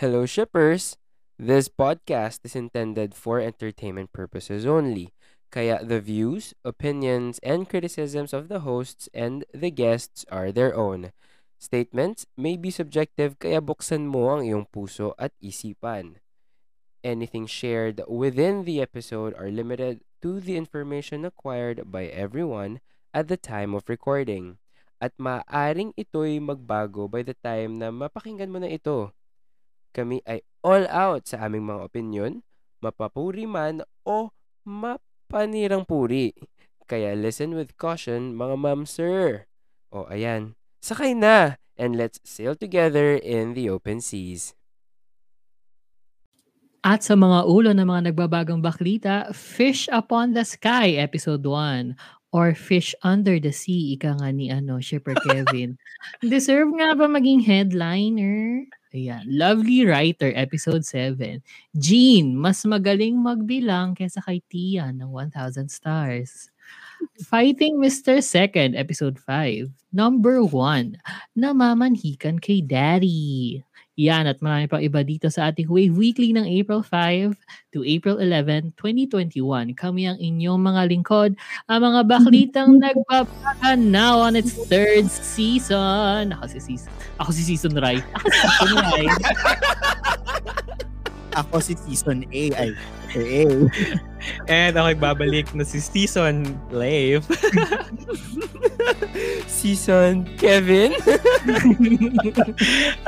Hello, 0.00 0.24
shippers! 0.24 0.96
This 1.36 1.68
podcast 1.68 2.40
is 2.48 2.56
intended 2.56 3.12
for 3.12 3.36
entertainment 3.36 4.16
purposes 4.16 4.64
only. 4.64 5.12
Kaya 5.52 5.84
the 5.84 6.00
views, 6.00 6.56
opinions, 6.64 7.36
and 7.44 7.68
criticisms 7.68 8.32
of 8.32 8.48
the 8.48 8.64
hosts 8.64 9.12
and 9.12 9.44
the 9.52 9.68
guests 9.68 10.24
are 10.32 10.56
their 10.56 10.72
own. 10.72 11.12
Statements 11.60 12.24
may 12.32 12.56
be 12.56 12.72
subjective 12.72 13.36
kaya 13.36 13.60
buksan 13.60 14.08
mo 14.08 14.32
ang 14.32 14.48
iyong 14.48 14.72
puso 14.72 15.12
at 15.20 15.36
isipan. 15.36 16.16
Anything 17.04 17.44
shared 17.44 18.00
within 18.08 18.64
the 18.64 18.80
episode 18.80 19.36
are 19.36 19.52
limited 19.52 20.00
to 20.24 20.40
the 20.40 20.56
information 20.56 21.28
acquired 21.28 21.92
by 21.92 22.08
everyone 22.08 22.80
at 23.12 23.28
the 23.28 23.36
time 23.36 23.76
of 23.76 23.84
recording. 23.84 24.56
At 24.96 25.12
maaring 25.20 25.92
ito'y 26.00 26.40
magbago 26.40 27.04
by 27.04 27.20
the 27.20 27.36
time 27.44 27.76
na 27.76 27.92
mapakinggan 27.92 28.48
mo 28.48 28.64
na 28.64 28.72
ito. 28.72 29.12
Kami 29.90 30.22
ay 30.26 30.42
all 30.62 30.86
out 30.86 31.26
sa 31.26 31.46
aming 31.46 31.66
mga 31.66 31.82
opinion, 31.82 32.32
mapapuri 32.78 33.44
man 33.44 33.82
o 34.06 34.30
mapanirang 34.62 35.82
puri. 35.82 36.30
Kaya 36.86 37.14
listen 37.14 37.54
with 37.54 37.74
caution 37.78 38.34
mga 38.34 38.56
ma'am 38.58 38.82
sir. 38.86 39.46
O 39.90 40.06
ayan, 40.06 40.54
sakay 40.82 41.14
na 41.14 41.58
and 41.74 41.98
let's 41.98 42.22
sail 42.22 42.54
together 42.54 43.18
in 43.18 43.54
the 43.58 43.66
open 43.66 43.98
seas. 43.98 44.54
At 46.80 47.04
sa 47.04 47.12
mga 47.12 47.44
ulo 47.44 47.76
ng 47.76 47.84
mga 47.84 48.02
nagbabagong 48.12 48.64
baklita, 48.64 49.28
Fish 49.36 49.84
Upon 49.92 50.32
the 50.32 50.48
Sky, 50.48 50.96
Episode 50.96 51.44
1. 51.44 51.92
Or 52.32 52.56
Fish 52.56 52.96
Under 53.04 53.36
the 53.36 53.52
Sea, 53.52 53.98
ika 53.98 54.16
nga 54.16 54.32
ni 54.32 54.48
ano, 54.48 54.80
Shipper 54.80 55.12
Kevin. 55.28 55.76
Deserve 56.24 56.72
nga 56.80 56.96
ba 56.96 57.04
maging 57.04 57.44
headliner? 57.44 58.64
Ayan. 58.90 59.22
Lovely 59.30 59.86
Writer, 59.86 60.34
Episode 60.34 60.82
7. 60.82 61.38
Jean, 61.78 62.34
mas 62.34 62.66
magaling 62.66 63.14
magbilang 63.14 63.94
kesa 63.94 64.18
kay 64.18 64.42
Tia 64.50 64.90
ng 64.90 65.14
1,000 65.14 65.70
stars. 65.70 66.50
Fighting 67.22 67.78
Mr. 67.78 68.18
Second, 68.18 68.74
Episode 68.74 69.18
5. 69.22 69.70
Number 69.94 70.42
1, 70.42 70.98
namamanhikan 71.38 72.42
kay 72.42 72.62
Daddy. 72.62 73.62
Yan 74.00 74.24
at 74.24 74.40
marami 74.40 74.64
pang 74.64 74.80
iba 74.80 75.04
dito 75.04 75.28
sa 75.28 75.52
ating 75.52 75.68
Wave 75.68 75.92
Weekly 75.92 76.32
ng 76.32 76.48
April 76.48 76.80
5 76.80 77.36
to 77.76 77.84
April 77.84 78.16
11, 78.16 78.72
2021. 78.80 79.76
Kami 79.76 80.08
ang 80.08 80.16
inyong 80.16 80.56
mga 80.56 80.82
lingkod, 80.88 81.36
ang 81.68 81.80
mga 81.84 82.00
baklitang 82.08 82.78
nagbabaga 82.80 83.76
now 83.76 84.16
on 84.24 84.40
its 84.40 84.56
third 84.72 85.04
season. 85.12 86.32
Ako 86.32 86.48
si 86.48 86.60
Season, 86.64 86.88
ako 87.20 87.30
si 87.36 87.42
Season 87.44 87.76
Rai. 87.76 88.00
Ako 88.16 88.24
si 88.32 88.40
Season 88.40 88.80
Rai. 88.88 89.06
Ako 91.30 91.62
si 91.62 91.78
Season 91.78 92.26
A. 92.26 92.44
Ay. 92.58 92.74
And 94.48 94.76
ako 94.76 95.00
babalik 95.00 95.48
na 95.56 95.64
si 95.64 95.80
Season 95.80 96.44
Live. 96.68 97.24
Season 99.48 100.28
Kevin. 100.36 100.92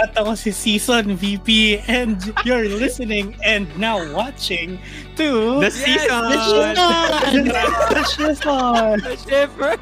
At 0.00 0.16
ako 0.16 0.32
si 0.34 0.50
Season 0.50 1.14
VP 1.16 1.78
and 1.86 2.32
you're 2.44 2.68
listening 2.68 3.36
and 3.44 3.68
now 3.76 4.00
watching 4.16 4.78
to 5.16 5.60
The 5.60 5.70
Season! 5.70 6.22
The 6.32 6.38
Season! 6.40 6.74
The 6.74 8.04
Season! 8.16 9.00
The 9.04 9.16
shipper. 9.20 9.76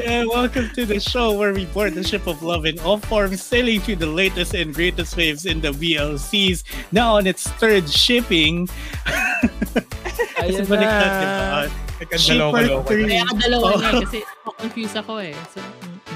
and 0.00 0.28
welcome 0.28 0.70
to 0.72 0.86
the 0.86 0.98
show 1.00 1.32
where 1.36 1.52
we 1.52 1.66
board 1.66 1.92
the 1.94 2.02
ship 2.04 2.26
of 2.26 2.42
love 2.42 2.64
in 2.64 2.78
all 2.80 2.96
forms, 2.98 3.42
sailing 3.42 3.80
through 3.80 3.96
the 3.96 4.06
latest 4.08 4.54
and 4.54 4.72
greatest 4.74 5.14
waves 5.16 5.44
in 5.44 5.60
the 5.60 5.72
VLCs. 5.72 6.64
Now 6.96 7.20
on 7.20 7.28
its 7.28 7.44
third 7.60 7.84
shipping. 7.92 8.72
Ayan 10.40 10.64
Sa 10.64 10.72
balik 10.72 10.88
na. 10.88 10.96
natin 10.96 11.28
ba? 11.28 11.60
Nagkadalaw 11.96 12.48
Shipper 12.48 12.64
ko 12.64 12.76
3. 12.88 13.04
Kaya 13.08 13.24
kadalawa 13.28 13.66
Oh. 13.68 13.76
niya 13.76 13.92
kasi 14.04 14.18
confused 14.56 14.96
ako 14.96 15.12
eh. 15.20 15.36
So. 15.52 15.60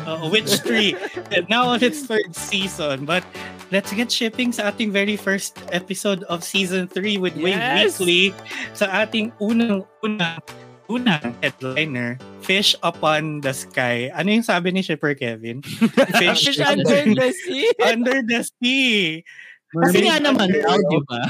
Uh, 0.08 0.28
Witch 0.32 0.64
3. 0.64 0.96
and 1.36 1.44
now 1.52 1.68
on 1.68 1.80
its 1.84 2.04
third 2.08 2.32
season. 2.32 3.04
But 3.04 3.24
let's 3.68 3.92
get 3.92 4.08
shipping 4.08 4.52
sa 4.56 4.72
ating 4.72 4.92
very 4.92 5.16
first 5.20 5.60
episode 5.72 6.24
of 6.32 6.40
season 6.40 6.88
3 6.88 7.20
with 7.20 7.36
Wave 7.36 7.60
Yes! 7.60 8.00
Weekly 8.00 8.32
sa 8.72 9.04
ating 9.04 9.36
unang-unang 9.40 10.40
unang 10.90 11.38
headliner, 11.38 12.18
Fish 12.42 12.74
Upon 12.82 13.38
the 13.46 13.54
Sky. 13.54 14.10
Ano 14.10 14.34
yung 14.34 14.42
sabi 14.42 14.74
ni 14.74 14.82
Shipper 14.82 15.14
Kevin? 15.14 15.62
Fish 16.18 16.50
under 16.58 17.06
the 17.14 17.30
sea. 17.30 17.70
under 17.78 18.18
the 18.26 18.40
sea. 18.58 19.22
Kasi 19.70 19.98
nga 20.02 20.18
naman 20.18 20.50
daw, 20.50 20.76
di 20.90 20.98
ba? 21.06 21.22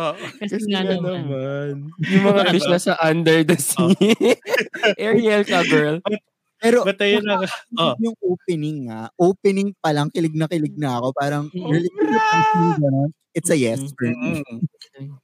Oh, 0.00 0.16
Kasi, 0.40 0.56
Kasi 0.56 0.66
nga 0.72 0.80
nga 0.88 0.96
naman. 0.96 1.28
naman. 1.28 1.72
Yung 2.00 2.24
mga 2.32 2.42
fish 2.48 2.64
na 2.64 2.80
sa 2.80 2.96
under 3.04 3.44
the 3.44 3.56
sea. 3.60 3.92
Ariel 5.04 5.44
ka, 5.44 5.60
girl. 5.68 6.00
Pero 6.62 6.80
but 6.86 6.96
ayun 7.02 7.26
na. 7.28 7.44
Oh. 7.76 7.92
yung 8.00 8.16
opening 8.24 8.88
nga, 8.88 9.12
opening 9.20 9.76
pa 9.84 9.92
lang, 9.92 10.08
kilig 10.08 10.32
na 10.32 10.48
kilig 10.48 10.78
na 10.80 10.96
ako. 10.96 11.12
Parang, 11.12 11.44
really, 11.52 11.92
it's 13.36 13.52
a 13.52 13.58
yes 13.58 13.84
for 13.98 14.08
me. 14.08 14.40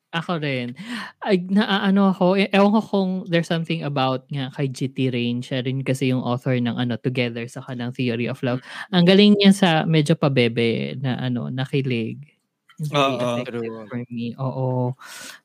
Ako 0.09 0.41
rin. 0.41 0.73
Ay, 1.21 1.45
naaano 1.53 2.09
ako, 2.17 2.33
e- 2.41 2.49
ewan 2.49 2.73
ko 2.73 2.81
kung 2.81 3.11
there's 3.29 3.45
something 3.45 3.85
about 3.85 4.25
nga 4.33 4.49
kay 4.57 4.65
GT 4.65 5.13
Rain. 5.13 5.45
Siya 5.45 5.61
rin 5.61 5.85
kasi 5.85 6.09
yung 6.09 6.25
author 6.25 6.57
ng 6.57 6.81
ano, 6.81 6.97
Together 6.97 7.45
sa 7.45 7.61
kanang 7.61 7.93
Theory 7.93 8.25
of 8.25 8.41
Love. 8.41 8.65
Ang 8.89 9.05
galing 9.05 9.37
niya 9.37 9.53
sa 9.53 9.71
medyo 9.85 10.17
pabebe 10.17 10.97
na 10.97 11.21
ano, 11.21 11.53
nakilig. 11.53 12.25
Oo. 12.89 13.45
True. 13.45 13.85
for 13.85 14.01
me. 14.09 14.33
Oo. 14.41 14.97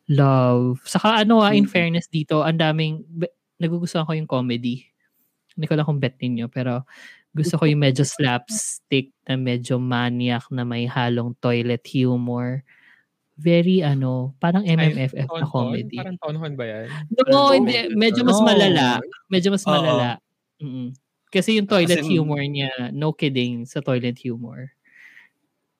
Love. 0.07 0.79
Saka 0.87 1.27
ano 1.27 1.43
ah, 1.43 1.51
in 1.51 1.67
fairness 1.67 2.07
dito, 2.07 2.39
ang 2.39 2.55
daming, 2.55 3.03
nagugustuhan 3.59 4.07
ko 4.07 4.15
yung 4.15 4.31
comedy. 4.31 4.87
Hindi 5.59 5.65
ko 5.67 5.75
lang 5.75 5.87
kung 5.91 5.99
bet 5.99 6.15
ninyo, 6.23 6.47
pero 6.47 6.87
gusto 7.35 7.59
ko 7.59 7.67
yung 7.67 7.83
medyo 7.83 8.07
slapstick 8.07 9.11
na 9.27 9.35
medyo 9.35 9.75
maniac 9.75 10.47
na 10.53 10.63
may 10.63 10.87
halong 10.87 11.35
toilet 11.43 11.83
humor. 11.91 12.63
Very 13.33 13.81
ano, 13.81 14.37
parang 14.37 14.61
MMFF 14.61 15.25
na 15.25 15.49
comedy. 15.49 15.97
Parang 15.97 16.17
tonhon 16.21 16.53
ba 16.53 16.65
yan? 16.69 16.85
No, 17.09 17.49
Parang 17.49 17.65
hindi. 17.65 17.73
Medyo 17.97 18.21
mas 18.21 18.37
No. 18.37 18.45
malala. 18.45 18.87
Medyo 19.25 19.49
mas 19.49 19.65
malala. 19.65 20.21
Mm-mm. 20.61 20.93
Kasi 21.33 21.57
yung 21.57 21.65
toilet 21.65 22.05
Kasi- 22.05 22.13
humor 22.13 22.45
niya, 22.45 22.93
no 22.93 23.09
kidding, 23.09 23.65
sa 23.65 23.81
toilet 23.81 24.21
humor. 24.21 24.69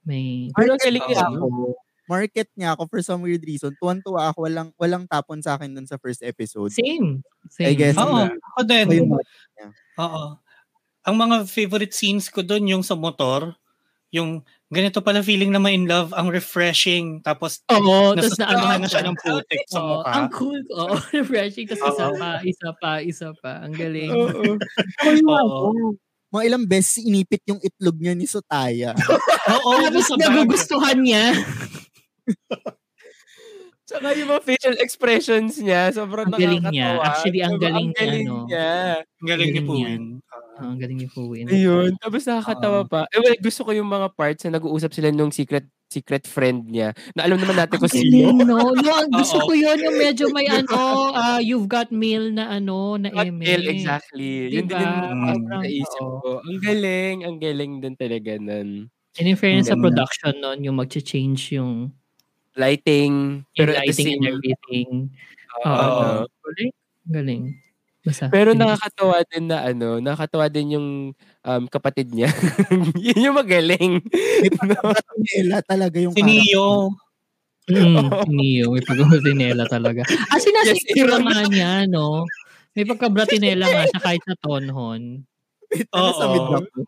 May... 0.01 0.49
Pero 0.57 0.73
galing 0.81 1.05
niya. 1.05 1.29
ako. 1.29 1.77
Market 2.09 2.49
niya 2.59 2.75
ako 2.75 2.83
for 2.91 2.99
some 2.99 3.21
weird 3.23 3.45
reason. 3.47 3.71
Tuwan-tuwa 3.79 4.33
ako. 4.33 4.43
Walang, 4.49 4.69
walang 4.75 5.05
tapon 5.07 5.39
sa 5.39 5.55
akin 5.55 5.71
dun 5.71 5.87
sa 5.87 5.95
first 5.95 6.19
episode. 6.19 6.73
Same. 6.73 7.23
Same. 7.47 7.71
I 7.71 7.73
guess. 7.77 7.95
Oo, 7.95 8.27
ako 8.27 8.59
din. 8.67 9.07
Oo. 10.01 10.23
Ang 11.03 11.15
mga 11.15 11.47
favorite 11.47 11.95
scenes 11.95 12.27
ko 12.27 12.43
doon 12.43 12.67
yung 12.67 12.83
sa 12.83 12.97
motor, 12.99 13.55
yung 14.13 14.45
ganito 14.69 15.01
pala 15.01 15.25
feeling 15.25 15.49
na 15.49 15.57
ma-in 15.57 15.89
love, 15.89 16.13
ang 16.13 16.29
refreshing, 16.29 17.19
tapos 17.25 17.65
Oo, 17.69 18.13
tapos 18.13 18.37
na 18.37 18.45
ano 18.53 18.77
na 18.77 18.89
siya 18.89 19.01
ng 19.05 19.17
putik 19.17 19.65
sa 19.65 19.81
mukha. 19.81 20.09
ang 20.13 20.27
cool. 20.29 20.61
Oo, 20.69 20.93
refreshing. 21.17 21.65
Tapos 21.65 21.97
isa 21.97 22.07
pa, 22.13 22.31
isa 22.45 22.69
pa, 22.77 22.91
isa 23.01 23.27
pa. 23.41 23.51
Ang 23.65 23.73
galing. 23.73 24.09
Oo. 24.13 24.57
Ano, 25.01 25.97
mga 26.33 26.43
ilang 26.49 26.65
beses 26.65 26.97
inipit 27.05 27.45
yung 27.45 27.61
itlog 27.61 27.97
niya 28.01 28.13
ni 28.17 28.25
Sotaya. 28.25 28.93
Oo, 29.61 29.85
Tapos 29.85 30.09
nagugustuhan 30.17 30.97
niya. 30.97 31.29
Tsaka 33.83 34.15
yung 34.15 34.31
mga 34.31 34.41
facial 34.47 34.75
expressions 34.79 35.59
niya, 35.59 35.91
sobrang 35.91 36.31
Ang 36.31 36.39
galing 36.39 36.63
niya. 36.71 36.97
nakakatawa. 36.97 37.03
Actually, 37.03 37.41
ang 37.43 37.57
galing 37.59 37.87
ang 37.91 37.93
galing 37.93 38.25
niya, 38.25 38.31
no? 38.31 38.45
niya. 38.47 38.71
Ang 39.03 39.27
galing 39.27 39.51
ni 39.51 39.61
Galing 39.61 40.03
Ah, 40.53 40.69
ang 40.69 40.77
galing 40.77 41.01
ni 41.01 41.09
Fuwin. 41.09 41.49
Ayun. 41.49 41.97
Tapos 41.97 42.29
nakakatawa 42.29 42.85
pa. 42.85 43.01
Eh, 43.09 43.17
well, 43.17 43.37
gusto 43.41 43.65
ko 43.65 43.73
yung 43.73 43.89
mga 43.89 44.13
parts 44.13 44.45
na 44.45 44.61
nag-uusap 44.61 44.93
sila 44.93 45.09
nung 45.09 45.33
secret 45.33 45.65
secret 45.89 46.25
friend 46.25 46.73
niya 46.73 46.89
na 47.13 47.29
alam 47.29 47.37
naman 47.37 47.53
natin 47.53 47.77
kung 47.77 47.89
sino. 47.89 48.33
no? 48.41 48.73
no 48.73 48.93
gusto 49.13 49.37
ko 49.49 49.53
yun, 49.53 49.77
yung 49.77 49.97
medyo 49.97 50.29
may 50.33 50.49
ano, 50.49 51.13
ah, 51.13 51.37
you've 51.37 51.69
got 51.69 51.93
mail 51.93 52.33
na 52.33 52.49
ano, 52.49 52.97
na 52.97 53.13
Hot 53.13 53.29
eme. 53.29 53.45
Tail, 53.45 53.65
exactly. 53.69 54.49
Yun 54.49 54.65
din 54.65 54.73
Diba? 54.73 54.81
yung 54.81 55.21
Sobrang, 55.37 55.61
naisip 55.61 56.01
ko. 56.01 56.31
Ang 56.41 56.59
galing, 56.65 57.17
ang 57.25 57.37
galing 57.37 57.73
din 57.81 57.93
talaga 57.97 58.31
nun. 58.41 58.69
And 59.21 59.27
in 59.29 59.37
fairness 59.37 59.69
sa 59.69 59.77
production 59.77 60.33
nun, 60.41 60.65
yung 60.65 60.77
mag-change 60.81 61.53
yung, 61.53 61.93
Lighting, 62.53 63.41
pero 63.57 63.73
pero 63.73 63.81
at 63.81 63.89
the 63.89 63.89
lighting 63.89 64.05
same 64.13 64.21
and 64.21 64.29
everything. 64.29 64.89
Oo. 65.65 65.73
Oo. 65.73 66.09
Galing. 66.29 66.71
Galing. 67.09 67.43
Basta. 68.03 68.27
Pero 68.27 68.51
nakakatawa 68.51 69.23
din 69.23 69.47
na 69.47 69.63
ano, 69.63 70.03
nakakatawa 70.03 70.51
din 70.51 70.75
yung 70.75 70.87
um, 71.47 71.63
kapatid 71.71 72.11
niya. 72.11 72.27
Yun 72.99 73.31
yung 73.31 73.37
magaling. 73.39 74.03
Pagkabatinela 74.59 75.63
talaga 75.63 75.97
yung 76.03 76.11
Si 76.11 76.19
Neo. 76.23 76.91
Mm, 77.71 78.07
Neo, 78.37 78.67
may 78.75 78.83
pag-Bratinela 78.83 79.63
talaga. 79.71 80.03
Ah, 80.31 80.39
sinasira 80.41 81.15
Yes, 81.15 81.23
nga 81.23 81.39
niya, 81.47 81.71
no? 81.87 82.27
May 82.75 82.83
pagka-Bratinela 82.83 83.65
nga 83.71 83.83
siya 83.87 84.01
kahit 84.03 84.23
sa 84.27 84.35
tonhon. 84.43 85.23
Ano 85.95 86.09
sa 86.15 86.27
Oo. 86.27 86.33
midlock 86.35 86.67
mo? 86.75 86.83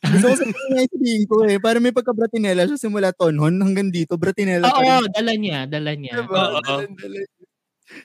Gusto 0.00 0.26
ko 0.32 0.36
sabihin 0.38 0.68
nga 0.72 0.80
yung 0.82 0.94
sabihin 0.96 1.24
ko 1.28 1.36
eh. 1.48 1.58
Para 1.60 1.78
may 1.82 1.92
pagka-bratinela 1.94 2.64
siya 2.68 2.78
simula 2.80 3.10
tonhon 3.16 3.56
hanggang 3.60 3.90
dito. 3.92 4.16
Bratinela 4.20 4.70
pa 4.70 4.80
Oo, 4.80 5.04
rin. 5.04 5.12
dala 5.14 5.32
niya, 5.36 5.60
dala 5.70 5.92
niya. 5.96 6.14
Diba? 6.24 6.42
Oo. 6.58 6.62
Dalan-dalan. 6.64 7.26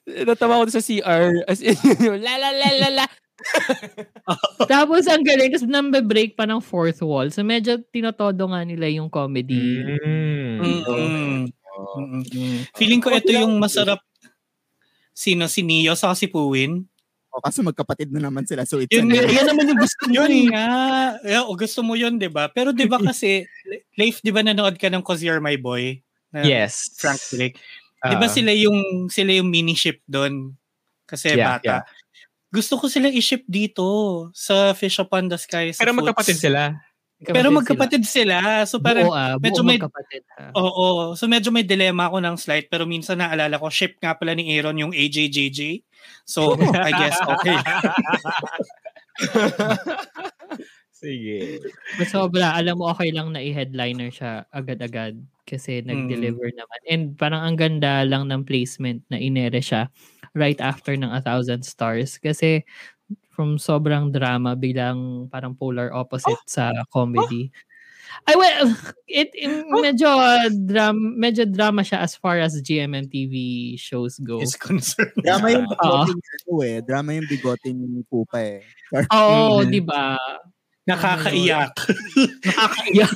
Natawa 0.06 0.64
ko 0.66 0.72
sa 0.72 0.84
CR. 0.84 1.46
As 1.46 1.62
in, 1.62 1.76
la 2.26 2.34
la 2.38 2.50
la 2.52 2.70
la 2.82 2.90
la. 3.04 3.06
Tapos 4.72 5.06
ang 5.12 5.22
galing, 5.22 5.52
tapos 5.52 5.68
nambe-break 5.68 6.40
pa 6.40 6.48
ng 6.48 6.64
fourth 6.64 7.04
wall. 7.04 7.28
So 7.30 7.44
medyo 7.44 7.78
tinotodo 7.92 8.48
nga 8.48 8.64
nila 8.64 8.88
yung 8.88 9.12
comedy. 9.12 9.60
Mm. 9.84 10.56
Mm-mm. 10.64 11.40
Mm-mm. 11.52 12.24
Mm. 12.24 12.60
Feeling 12.80 13.04
ko 13.04 13.12
ito 13.12 13.36
yung 13.36 13.60
masarap. 13.60 14.00
Sino? 15.12 15.48
Si 15.52 15.64
Neo 15.64 15.96
sa 16.00 16.16
si 16.16 16.32
Puwin? 16.32 16.84
O, 17.36 17.44
kaso 17.44 17.60
magkapatid 17.60 18.16
na 18.16 18.32
naman 18.32 18.48
sila. 18.48 18.64
So, 18.64 18.80
it's 18.80 18.96
Yun, 18.96 19.12
an- 19.12 19.28
yan 19.28 19.44
naman 19.52 19.68
yung 19.68 19.80
gusto 19.84 20.08
mo 20.08 20.12
Yun 20.16 20.32
yun 20.32 20.56
nga. 20.56 20.68
Yeah, 21.20 21.44
o 21.44 21.60
gusto 21.60 21.84
mo 21.84 22.00
yun, 22.00 22.16
di 22.16 22.32
ba? 22.32 22.48
Pero 22.48 22.72
di 22.72 22.88
ba 22.88 22.96
kasi, 22.96 23.44
Leif, 24.00 24.24
di 24.24 24.32
ba 24.32 24.40
nanood 24.40 24.80
ka 24.80 24.88
ng 24.88 25.04
Cause 25.04 25.20
You're 25.20 25.44
My 25.44 25.60
Boy? 25.60 26.00
Na 26.32 26.48
Yes. 26.48 26.96
Frank 26.96 27.20
Drake. 28.06 28.14
Di 28.14 28.22
ba 28.22 28.28
sila 28.30 28.52
yung 28.54 28.78
sila 29.10 29.32
yung 29.34 29.50
mini 29.50 29.74
ship 29.74 30.00
doon? 30.06 30.54
Kasi 31.06 31.34
Yeah, 31.34 31.58
bata. 31.58 31.86
Gusto 32.50 32.78
ko 32.78 32.88
sila 32.88 33.10
i-ship 33.10 33.44
dito 33.46 33.84
sa 34.32 34.72
Fish 34.72 34.96
Upon 34.98 35.28
the 35.28 35.36
Sky. 35.36 35.74
sa 35.74 35.84
Pero 35.84 35.92
Foots. 35.92 36.00
magkapatid 36.06 36.38
sila. 36.40 36.62
Pero 37.20 37.48
magkapatid 37.52 38.04
sila. 38.06 38.64
So 38.64 38.80
parang, 38.80 39.08
buo, 39.08 39.16
ah, 39.16 39.36
medyo 39.36 39.60
buo 39.60 39.68
may- 39.68 39.80
magkapatid. 39.82 40.24
ah. 40.40 40.52
oo. 40.56 41.16
So 41.20 41.28
medyo 41.28 41.52
may 41.52 41.68
dilema 41.68 42.08
ako 42.08 42.24
ng 42.24 42.36
slight. 42.40 42.72
Pero 42.72 42.88
minsan 42.88 43.20
naalala 43.20 43.60
ko, 43.60 43.68
ship 43.68 44.00
nga 44.00 44.16
pala 44.16 44.32
ni 44.32 44.56
Aaron 44.56 44.78
yung 44.80 44.94
AJJJ. 44.96 45.84
So, 46.24 46.54
I 46.60 46.92
guess 46.94 47.18
okay. 47.20 47.58
Sige. 50.96 51.60
But 52.00 52.08
sobra, 52.08 52.56
alam 52.56 52.80
mo 52.80 52.88
okay 52.90 53.12
lang 53.12 53.36
na 53.36 53.44
i-headliner 53.44 54.10
siya 54.10 54.48
agad-agad 54.50 55.20
kasi 55.46 55.80
nag-deliver 55.82 56.50
naman. 56.52 56.80
And 56.90 57.04
parang 57.16 57.42
ang 57.46 57.56
ganda 57.56 58.02
lang 58.04 58.28
ng 58.28 58.44
placement 58.44 59.06
na 59.08 59.18
inere 59.18 59.62
siya 59.62 59.88
right 60.34 60.60
after 60.60 60.98
ng 60.98 61.08
A 61.08 61.22
Thousand 61.22 61.64
Stars 61.64 62.18
kasi 62.18 62.66
from 63.30 63.56
sobrang 63.56 64.10
drama 64.10 64.58
bilang 64.58 65.30
parang 65.30 65.54
polar 65.54 65.94
opposite 65.94 66.42
sa 66.50 66.74
comedy. 66.90 67.54
Ay, 68.26 68.38
well, 68.38 68.70
it, 69.10 69.30
it- 69.34 69.66
medyo 69.70 70.08
dram, 70.66 70.96
medyo 71.18 71.44
drama 71.44 71.82
siya 71.82 72.00
as 72.02 72.14
far 72.16 72.38
as 72.38 72.58
GMMTV 72.62 73.34
shows 73.78 74.22
go. 74.22 74.40
Is 74.42 74.56
concerned. 74.56 75.14
Drama 75.20 75.52
yung 75.52 75.66
niya 75.70 76.36
ano 76.46 76.54
eh. 76.64 76.78
Drama 76.82 77.10
yung 77.14 77.28
bigote 77.28 77.70
ni 77.70 78.02
Pupa 78.06 78.40
eh. 78.42 78.62
Oo, 79.10 79.62
Mm. 79.66 79.70
di 79.70 79.82
ba? 79.82 80.16
Nakakaiyak. 80.86 81.74
Nakakaiyak. 82.46 83.14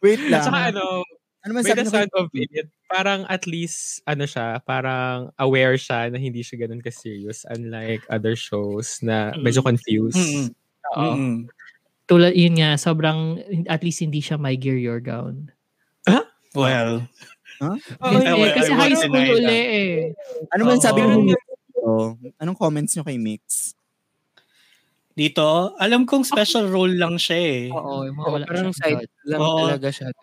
Wait 0.00 0.20
lang. 0.28 0.40
Saka 0.44 0.72
ano, 0.72 1.04
ano 1.44 1.52
the 1.62 1.84
mo 1.84 1.90
sound 1.90 2.12
of 2.18 2.28
it. 2.34 2.66
Parang 2.88 3.22
at 3.28 3.46
least, 3.46 4.02
ano 4.08 4.24
siya, 4.24 4.58
parang 4.64 5.30
aware 5.38 5.76
siya 5.78 6.10
na 6.10 6.18
hindi 6.18 6.40
siya 6.42 6.66
ganun 6.66 6.82
ka-serious. 6.82 7.44
Unlike 7.46 8.08
other 8.10 8.34
shows 8.34 8.98
na 9.04 9.36
medyo 9.38 9.60
confused. 9.62 10.18
Mm-mm. 10.18 10.48
Oo. 10.96 11.12
Mm-mm. 11.14 11.36
Tulad 12.08 12.32
yun 12.32 12.56
nga, 12.56 12.80
sobrang, 12.80 13.36
at 13.68 13.84
least 13.84 14.00
hindi 14.00 14.24
siya 14.24 14.40
my 14.40 14.56
gear 14.56 14.80
your 14.80 14.98
gown. 15.00 15.52
Well, 16.56 17.04
Oo, 17.60 17.76
Kasi, 18.00 18.24
I 18.24 18.34
will- 18.38 18.54
kasi 18.56 18.70
high 18.72 18.96
school 18.96 19.20
uli 19.20 19.58
eh. 19.68 19.94
Ano 20.54 20.62
man 20.64 20.80
sabi 20.80 21.04
Oo. 21.04 21.10
mo 21.12 21.16
dito? 21.28 21.36
Anong 22.40 22.56
comments 22.56 22.96
nyo 22.96 23.04
kay 23.04 23.18
Mix? 23.20 23.74
dito, 25.18 25.74
alam 25.82 26.06
kong 26.06 26.22
special 26.22 26.70
role 26.70 26.94
lang 26.94 27.18
siya 27.18 27.38
eh. 27.42 27.62
Oo, 27.74 28.06
wala 28.06 28.46
parang 28.46 28.70
side 28.70 29.10
lang 29.26 29.42
Oo. 29.42 29.66
talaga 29.66 29.90
siya. 29.90 30.14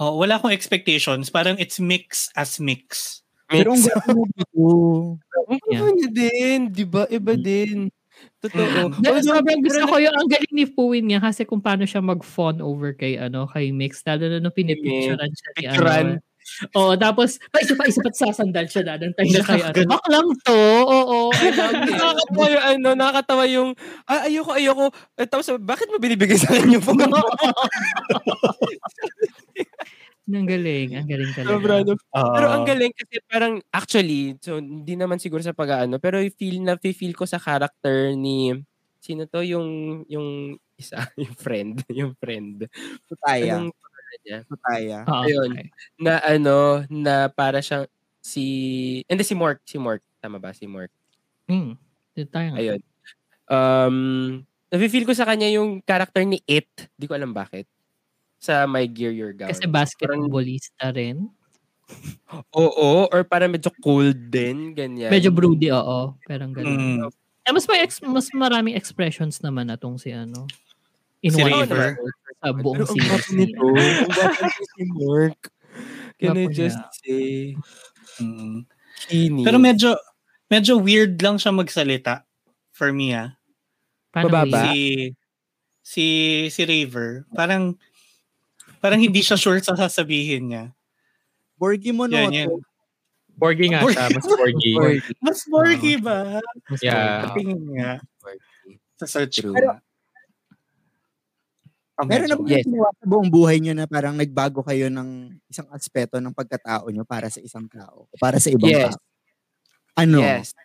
Oh, 0.00 0.16
wala 0.16 0.40
akong 0.40 0.56
expectations. 0.56 1.28
Parang 1.28 1.60
it's 1.60 1.76
mix 1.76 2.32
as 2.32 2.56
mix. 2.56 3.20
Pero 3.52 3.76
ang 3.76 3.82
ganda 3.84 4.08
mo 4.16 4.24
dito. 4.32 4.64
Yeah. 5.68 5.84
Ano 5.84 6.06
din, 6.08 6.58
di 6.72 6.84
ba? 6.88 7.04
Iba 7.12 7.36
din. 7.36 7.92
Totoo. 8.40 8.96
Na, 8.96 9.12
Although, 9.12 9.20
sobrang 9.20 9.60
gusto 9.60 9.84
pero 9.84 9.92
ko 9.92 9.96
yung 10.00 10.16
ang 10.16 10.28
galing 10.28 10.54
ni 10.56 10.64
Puwin 10.64 11.04
niya 11.04 11.20
kasi 11.20 11.44
kung 11.44 11.60
paano 11.60 11.84
siya 11.84 12.00
mag-fawn 12.00 12.64
over 12.64 12.96
kay 12.96 13.20
ano 13.20 13.44
kay 13.48 13.72
Mix 13.72 14.00
lalo 14.08 14.24
na 14.28 14.40
nung 14.40 14.56
pinipicturean 14.56 15.28
siya 15.28 15.50
ni 15.52 15.62
Picturean. 15.68 16.06
ano. 16.16 16.28
Oo, 16.74 16.92
tapos 16.96 17.36
pa 17.52 17.60
isa 17.62 17.76
pa 17.76 17.84
isa 17.86 18.00
pa 18.00 18.10
sasandal 18.12 18.66
siya 18.68 18.82
dadantay 18.82 19.24
siya 19.28 19.44
kay 19.44 19.60
ano. 19.60 19.84
Baklang 19.92 20.28
to. 20.44 20.56
Oo, 20.88 21.18
it. 21.36 21.54
nakakatawa 21.92 22.46
yung 22.48 22.64
ano, 22.64 22.88
nakakatawa 22.96 23.44
yung, 23.48 23.68
ah, 24.08 24.24
ayoko, 24.24 24.52
ayoko. 24.56 24.84
Eh, 25.20 25.28
tapos, 25.28 25.46
bakit 25.60 25.88
mo 25.92 26.00
binibigay 26.00 26.36
sa 26.40 26.52
akin 26.52 26.76
yung 26.76 26.84
phone? 26.84 27.00
Galing, 30.50 30.88
ang 30.98 31.08
galing 31.08 31.32
talaga. 31.32 31.50
Sobra, 31.54 31.74
no? 31.86 31.94
Pero 32.10 32.46
ang 32.50 32.64
galing 32.66 32.92
kasi 32.92 33.14
parang 33.30 33.54
actually, 33.70 34.34
so 34.42 34.58
hindi 34.58 34.94
naman 34.98 35.22
siguro 35.22 35.38
sa 35.40 35.54
pag-ano, 35.54 36.02
pero 36.02 36.18
feel 36.34 36.58
na 36.66 36.74
feel 36.80 37.14
ko 37.14 37.24
sa 37.24 37.38
character 37.38 38.10
ni 38.18 38.50
sino 39.00 39.24
to 39.30 39.40
yung 39.46 40.02
yung 40.10 40.58
isa, 40.76 40.98
yung 41.22 41.34
friend, 41.38 41.86
yung 41.92 42.12
friend. 42.18 42.66
Tutaya. 43.08 43.62
Anong 43.62 43.72
pangalan 43.72 44.18
niya? 44.26 44.38
Tutaya. 44.48 44.98
Oo, 45.06 45.22
Ayun. 45.24 45.50
okay. 45.54 45.66
Na 46.00 46.12
ano, 46.24 46.56
na 46.90 47.14
para 47.30 47.62
siyang 47.62 47.86
si 48.20 48.44
hindi 49.08 49.24
si 49.24 49.32
Mork, 49.38 49.64
si 49.64 49.80
Mork, 49.80 50.04
tama 50.20 50.36
ba 50.42 50.52
si 50.52 50.68
Mork? 50.68 50.92
Hmm. 51.48 51.78
Tayo 52.14 52.48
nga. 52.52 52.58
Ayun. 52.60 52.80
Um, 53.50 53.96
nafe-feel 54.70 55.08
ko 55.08 55.16
sa 55.16 55.26
kanya 55.26 55.48
yung 55.50 55.80
character 55.82 56.22
ni 56.22 56.38
It. 56.46 56.68
Di 56.94 57.08
ko 57.08 57.16
alam 57.16 57.32
bakit. 57.32 57.66
Sa 58.40 58.64
My 58.64 58.88
Gear 58.88 59.12
Your 59.12 59.32
Gown. 59.32 59.52
Kasi 59.52 59.68
basketballista 59.68 60.90
rin. 60.90 61.28
Oo, 62.54 63.10
or 63.10 63.20
para 63.22 63.44
medyo 63.44 63.68
cold 63.82 64.30
din, 64.30 64.72
ganyan. 64.72 65.10
Medyo 65.10 65.28
broody, 65.28 65.68
oo. 65.70 66.14
Pero 66.24 66.46
ang 66.46 66.54
galing. 66.54 67.02
Mm. 67.02 67.10
Eh, 67.44 67.52
mas, 67.52 67.66
may 67.66 67.82
ex- 67.82 68.00
mas 68.00 68.30
maraming 68.32 68.78
expressions 68.78 69.42
naman 69.42 69.68
na 69.68 69.76
tong 69.76 69.98
si 69.98 70.14
ano. 70.14 70.46
In 71.20 71.34
Si 71.34 71.42
one 71.42 71.52
River. 71.52 71.98
sa 72.40 72.48
buong 72.54 72.80
Pero 72.80 72.84
ang 72.86 72.94
series 72.96 73.28
niya. 73.28 73.38
nito. 73.44 73.60
Ang 73.60 74.08
gwapo 74.08 74.46
si 74.64 74.82
Mark. 74.88 75.38
Can 76.16 76.36
I 76.36 76.46
just 76.48 76.78
niya. 76.78 76.96
say, 76.96 77.28
Mm. 78.20 78.64
Pero 79.40 79.56
medyo 79.56 79.96
medyo 80.46 80.76
weird 80.76 81.16
lang 81.18 81.40
siya 81.40 81.50
magsalita 81.50 82.22
for 82.70 82.92
me 82.92 83.16
ah. 83.16 83.32
Paano 84.12 84.28
Mababa. 84.28 84.70
yun? 84.70 84.72
Si 84.72 84.78
si 85.80 86.04
si 86.48 86.60
Raver, 86.62 87.24
parang 87.32 87.74
parang 88.80 88.98
hindi 88.98 89.20
siya 89.20 89.36
sure 89.36 89.60
sa 89.60 89.76
sasabihin 89.76 90.50
niya. 90.50 90.64
Borgi 91.54 91.92
mo 91.92 92.08
no. 92.08 92.16
Yan, 92.16 92.32
yan. 92.32 92.48
Borgy 93.36 93.72
nga 93.72 93.80
siya, 93.84 94.08
mas. 94.12 94.24
Borgy. 94.24 94.72
Mas 95.24 95.40
borgy 95.46 95.94
ba? 95.96 96.40
Mas 96.68 96.80
Yeah. 96.80 97.28
Tingin 97.32 97.60
nga 97.76 98.00
sa 98.96 99.06
search. 99.08 99.40
True. 99.40 99.56
Oh, 102.00 102.04
Meron 102.08 102.32
na 102.32 102.36
medyo. 102.36 102.44
ba 102.44 102.88
Yes. 102.88 102.96
sa 102.96 103.06
buong 103.06 103.28
buhay 103.28 103.60
nyo 103.60 103.72
na 103.76 103.84
parang 103.84 104.16
nagbago 104.16 104.64
kayo 104.64 104.88
ng 104.88 105.36
isang 105.52 105.68
aspeto 105.68 106.16
ng 106.16 106.32
pagkatao 106.32 106.88
nyo 106.88 107.04
para 107.04 107.28
sa 107.28 107.44
isang 107.44 107.68
tao? 107.68 108.08
O 108.08 108.16
para 108.16 108.40
sa 108.40 108.48
ibang 108.48 108.72
Yes. 108.72 108.96
tao? 108.96 109.04
Ano? 110.00 110.20
Yes. 110.24 110.56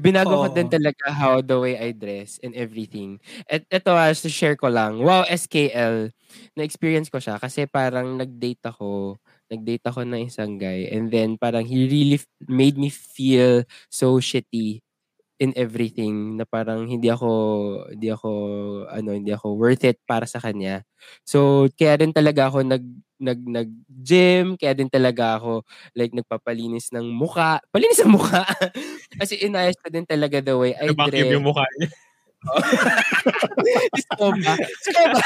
Binago 0.00 0.38
ko 0.40 0.48
Oo. 0.48 0.54
din 0.54 0.68
talaga 0.70 1.12
how 1.12 1.40
the 1.44 1.56
way 1.58 1.74
I 1.76 1.92
dress 1.92 2.38
and 2.40 2.54
everything. 2.56 3.20
At 3.50 3.66
ito 3.68 3.92
ah, 3.92 4.08
to 4.12 4.28
share 4.32 4.56
ko 4.56 4.70
lang. 4.72 5.02
Wow, 5.02 5.26
SKL. 5.28 6.08
Na-experience 6.56 7.12
ko 7.12 7.20
siya 7.20 7.36
kasi 7.36 7.68
parang 7.68 8.16
nag-date 8.16 8.62
ako. 8.64 9.20
Nag-date 9.52 9.84
ako 9.84 10.06
ng 10.08 10.28
isang 10.32 10.56
guy. 10.56 10.88
And 10.88 11.12
then 11.12 11.36
parang 11.36 11.66
he 11.68 11.84
really 11.88 12.18
f- 12.22 12.28
made 12.48 12.80
me 12.80 12.88
feel 12.88 13.64
so 13.92 14.16
shitty 14.22 14.80
in 15.42 15.50
everything 15.58 16.38
na 16.38 16.46
parang 16.46 16.86
hindi 16.86 17.10
ako 17.10 17.30
hindi 17.90 18.14
ako 18.14 18.30
ano 18.86 19.10
hindi 19.10 19.34
ako 19.34 19.58
worth 19.58 19.82
it 19.82 19.98
para 20.06 20.22
sa 20.30 20.38
kanya. 20.38 20.86
So 21.26 21.66
kaya 21.74 21.98
din 21.98 22.14
talaga 22.14 22.46
ako 22.46 22.62
nag 22.62 22.86
nag 23.18 23.40
nag 23.42 23.70
gym, 23.90 24.54
kaya 24.54 24.78
din 24.78 24.86
talaga 24.86 25.42
ako 25.42 25.66
like 25.98 26.14
nagpapalinis 26.14 26.94
ng 26.94 27.10
muka. 27.10 27.58
Palinis 27.74 27.98
ng 28.06 28.14
muka. 28.14 28.46
Kasi 29.18 29.42
inayos 29.42 29.78
ko 29.82 29.90
din 29.90 30.06
talaga 30.06 30.38
the 30.38 30.54
way 30.54 30.78
I 30.78 30.94
Vacuum 30.94 31.10
dress. 31.10 31.34
yung 31.34 31.46
mukha 31.46 31.66
niya. 31.78 31.90
Scoba. 34.02 34.52
Scoba. 34.82 35.22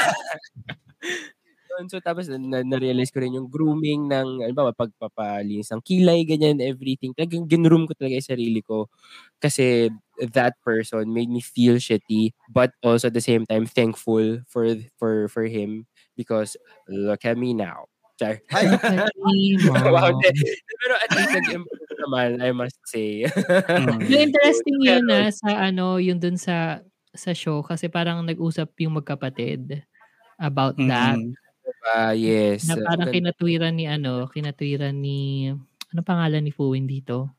Yun, 1.77 1.87
so 1.93 2.01
tapos 2.01 2.25
na, 2.25 2.65
na-realize 2.65 3.13
ko 3.13 3.21
rin 3.21 3.37
yung 3.37 3.45
grooming 3.45 4.09
ng 4.09 4.49
ano 4.49 4.53
ba 4.57 4.73
pagpapalinis 4.73 5.69
ng 5.69 5.81
kilay 5.85 6.25
ganyan 6.25 6.57
everything 6.57 7.13
talagang 7.13 7.45
ginroom 7.45 7.85
ko 7.85 7.93
talaga 7.93 8.17
yung 8.17 8.31
sarili 8.33 8.61
ko 8.65 8.89
kasi 9.37 9.93
that 10.33 10.57
person 10.65 11.05
made 11.13 11.29
me 11.29 11.37
feel 11.37 11.77
shitty 11.77 12.33
but 12.49 12.73
also 12.81 13.13
at 13.13 13.15
the 13.15 13.21
same 13.21 13.45
time 13.45 13.69
thankful 13.69 14.41
for 14.49 14.65
for 14.97 15.29
for 15.29 15.45
him 15.45 15.85
because 16.17 16.57
look 16.89 17.21
at 17.21 17.37
me 17.37 17.53
now 17.53 17.85
Char. 18.17 18.41
Wow, 19.69 20.17
pero 20.81 20.93
at 20.97 21.09
least 21.13 21.31
nag-improve 21.37 21.93
naman, 22.01 22.41
I 22.41 22.49
must 22.49 22.81
say. 22.89 23.29
Mm. 23.29 24.01
Interesting 24.25 24.77
yun 24.81 25.05
na 25.05 25.29
sa 25.29 25.69
ano, 25.69 26.01
yung 26.01 26.17
dun 26.17 26.33
sa 26.33 26.81
sa 27.13 27.31
show 27.33 27.61
kasi 27.61 27.89
parang 27.89 28.25
nag-usap 28.25 28.73
yung 28.81 28.97
magkapatid 28.97 29.85
about 30.41 30.73
that. 30.89 31.17
Ah, 31.87 32.11
yes. 32.11 32.67
Na 32.67 32.75
parang 32.83 33.07
Ganda- 33.07 33.15
kinatwiran 33.15 33.73
ni 33.73 33.87
ano, 33.87 34.27
kinatwiran 34.27 34.91
ni, 34.91 35.47
ano 35.93 36.01
pangalan 36.03 36.43
ni 36.43 36.51
Fuwin 36.51 36.83
dito? 36.83 37.31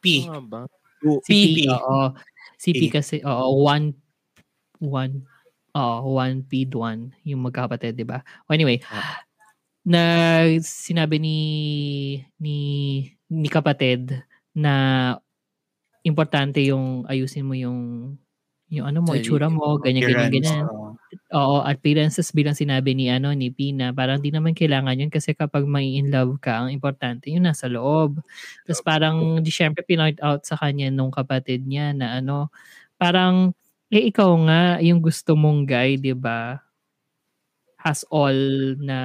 P. 0.00 0.24
Ano 0.24 0.40
ba? 0.44 0.64
Si 1.26 1.34
P. 1.34 1.44
P. 1.54 1.58
Oo. 1.68 2.16
Si 2.56 2.70
P 2.72 2.88
P. 2.88 2.90
kasi, 2.90 3.20
oo, 3.22 3.62
one, 3.62 3.92
one, 4.80 5.22
oo, 5.76 5.98
one 6.16 6.40
P 6.48 6.64
one, 6.72 7.12
yung 7.22 7.44
magkapatid, 7.44 7.94
di 7.94 8.06
ba? 8.08 8.24
O 8.48 8.54
Anyway, 8.56 8.80
na 9.84 10.00
sinabi 10.64 11.20
ni, 11.20 11.38
ni, 12.40 12.58
ni 13.28 13.48
kapatid 13.52 14.24
na 14.56 15.14
importante 16.02 16.64
yung 16.64 17.04
ayusin 17.06 17.44
mo 17.44 17.52
yung 17.52 18.14
yung 18.72 18.86
ano 18.88 19.00
mo, 19.04 19.12
Sarili 19.12 19.18
itsura 19.18 19.48
mo, 19.52 19.76
ganyan, 19.80 20.04
ganyan, 20.06 20.30
ganyan. 20.32 20.66
oo. 20.68 20.98
Oo, 21.32 21.64
appearances 21.64 22.32
bilang 22.36 22.52
sinabi 22.56 22.92
ni 22.96 23.08
ano 23.12 23.32
ni 23.36 23.48
Pina, 23.52 23.92
parang 23.96 24.20
di 24.20 24.28
naman 24.32 24.52
kailangan 24.56 24.96
yun 25.00 25.12
kasi 25.12 25.32
kapag 25.36 25.64
may 25.68 25.96
in 26.00 26.12
love 26.12 26.36
ka, 26.42 26.64
ang 26.66 26.70
importante 26.74 27.28
yung 27.32 27.48
nasa 27.48 27.66
loob. 27.70 28.20
Tapos 28.68 28.82
parang 28.84 29.40
di 29.44 29.50
syempre 29.52 29.84
pinoint 29.86 30.18
out 30.24 30.44
sa 30.44 30.56
kanya 30.60 30.88
nung 30.92 31.12
kapatid 31.14 31.64
niya 31.68 31.92
na 31.96 32.20
ano, 32.20 32.52
parang 33.00 33.52
eh 33.92 34.08
ikaw 34.12 34.30
nga 34.48 34.62
yung 34.84 35.00
gusto 35.04 35.34
mong 35.38 35.64
guy, 35.68 35.96
'di 36.00 36.12
ba? 36.18 36.60
Has 37.78 38.02
all 38.10 38.34
na 38.82 38.98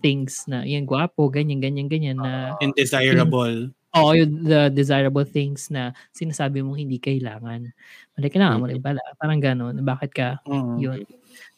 things 0.00 0.48
na 0.48 0.64
yan 0.64 0.88
gwapo, 0.88 1.28
ganyan 1.28 1.60
ganyan 1.60 1.92
ganyan 1.92 2.24
na 2.24 2.56
And 2.60 2.74
desirable. 2.74 3.70
Oo, 3.96 4.12
yung 4.12 4.44
the 4.44 4.68
desirable 4.68 5.24
things 5.24 5.72
na 5.72 5.96
sinasabi 6.12 6.60
mong 6.60 6.76
hindi 6.76 7.00
kailangan. 7.00 7.72
Mali 8.12 8.26
kailangan 8.28 8.60
mo 8.60 8.66
rin 8.68 8.84
pala. 8.84 9.00
Parang 9.16 9.40
gano'n. 9.40 9.80
Bakit 9.80 10.10
ka 10.12 10.28
Mm. 10.44 10.76
yun. 10.76 11.00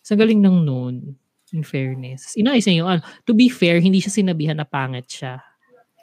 Sa 0.07 0.15
galing 0.15 0.39
ng 0.39 0.63
noon, 0.63 1.19
in 1.51 1.67
fairness. 1.67 2.39
Inayos 2.39 2.63
niya 2.71 2.87
yung 2.87 2.91
ano. 2.91 3.03
To 3.27 3.35
be 3.35 3.51
fair, 3.51 3.83
hindi 3.83 3.99
siya 3.99 4.15
sinabihan 4.15 4.55
na 4.55 4.63
pangit 4.63 5.11
siya. 5.11 5.43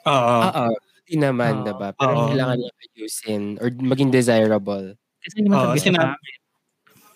Oo. 0.04 0.36
Oo. 0.44 0.66
Hindi 1.08 1.16
naman, 1.24 1.64
Oo. 1.64 1.72
diba? 1.72 1.88
Pero 1.96 2.12
Oo. 2.12 2.28
kailangan 2.28 2.56
niya 2.60 2.70
ayusin 2.92 3.42
or 3.64 3.72
maging 3.80 4.12
desirable. 4.12 4.92
Kasi 5.24 5.34
hindi 5.40 5.48
man 5.48 5.56
Oo, 5.56 5.64
sabi 5.72 5.78
siya 5.80 5.86
sinab- 5.96 6.12
pangit. 6.12 6.38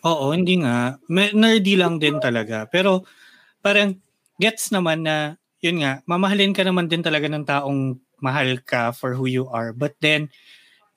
Oo, 0.03 0.27
hindi 0.33 0.55
nga. 0.65 0.79
Me- 1.13 1.35
nerdy 1.37 1.75
lang 1.77 2.01
din 2.01 2.17
talaga. 2.25 2.65
Pero 2.73 3.05
parang 3.61 3.97
gets 4.41 4.73
naman 4.73 5.05
na, 5.05 5.37
yun 5.65 5.81
nga, 5.85 6.01
mamahalin 6.09 6.53
ka 6.57 6.65
naman 6.65 6.89
din 6.89 7.03
talaga 7.05 7.29
ng 7.29 7.45
taong 7.45 7.81
mahal 8.23 8.63
ka 8.63 8.95
for 8.95 9.19
who 9.19 9.27
you 9.27 9.51
are. 9.51 9.75
But 9.75 9.99
then, 10.01 10.31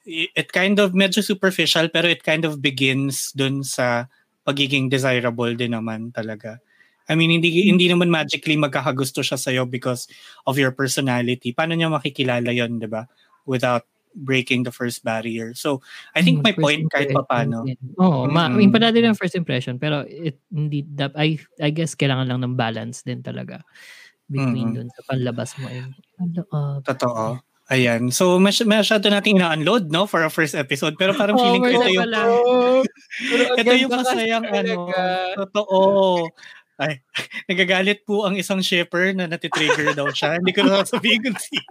it 0.05 0.53
kind 0.53 0.77
of, 0.79 0.93
medyo 0.93 1.25
superficial, 1.25 1.89
pero 1.89 2.07
it 2.07 2.21
kind 2.21 2.45
of 2.45 2.61
begins 2.61 3.33
dun 3.33 3.65
sa 3.65 4.05
pagiging 4.45 4.93
desirable 4.93 5.49
din 5.57 5.73
naman 5.73 6.13
talaga. 6.13 6.61
I 7.09 7.13
mean, 7.17 7.29
hindi 7.29 7.69
hindi 7.69 7.89
naman 7.89 8.09
magically 8.09 8.57
magkakagusto 8.57 9.21
siya 9.21 9.37
sa'yo 9.37 9.65
because 9.69 10.09
of 10.45 10.57
your 10.57 10.73
personality. 10.73 11.53
Paano 11.53 11.73
niya 11.77 11.89
makikilala 11.89 12.49
yon 12.53 12.77
di 12.81 12.89
ba? 12.89 13.05
Without 13.45 13.85
breaking 14.15 14.63
the 14.63 14.71
first 14.73 15.03
barrier. 15.03 15.53
So, 15.53 15.83
I 16.15 16.23
think 16.23 16.39
Mm, 16.41 16.45
my 16.49 16.53
first 16.55 16.65
point 16.65 16.81
kahit 16.89 17.09
impression 17.13 17.27
paano. 17.29 17.57
Oo, 17.99 18.25
ma- 18.31 18.49
Mm. 18.49 18.63
importante 18.63 18.97
din 18.97 19.11
ang 19.11 19.19
first 19.19 19.35
impression. 19.37 19.75
Pero 19.77 20.07
it, 20.07 20.39
hindi, 20.49 20.81
I, 21.19 21.37
I 21.61 21.69
guess 21.75 21.93
kailangan 21.93 22.31
lang 22.31 22.39
ng 22.41 22.55
balance 22.55 23.03
din 23.05 23.21
talaga 23.21 23.61
between 24.27 24.71
Mm. 24.71 24.75
dun 24.75 24.89
sa 24.89 25.01
panlabas 25.05 25.53
mo. 25.57 25.67
Ano, 25.67 26.41
uh, 26.47 26.77
Totoo. 26.81 27.39
Ayan. 27.65 28.13
So, 28.13 28.37
mas 28.37 28.61
masyado 28.61 29.09
nating 29.09 29.37
ina-unload, 29.37 29.89
no? 29.89 30.05
For 30.05 30.21
a 30.21 30.29
first 30.29 30.53
episode. 30.53 30.93
Pero 30.95 31.13
parang 31.13 31.33
Oo, 31.37 31.41
feeling 31.41 31.61
ko 31.61 31.69
ito 31.75 31.89
yung, 31.89 32.03
pala. 32.05 32.19
ito 33.57 33.71
yung 33.73 33.91
masayang 33.91 34.45
ano. 34.45 34.75
Totoo. 35.35 35.89
Ay, 36.75 36.99
nagagalit 37.49 38.03
po 38.03 38.21
ang 38.21 38.35
isang 38.35 38.59
shipper 38.59 39.13
na 39.13 39.25
natitrigger 39.25 39.93
daw 39.93 40.11
siya. 40.11 40.37
Hindi 40.37 40.51
ko 40.51 40.61
na 40.61 40.83
sasabihin 40.83 41.23
kung 41.23 41.39
sino. 41.39 41.65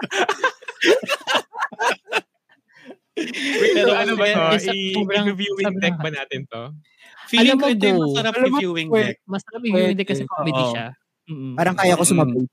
Wait, 3.14 3.74
Pero 3.76 3.94
ano 3.94 4.12
ba? 4.18 4.26
Isa- 4.52 4.74
I- 4.74 4.90
sobrang- 4.92 5.30
sobrang- 5.30 5.78
deck 5.78 5.96
ba 5.98 6.10
natin 6.10 6.40
to? 6.50 6.62
Feeling 7.24 7.54
Alam 7.54 7.56
ko 7.56 7.66
yung 7.68 7.78
go. 7.78 8.04
masarap 8.10 8.32
Alam 8.34 8.50
pwede- 8.90 9.06
deck. 9.06 9.18
mas 9.24 9.42
sabi 9.46 9.66
yun 9.70 9.88
hindi 9.94 10.04
kasi 10.04 10.22
comedy 10.26 10.62
siya. 10.68 10.86
Mm-mm. 11.24 11.54
Parang 11.56 11.76
kaya 11.76 11.96
ko 11.96 12.04
sumabay. 12.04 12.44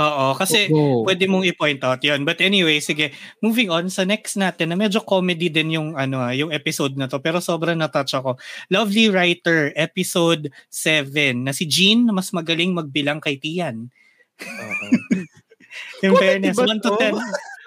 Oo, 0.00 0.32
kasi 0.32 0.72
Oo. 0.72 1.04
pwede 1.04 1.28
mong 1.28 1.44
i-point 1.44 1.76
out 1.84 2.00
yon 2.00 2.24
But 2.24 2.40
anyway, 2.40 2.80
sige, 2.80 3.12
moving 3.44 3.68
on 3.68 3.92
sa 3.92 4.00
next 4.08 4.40
natin 4.40 4.72
na 4.72 4.76
medyo 4.78 5.04
comedy 5.04 5.52
din 5.52 5.76
yung 5.76 5.92
ano 5.92 6.24
ah, 6.24 6.32
yung 6.32 6.48
episode 6.48 6.96
na 6.96 7.04
to 7.04 7.20
pero 7.20 7.36
sobrang 7.36 7.76
na-touch 7.76 8.16
ako. 8.16 8.40
Lovely 8.72 9.12
Writer, 9.12 9.76
episode 9.76 10.48
7 10.72 11.44
na 11.44 11.52
si 11.52 11.68
Jean 11.68 12.08
na 12.08 12.16
mas 12.16 12.32
magaling 12.32 12.72
magbilang 12.72 13.20
kay 13.20 13.36
Tian. 13.36 13.92
Oo. 14.40 14.86
In 16.00 16.16
Comedy 16.16 16.48
fairness, 16.48 16.56
ba 16.56 16.64
1 16.64 16.80
to 16.80 16.90
to? 16.96 16.96
10. 16.96 17.12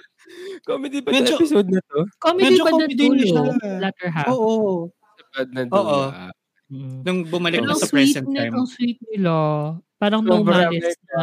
Comedy 0.73 0.97
ba 1.05 1.09
Medyo- 1.13 1.37
episode 1.37 1.69
na 1.69 1.81
to? 1.85 1.99
Comedy 2.17 2.45
Medyo 2.49 2.63
ba 2.63 2.69
na 2.71 2.73
comedy 2.73 2.95
dulo? 2.97 3.21
siya. 3.21 3.43
Latter 3.77 4.09
half. 4.09 4.27
Oo. 4.33 4.89
Na 5.53 5.61
Oo. 5.69 5.99
Mm. 6.71 7.03
Nung 7.03 7.19
bumalik 7.27 7.59
Pero 7.59 7.75
na 7.75 7.75
sa 7.75 7.87
sweet 7.91 8.15
present 8.15 8.27
na, 8.31 8.47
time. 8.47 8.53
ang 8.55 8.67
sweet 8.69 8.99
nila. 9.11 9.33
Parang 9.99 10.21
no 10.23 10.43
malice 10.43 10.95
na, 11.07 11.19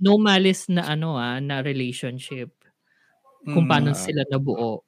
no 0.00 0.12
malice 0.20 0.64
na 0.72 0.82
ano 0.88 1.16
ah, 1.16 1.36
na 1.40 1.60
relationship. 1.64 2.52
Kung 3.44 3.66
Mm. 3.66 3.70
paano 3.72 3.90
sila 3.96 4.22
nabuo. 4.28 4.84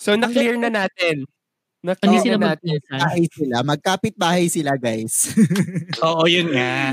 So, 0.00 0.16
na-clear 0.16 0.56
na 0.60 0.68
natin. 0.72 1.24
Hindi 1.24 1.84
Na-clear 1.84 2.20
sila 2.24 2.38
na 2.40 2.46
natin. 2.56 2.78
Bahay 2.88 3.24
sila. 3.32 3.56
Magkapit 3.64 4.14
bahay 4.16 4.46
sila, 4.52 4.76
guys. 4.76 5.32
Oo, 6.04 6.24
yun 6.28 6.52
nga. 6.52 6.92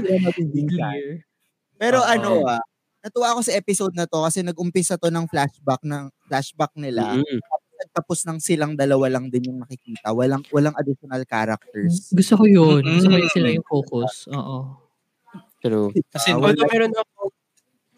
Pero 1.80 2.00
Oo. 2.04 2.08
ano 2.08 2.30
ah, 2.48 2.64
natuwa 3.04 3.36
ako 3.38 3.42
sa 3.48 3.56
episode 3.56 3.94
na 3.96 4.08
to 4.10 4.20
kasi 4.24 4.42
nag-umpisa 4.44 4.96
to 5.00 5.12
ng 5.12 5.28
flashback 5.32 5.82
ng 5.84 6.10
flashback 6.28 6.74
nila. 6.80 7.20
Mm. 7.20 7.40
Tapos 7.98 8.22
ng 8.24 8.38
silang 8.38 8.74
dalawa 8.74 9.10
lang 9.10 9.28
din 9.28 9.50
yung 9.50 9.60
nakikita. 9.60 10.14
Walang 10.14 10.46
walang 10.50 10.78
additional 10.78 11.26
characters. 11.26 12.14
Gusto 12.14 12.38
ko 12.38 12.46
yun. 12.46 12.86
Gusto 12.86 13.10
ko 13.10 13.18
yun 13.18 13.32
sila 13.34 13.50
yung 13.50 13.66
focus. 13.66 14.30
Oo. 14.30 14.78
True. 15.58 15.90
Kasi 16.08 16.30
Although 16.32 16.54
wala- 16.54 16.70
meron 16.70 16.94
ako 16.94 17.34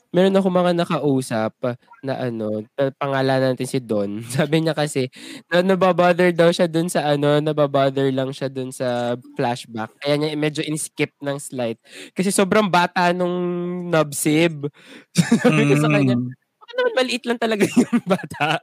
meron 0.09 0.33
ako 0.33 0.47
mga 0.49 0.73
nakausap 0.73 1.53
na 2.01 2.17
ano, 2.17 2.65
pa- 2.73 2.89
pangalan 2.97 3.53
natin 3.53 3.67
si 3.67 3.77
Don. 3.77 4.25
Sabi 4.33 4.57
niya 4.57 4.73
kasi 4.73 5.05
na 5.45 5.61
nababother 5.61 6.31
daw 6.31 6.49
siya 6.49 6.65
dun 6.65 6.87
sa 6.87 7.05
ano, 7.05 7.37
nababother 7.37 8.09
lang 8.09 8.31
siya 8.31 8.49
dun 8.49 8.71
sa 8.71 9.13
flashback. 9.35 9.93
Kaya 9.99 10.17
niya 10.17 10.33
medyo 10.33 10.61
in-skip 10.63 11.13
ng 11.19 11.37
slide. 11.37 11.77
Kasi 12.11 12.31
sobrang 12.31 12.65
bata 12.65 13.11
nung 13.11 13.37
nubsib. 13.85 14.65
Sabi 15.45 15.67
ko 15.67 15.75
sa 15.77 15.91
kanya, 15.91 16.17
Mm. 16.17 16.31
baka 16.57 16.71
naman 16.75 16.93
maliit 16.95 17.23
lang 17.25 17.37
talaga 17.37 17.63
yung 17.77 18.01
bata. 18.03 18.57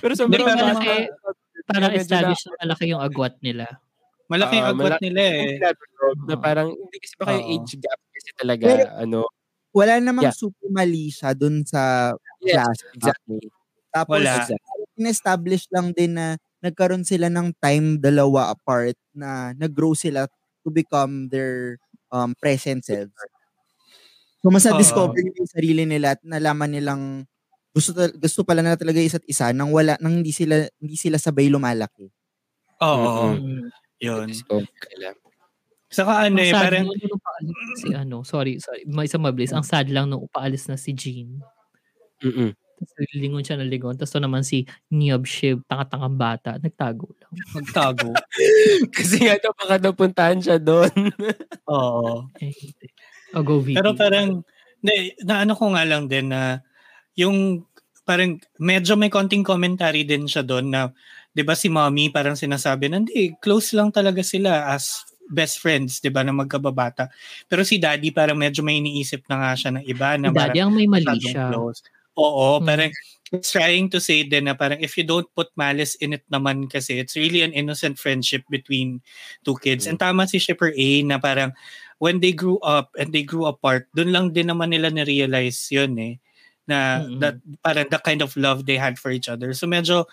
Pero 0.00 0.12
sobrang 0.14 0.44
Hindi, 0.44 1.08
Parang 1.64 1.96
Medyo 1.96 2.00
established 2.04 2.44
na 2.44 2.56
malaki 2.60 2.84
yung 2.92 3.00
agwat 3.00 3.34
nila. 3.40 3.64
Malaki 4.28 4.60
yung 4.60 4.68
Ah, 4.68 4.72
agwat 4.76 4.90
malaki- 5.00 5.04
nila 5.08 5.22
eh. 5.24 5.48
na 6.28 6.34
parang 6.36 6.68
hindi 6.72 6.96
kasi 7.00 7.14
baka 7.16 7.32
yung 7.40 7.46
age 7.50 7.72
gap 7.80 8.00
kasi 8.12 8.30
talaga 8.36 8.64
Pero- 8.68 8.92
ano. 9.00 9.20
Wala 9.74 9.98
namang 9.98 10.28
Yeah. 10.30 10.36
super 10.36 10.68
mali 10.70 11.08
siya 11.08 11.32
dun 11.32 11.64
sa 11.64 12.12
Yes, 12.38 12.54
flashback. 12.54 12.94
exactly. 12.94 13.40
Tapos 13.90 14.20
Wala. 14.20 14.44
in-establish 14.94 15.64
lang 15.72 15.90
din 15.90 16.14
na 16.14 16.36
nagkaroon 16.60 17.02
sila 17.02 17.26
ng 17.26 17.56
time 17.58 17.98
dalawa 17.98 18.52
apart 18.52 18.94
na 19.10 19.50
nag-grow 19.54 19.96
sila 19.96 20.28
to 20.62 20.68
become 20.68 21.26
their 21.28 21.80
um, 22.12 22.36
present 22.38 22.84
selves. 22.84 23.10
So 24.40 24.52
mas 24.52 24.62
na-discover 24.62 25.16
nila 25.18 25.40
yung 25.40 25.50
sarili 25.50 25.82
nila 25.88 26.14
at 26.14 26.20
nalaman 26.22 26.70
nilang 26.70 27.02
gusto 27.74 27.90
gusto 28.14 28.40
pala 28.46 28.62
na 28.62 28.78
talaga 28.78 29.02
isa't 29.02 29.26
isa 29.26 29.50
nang 29.50 29.74
wala 29.74 29.98
nang 29.98 30.22
hindi 30.22 30.30
sila 30.30 30.62
hindi 30.78 30.94
sila 30.94 31.18
sabay 31.18 31.50
lumalaki. 31.50 32.06
Oo, 32.80 33.34
Mm. 33.34 33.68
yun. 33.98 34.28
Nila. 34.30 35.10
Saka 35.90 36.26
ano 36.26 36.38
eh, 36.42 36.50
sad 36.50 36.62
parang, 36.74 36.86
si 37.78 37.88
ano, 37.94 38.26
sorry, 38.26 38.58
sorry, 38.58 38.82
may 38.86 39.06
isang 39.06 39.22
mabilis. 39.22 39.54
Ang 39.54 39.62
sad 39.62 39.86
lang 39.90 40.10
nung 40.10 40.26
paalis 40.26 40.66
na 40.66 40.74
si 40.74 40.90
Jean. 40.90 41.38
Mm-mm. 42.18 42.50
Tapos 42.74 42.92
lingon 43.14 43.46
siya 43.46 43.56
ng 43.62 43.70
lingon. 43.70 43.94
Tapos 43.94 44.10
to 44.10 44.18
naman 44.18 44.42
si 44.42 44.66
Niob 44.90 45.22
Shiv, 45.22 45.62
tanga-tangang 45.70 46.18
bata, 46.18 46.50
nagtago 46.58 47.06
lang. 47.22 47.30
magtago. 47.54 48.10
Kasi 48.96 49.22
nga 49.22 49.38
daw 49.38 49.54
baka 49.54 49.74
napuntahan 49.78 50.42
siya 50.42 50.58
doon. 50.58 50.90
Oo. 51.70 52.26
Eh, 52.42 52.50
hindi. 52.50 52.86
O, 53.38 53.46
go 53.46 53.62
VP. 53.62 53.78
Pero 53.78 53.94
parang, 53.94 54.42
na, 54.82 54.92
na 55.22 55.34
ano 55.46 55.54
ko 55.54 55.70
nga 55.70 55.86
lang 55.86 56.10
din 56.10 56.34
na, 56.34 56.58
yung, 57.18 57.62
parang, 58.06 58.38
medyo 58.60 58.94
may 58.98 59.08
konting 59.12 59.44
commentary 59.46 60.04
din 60.06 60.26
siya 60.28 60.42
doon 60.46 60.70
na, 60.70 60.90
di 61.34 61.42
ba 61.42 61.54
si 61.58 61.66
mommy 61.72 62.10
parang 62.14 62.38
sinasabi 62.38 62.86
na, 62.90 63.02
hindi, 63.02 63.34
close 63.42 63.74
lang 63.74 63.90
talaga 63.90 64.22
sila 64.22 64.70
as 64.70 65.02
best 65.32 65.58
friends, 65.58 65.98
di 66.04 66.12
ba, 66.12 66.20
na 66.22 66.36
magkababata. 66.36 67.08
Pero 67.48 67.64
si 67.64 67.80
daddy 67.80 68.12
parang 68.12 68.36
medyo 68.38 68.60
may 68.62 68.78
iniisip 68.78 69.24
na 69.26 69.40
nga 69.40 69.52
siya 69.56 69.70
ng 69.80 69.84
iba 69.88 70.14
na 70.20 70.28
Si 70.30 70.36
Daddy 70.36 70.58
ang 70.60 70.72
may 70.76 70.86
mali 70.86 71.16
siya. 71.18 71.48
close. 71.50 71.80
Oo, 72.14 72.60
Mm. 72.62 72.66
parang 72.68 72.90
it's 73.34 73.50
trying 73.50 73.90
to 73.90 73.98
say 73.98 74.22
din 74.22 74.46
na 74.46 74.54
parang 74.54 74.78
if 74.78 74.94
you 74.94 75.02
don't 75.02 75.26
put 75.34 75.50
malice 75.58 75.98
in 75.98 76.14
it 76.14 76.22
naman 76.30 76.70
kasi 76.70 77.00
it's 77.02 77.18
really 77.18 77.42
an 77.42 77.50
innocent 77.50 77.98
friendship 77.98 78.46
between 78.52 79.02
two 79.42 79.58
kids. 79.58 79.88
And 79.90 79.98
tama 79.98 80.28
si 80.30 80.38
Shipper 80.38 80.70
A 80.76 81.02
na 81.02 81.18
parang 81.18 81.50
when 81.98 82.20
they 82.22 82.30
grew 82.36 82.60
up 82.62 82.94
and 82.94 83.10
they 83.10 83.24
grew 83.26 83.48
apart, 83.50 83.90
dun 83.96 84.14
lang 84.14 84.30
din 84.30 84.46
naman 84.52 84.70
nila 84.70 84.92
na-realize 84.94 85.66
yun 85.74 85.98
eh. 85.98 86.14
Na 86.64 87.04
Mm-mm. 87.04 87.20
that 87.20 87.36
parang 87.60 87.88
the 87.92 88.00
kind 88.00 88.24
of 88.24 88.32
love 88.40 88.64
they 88.64 88.80
had 88.80 88.96
for 88.96 89.12
each 89.12 89.28
other. 89.28 89.52
So 89.52 89.68
medyo 89.68 90.08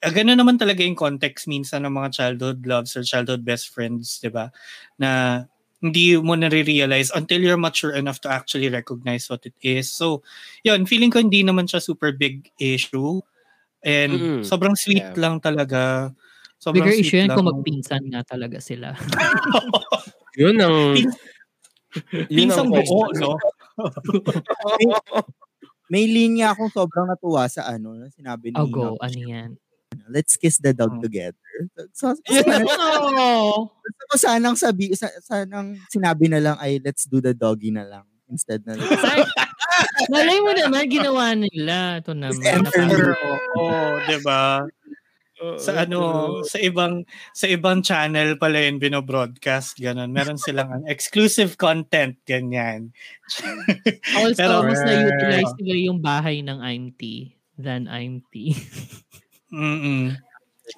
uh, 0.00 0.12
ganun 0.12 0.40
naman 0.40 0.56
talaga 0.56 0.80
yung 0.84 0.96
context 0.96 1.46
minsan 1.46 1.84
ng 1.84 1.92
mga 1.92 2.10
childhood 2.16 2.64
loves 2.64 2.96
or 2.96 3.04
childhood 3.04 3.44
best 3.44 3.68
friends, 3.72 4.20
di 4.20 4.32
ba? 4.32 4.48
Na 4.96 5.44
hindi 5.80 6.12
mo 6.20 6.36
na-realize 6.36 7.08
until 7.16 7.40
you're 7.40 7.60
mature 7.60 7.96
enough 7.96 8.20
to 8.20 8.28
actually 8.28 8.68
recognize 8.68 9.28
what 9.32 9.40
it 9.48 9.56
is. 9.64 9.88
So, 9.88 10.20
yun, 10.60 10.84
feeling 10.84 11.08
ko 11.08 11.24
hindi 11.24 11.40
naman 11.40 11.64
siya 11.64 11.80
super 11.80 12.12
big 12.12 12.52
issue. 12.60 13.24
And 13.80 14.12
Mm-mm. 14.12 14.44
sobrang 14.44 14.76
sweet 14.76 15.16
Yeah. 15.16 15.16
lang 15.16 15.40
talaga. 15.40 16.12
Sobrang 16.60 16.84
Bigger 16.84 17.00
issue 17.00 17.16
yan 17.24 17.32
kung 17.32 17.48
magpinsan 17.48 18.12
nga 18.12 18.20
talaga 18.20 18.60
sila. 18.60 18.92
Yun 20.40 20.60
ang... 20.60 20.76
Pin- 20.92 21.18
yun 22.30 22.52
Pinsang 22.52 22.70
ang 22.70 22.84
buo, 22.86 23.08
no? 23.16 23.34
May 25.90 26.06
linya 26.06 26.54
akong 26.54 26.70
sobrang 26.70 27.10
natuwa 27.10 27.50
sa 27.50 27.66
ano, 27.66 27.98
na 27.98 28.06
sinabi 28.14 28.54
ni 28.54 28.58
Oh, 28.62 28.70
go. 28.70 28.94
Ano 29.02 29.18
yan? 29.18 29.58
Let's 30.06 30.38
kiss 30.38 30.62
the 30.62 30.70
dog 30.70 30.94
Oh. 30.94 31.02
together. 31.02 31.34
So, 31.90 32.14
so, 32.14 32.22
Yun 32.30 32.46
sana, 32.46 32.62
Oh! 33.18 33.74
gusto 33.82 34.02
ko 34.06 34.14
sanang 34.14 34.54
sabi, 34.54 34.94
sa, 34.94 35.10
sanang 35.18 35.74
sinabi 35.90 36.30
na 36.30 36.38
lang 36.38 36.56
ay 36.62 36.78
let's 36.78 37.10
do 37.10 37.18
the 37.18 37.34
doggy 37.34 37.74
na 37.74 37.82
lang 37.82 38.06
instead 38.30 38.62
na 38.62 38.78
let's 38.78 38.86
Ay, 39.10 39.26
malay 40.14 40.38
mo 40.38 40.54
naman, 40.54 40.86
ginawa 40.86 41.34
nila. 41.34 41.98
Ito 41.98 42.14
naman. 42.14 42.38
enter 42.46 43.18
Oo, 43.18 43.66
oh, 43.66 43.98
'di 44.06 44.16
Sa 45.56 45.72
ano, 45.88 46.00
sa 46.44 46.60
ibang 46.60 47.08
sa 47.32 47.48
ibang 47.48 47.80
channel 47.80 48.36
pala 48.36 48.60
yun 48.60 48.76
bino-broadcast 48.76 49.80
ganun. 49.80 50.12
Meron 50.12 50.36
silang 50.36 50.84
exclusive 50.84 51.56
content 51.56 52.20
ganyan. 52.28 52.92
Also, 54.20 54.36
Pero- 54.36 54.66
mas 54.66 54.82
na-utilize 54.82 55.54
nila 55.62 55.76
yung 55.86 55.98
bahay 56.02 56.42
ng 56.42 56.58
IMT 56.58 57.32
than 57.54 57.86
IMT. 57.86 58.58
Mm. 59.54 60.18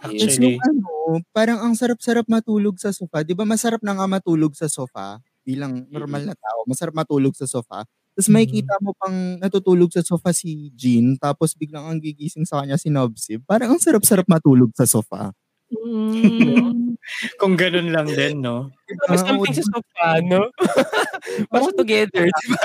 Actually, 0.01 0.57
yung 0.57 0.61
ano, 0.65 0.89
parang 1.33 1.61
ang 1.61 1.75
sarap-sarap 1.77 2.25
matulog 2.29 2.81
sa 2.81 2.93
sofa. 2.93 3.21
Di 3.25 3.37
ba 3.37 3.45
masarap 3.45 3.85
na 3.85 3.93
nga 3.93 4.09
matulog 4.09 4.57
sa 4.57 4.69
sofa 4.69 5.21
bilang 5.43 5.85
normal 5.91 6.33
na 6.33 6.37
tao. 6.39 6.65
Masarap 6.65 6.95
matulog 6.97 7.35
sa 7.37 7.45
sofa. 7.45 7.85
Tapos 8.15 8.29
Mhm. 8.29 8.35
makikita 8.37 8.75
mo 8.85 8.93
pang 8.99 9.17
natutulog 9.41 9.89
sa 9.93 10.05
sofa 10.05 10.31
si 10.37 10.69
Jean, 10.77 11.17
tapos 11.17 11.57
biglang 11.57 11.85
ang 11.89 11.99
gigising 12.01 12.45
sa 12.45 12.61
kanya 12.65 12.77
si 12.77 12.93
Nobsib. 12.93 13.43
Parang 13.49 13.73
ang 13.77 13.81
sarap-sarap 13.83 14.29
matulog 14.29 14.71
sa 14.77 14.85
sofa. 14.85 15.33
Mm. 15.73 16.95
kung 17.41 17.57
ganun 17.57 17.89
lang 17.91 18.07
din, 18.09 18.45
no? 18.45 18.69
Mas 19.09 19.25
something 19.25 19.55
sa 19.57 19.65
sofa, 19.65 20.09
no? 20.25 20.49
Parang 21.53 21.73
together, 21.75 22.29
di 22.43 22.47
ba? 22.53 22.65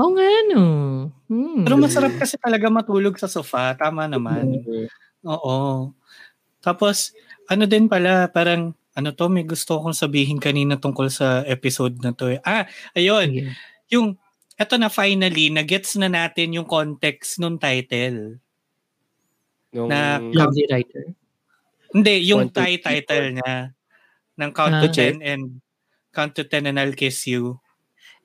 Oo 0.00 0.10
nga, 0.16 0.28
no. 0.54 0.62
Hmm. 1.28 1.64
Pero 1.68 1.76
masarap 1.76 2.16
kasi 2.18 2.36
talaga 2.40 2.68
matulog 2.72 3.16
sa 3.20 3.28
sofa. 3.28 3.76
Tama 3.76 4.08
naman. 4.08 4.62
Oo. 5.24 5.92
Tapos, 6.64 7.12
ano 7.50 7.64
din 7.68 7.86
pala, 7.92 8.28
parang, 8.32 8.72
ano 8.96 9.10
to, 9.16 9.28
may 9.32 9.44
gusto 9.46 9.78
akong 9.80 9.96
sabihin 9.96 10.38
kanina 10.42 10.76
tungkol 10.80 11.08
sa 11.12 11.42
episode 11.48 11.96
na 12.02 12.12
to. 12.16 12.28
eh. 12.32 12.40
Ah, 12.44 12.66
ayun. 12.96 13.30
Sige. 13.32 13.52
Yung, 13.92 14.16
eto 14.56 14.74
na 14.80 14.88
finally, 14.88 15.52
na-gets 15.52 16.00
na 16.00 16.08
natin 16.08 16.56
yung 16.56 16.64
context 16.66 17.36
nung 17.38 17.60
title. 17.60 18.40
Nung, 19.72 19.88
Na- 19.88 20.20
Lovely 20.20 20.64
writer. 20.68 21.12
Hindi, 21.92 22.14
yung 22.28 22.48
One, 22.48 22.52
Thai 22.52 22.80
title 22.80 23.36
niya. 23.36 23.72
Ng 24.40 24.52
Count 24.56 24.76
to 24.80 24.88
Ah. 24.88 24.94
10 24.94 25.20
and 25.22 25.44
Count 26.12 26.32
to 26.36 26.44
10 26.44 26.64
and 26.68 26.80
I'll 26.80 26.96
Kiss 26.96 27.28
You. 27.28 27.60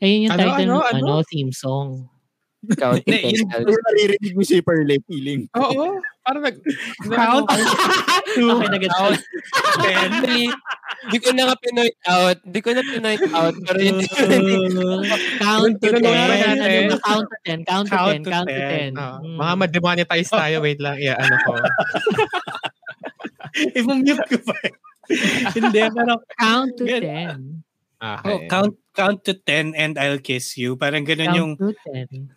Ayun 0.03 0.27
yung 0.29 0.33
Ano, 0.35 0.41
title 0.43 0.63
ano, 0.67 0.75
ng 0.79 0.87
ano? 0.87 1.05
ano, 1.19 1.27
theme 1.27 1.53
song. 1.55 2.07
Count 2.73 2.99
Hindi, 3.01 3.17
to 3.17 3.27
yun- 3.31 3.47
ten. 3.47 3.61
Pero 3.63 3.79
naririnig 3.79 4.33
mo 4.33 4.41
si 4.41 4.57
Perle 4.59 4.95
feeling. 5.05 5.41
Oo. 5.53 6.01
Parang 6.21 6.41
nag... 6.43 6.57
Count 7.07 7.45
to 7.47 7.61
Okay, 8.37 8.67
nag 8.67 8.83
Out. 8.91 9.15
10. 9.79 9.87
Actually, 9.87 10.45
di 11.07 11.17
ko 11.17 11.29
na 11.31 11.47
nga 11.47 11.55
pinoint 11.55 11.97
out. 12.03 12.37
Di 12.43 12.59
ko 12.59 12.69
na 12.71 12.83
pinoint 12.83 13.23
out. 13.31 13.55
Pero 13.63 13.77
hindi 13.79 14.05
count 15.39 15.73
to 15.79 15.87
Tinanong 15.87 16.03
10. 16.03 16.27
mo 16.27 16.53
na 16.53 16.67
eh. 16.67 16.91
count 16.99 17.25
to 17.25 17.35
10. 17.47 17.63
Count 17.63 17.85
to 17.87 17.95
Count 17.95 18.11
10. 18.11 18.19
to 18.19 18.29
Count 18.29 18.47
to 18.47 18.59
10. 18.59 18.91
10. 18.91 18.97
Ah, 18.97 19.15
Mm. 19.17 19.37
Mga 19.37 19.53
ma-demonetize 19.55 20.29
tayo. 20.29 20.55
Wait 20.59 20.79
lang. 20.83 20.97
Yeah, 20.99 21.15
ano 21.15 21.35
ko. 21.39 21.51
I-mute 23.77 24.25
ko 24.27 24.37
pa. 24.43 24.55
Hindi, 25.55 25.81
pero 25.87 26.13
Count 26.35 26.71
to. 26.77 26.83
10. 26.85 27.63
Ah, 27.97 28.21
oh, 28.29 28.45
count 28.45 28.77
count 28.93 29.25
to 29.25 29.33
10 29.33 29.73
and 29.73 29.97
I'll 29.97 30.21
kiss 30.21 30.53
you. 30.53 30.77
Parang 30.77 31.01
ganun 31.01 31.33
yung 31.33 31.51
Count 31.57 31.73
to 31.73 32.05
10. 32.13 32.36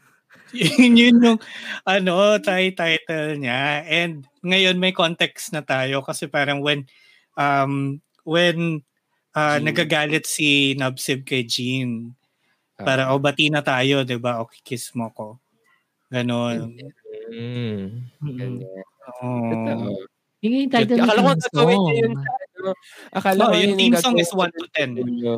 yun, 0.81 0.93
yun 0.95 1.17
yung 1.21 1.41
ano, 1.85 2.39
Thai 2.39 2.73
title 2.73 3.39
niya. 3.39 3.85
And 3.85 4.25
ngayon 4.43 4.77
may 4.77 4.93
context 4.93 5.53
na 5.53 5.63
tayo 5.63 6.03
kasi 6.03 6.27
parang 6.27 6.61
when 6.61 6.87
um 7.35 7.99
when 8.25 8.83
uh, 9.33 9.57
Jean. 9.57 9.65
nagagalit 9.65 10.25
si 10.27 10.75
Nabsib 10.75 11.23
kay 11.25 11.45
Jean, 11.45 12.15
para 12.77 13.13
o 13.13 13.21
bati 13.21 13.53
na 13.53 13.61
tayo, 13.61 14.03
'di 14.03 14.17
ba? 14.17 14.41
Okay, 14.43 14.61
kiss 14.65 14.91
mo 14.95 15.13
ko. 15.13 15.37
Ganon. 16.09 16.75
Mm. 17.31 18.11
Oh. 19.23 19.95
Yun 20.41 20.65
yung 20.67 20.73
title 20.73 20.97
ng 20.97 21.05
Akala 21.05 21.21
ko 21.21 21.31
theme 21.31 21.43
tatawid 21.45 21.77
song. 21.77 21.85
niya 21.85 21.95
yun 22.01 22.13
sa 22.17 22.31
ano. 22.33 22.71
Akala 23.13 23.39
No, 23.39 23.47
ko 23.47 23.55
yung 23.55 23.63
yun 23.63 23.79
theme 23.79 23.97
song 23.97 24.17
gagawin 24.17 24.25
is 24.25 24.33
ko 24.33 24.37
1 24.41 24.57
to 24.57 24.65
10. 24.73 24.91
dulo. 24.97 25.35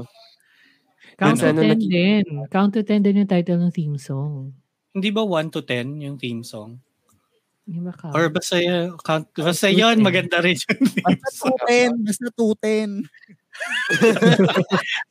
Count 1.19 1.37
to 1.39 1.47
Ano, 1.51 1.61
10 1.61 1.69
naki- 1.69 1.91
din. 1.91 2.25
Count 2.49 2.71
to 2.73 2.81
10 2.87 3.03
din 3.03 3.19
yung 3.23 3.31
title 3.31 3.59
ng 3.59 3.75
theme 3.75 3.99
song. 3.99 4.55
Hindi 4.93 5.09
ba 5.09 5.25
1 5.25 5.49
to 5.51 5.61
10 5.65 6.05
yung 6.05 6.17
theme 6.21 6.45
song? 6.45 6.77
Hindi 7.65 7.81
ba 7.81 7.93
count? 7.97 8.13
Or 8.13 8.29
basta 8.29 8.61
yun, 8.61 8.93
count, 9.01 9.27
basta 9.33 9.69
to 9.71 9.77
yun, 9.77 9.97
10. 10.01 10.05
maganda 10.05 10.45
rin 10.45 10.57
yung 10.59 10.81
theme 10.85 11.17
Basta 11.17 11.31
song. 11.33 11.57
tuten, 11.57 11.91
basta 12.05 12.27
tuten. 12.39 12.91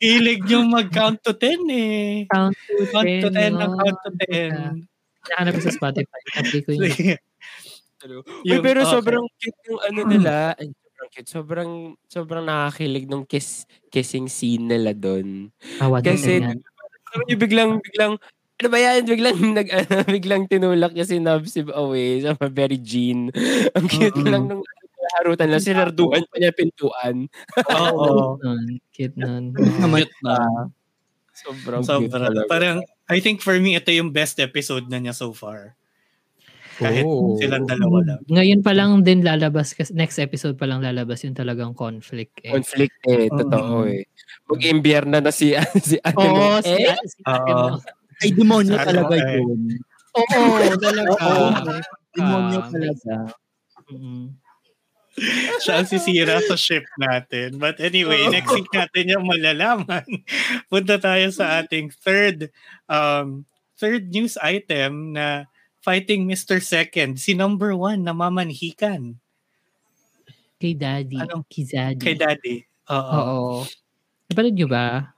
Hilig 0.02 0.40
nyo 0.46 0.58
mag-count 0.66 1.18
to 1.22 1.32
10 1.34 1.66
eh. 1.70 2.26
count 2.28 2.54
to 2.54 2.84
10. 2.86 2.92
Count 2.92 3.10
to 3.22 3.30
10 3.30 3.54
ng 3.54 3.72
no? 3.72 3.78
count 3.78 3.98
to 4.04 4.10
10. 4.28 4.86
Nahanap 5.22 5.52
ko 5.54 5.62
sa 5.62 5.72
Spotify. 5.74 6.20
Sabi 6.34 6.58
ko 6.62 6.70
yun. 6.74 6.82
Uy, 6.82 6.92
Yung- 8.50 8.64
pero 8.66 8.82
okay. 8.82 8.90
sobrang 8.90 9.24
cute 9.38 9.60
yung 9.70 9.80
ano 9.82 10.00
nila. 10.10 10.34
Ay, 10.58 10.74
sobrang 10.74 11.08
cute. 11.14 11.28
Sobrang, 11.30 11.70
sobrang 12.10 12.44
nakakilig 12.44 13.06
nung 13.06 13.22
kiss, 13.22 13.64
kissing 13.88 14.26
scene 14.26 14.66
nila 14.66 14.90
doon. 14.92 15.54
Kasi- 16.02 16.42
niyo, 16.42 17.36
biglang, 17.38 17.78
biglang, 17.78 18.18
ano 18.62 18.68
ba 18.70 18.78
yan? 18.78 19.02
Biglang, 19.02 19.38
nag, 19.58 19.68
ano, 19.68 19.92
biglang 20.06 20.44
tinulak 20.46 20.94
niya 20.94 21.02
si 21.04 21.18
Nabsib 21.18 21.68
away 21.68 22.22
sa 22.22 22.38
very 22.46 22.78
Jean. 22.78 23.34
Ang 23.76 23.86
cute 23.86 24.14
Mm-mm. 24.14 24.30
lang 24.30 24.44
nung 24.46 24.62
harutan 25.18 25.50
lang. 25.50 25.58
Sinarduhan 25.58 26.22
pa 26.24 26.38
niya 26.38 26.54
pintuan. 26.54 27.26
Oo. 27.68 28.38
Cute 28.94 29.18
nun. 29.18 29.50
Cute 29.50 30.06
Cute 30.06 30.16
na. 30.22 30.70
Sobrang 31.34 31.82
cute 31.82 32.06
Sobra. 32.06 32.16
talaga. 32.22 32.46
Parang, 32.46 32.78
I 33.10 33.18
think 33.18 33.42
for 33.42 33.58
me, 33.58 33.74
ito 33.74 33.90
yung 33.90 34.08
best 34.08 34.38
episode 34.38 34.86
na 34.86 35.02
niya 35.02 35.12
so 35.12 35.34
far. 35.34 35.74
Kahit 36.72 37.04
Oh. 37.04 37.36
silang 37.36 37.68
dalawa 37.68 38.00
lang. 38.00 38.20
Ngayon 38.26 38.60
pa 38.64 38.72
lang 38.72 39.04
din 39.04 39.20
lalabas, 39.20 39.76
kasi 39.76 39.92
next 39.92 40.16
episode 40.16 40.56
pa 40.56 40.64
lang 40.64 40.80
lalabas 40.80 41.20
yung 41.20 41.36
talagang 41.36 41.76
conflict. 41.76 42.40
Eh. 42.40 42.48
Conflict 42.50 42.96
eh, 43.04 43.28
totoo 43.28 43.84
Mm. 43.84 43.92
eh. 43.92 44.02
Mag-imbierna 44.48 45.18
na 45.20 45.28
si, 45.28 45.52
si 45.84 46.00
ate 46.00 46.16
Oo, 46.16 46.32
mo. 46.32 46.64
si, 46.64 46.72
eh, 46.72 46.96
si 47.04 47.20
ate 47.22 47.50
Oo. 47.52 47.76
Ay, 48.22 48.30
demonyo 48.32 48.76
talaga 48.78 49.14
eh. 49.18 49.38
yun. 49.42 49.60
Oo, 50.14 50.48
talaga. 50.78 51.10
Oo. 51.18 51.46
Ah, 51.50 51.82
Demonyo 52.12 52.58
talaga. 52.68 53.14
Mm-mm. 53.88 54.24
Siya 55.60 55.80
ang 55.80 55.88
sisira 55.88 56.40
sa 56.40 56.56
ship 56.56 56.84
natin. 56.96 57.60
But 57.60 57.76
anyway, 57.84 58.24
next 58.32 58.48
week 58.48 58.68
natin 58.72 59.12
yung 59.12 59.28
malalaman. 59.28 60.04
Punta 60.72 60.96
tayo 60.96 61.28
sa 61.28 61.60
ating 61.60 61.92
third 62.00 62.48
um, 62.88 63.44
third 63.76 64.08
news 64.08 64.40
item 64.40 65.12
na 65.12 65.44
fighting 65.84 66.24
Mr. 66.24 66.64
Second. 66.64 67.20
Si 67.20 67.36
number 67.36 67.76
one 67.76 68.06
na 68.06 68.16
mamanhikan 68.16 69.18
Kay 70.56 70.78
daddy. 70.78 71.18
Ano? 71.18 71.42
Kay 71.50 71.64
daddy. 71.66 71.98
kay 71.98 72.14
daddy. 72.14 72.56
Oo. 72.86 73.10
Oo. 73.18 73.46
Napanood 74.30 74.54
nyo 74.54 74.68
ba? 74.70 75.10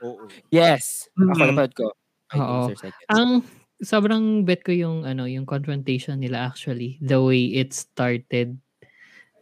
Oo. 0.00 0.30
Yes. 0.54 1.10
Ako 1.18 1.34
Mm. 1.34 1.48
napad 1.50 1.70
ko. 1.74 1.90
I 2.34 2.42
think 2.42 2.42
Oo. 2.42 2.74
Sir. 2.74 2.90
Ang 3.12 3.46
sobrang 3.78 4.42
bet 4.42 4.64
ko 4.66 4.72
yung 4.74 5.04
ano 5.06 5.28
yung 5.28 5.44
confrontation 5.46 6.18
nila 6.18 6.48
actually 6.48 6.96
the 7.04 7.20
way 7.20 7.52
it 7.54 7.70
started 7.76 8.56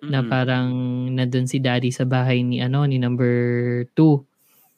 na 0.09 0.21
Mm. 0.21 0.29
parang 0.29 0.69
nandun 1.17 1.47
si 1.49 1.61
daddy 1.63 1.89
sa 1.95 2.05
bahay 2.05 2.43
ni 2.45 2.61
ano 2.61 2.85
ni 2.89 2.99
number 3.01 3.35
2 3.97 4.25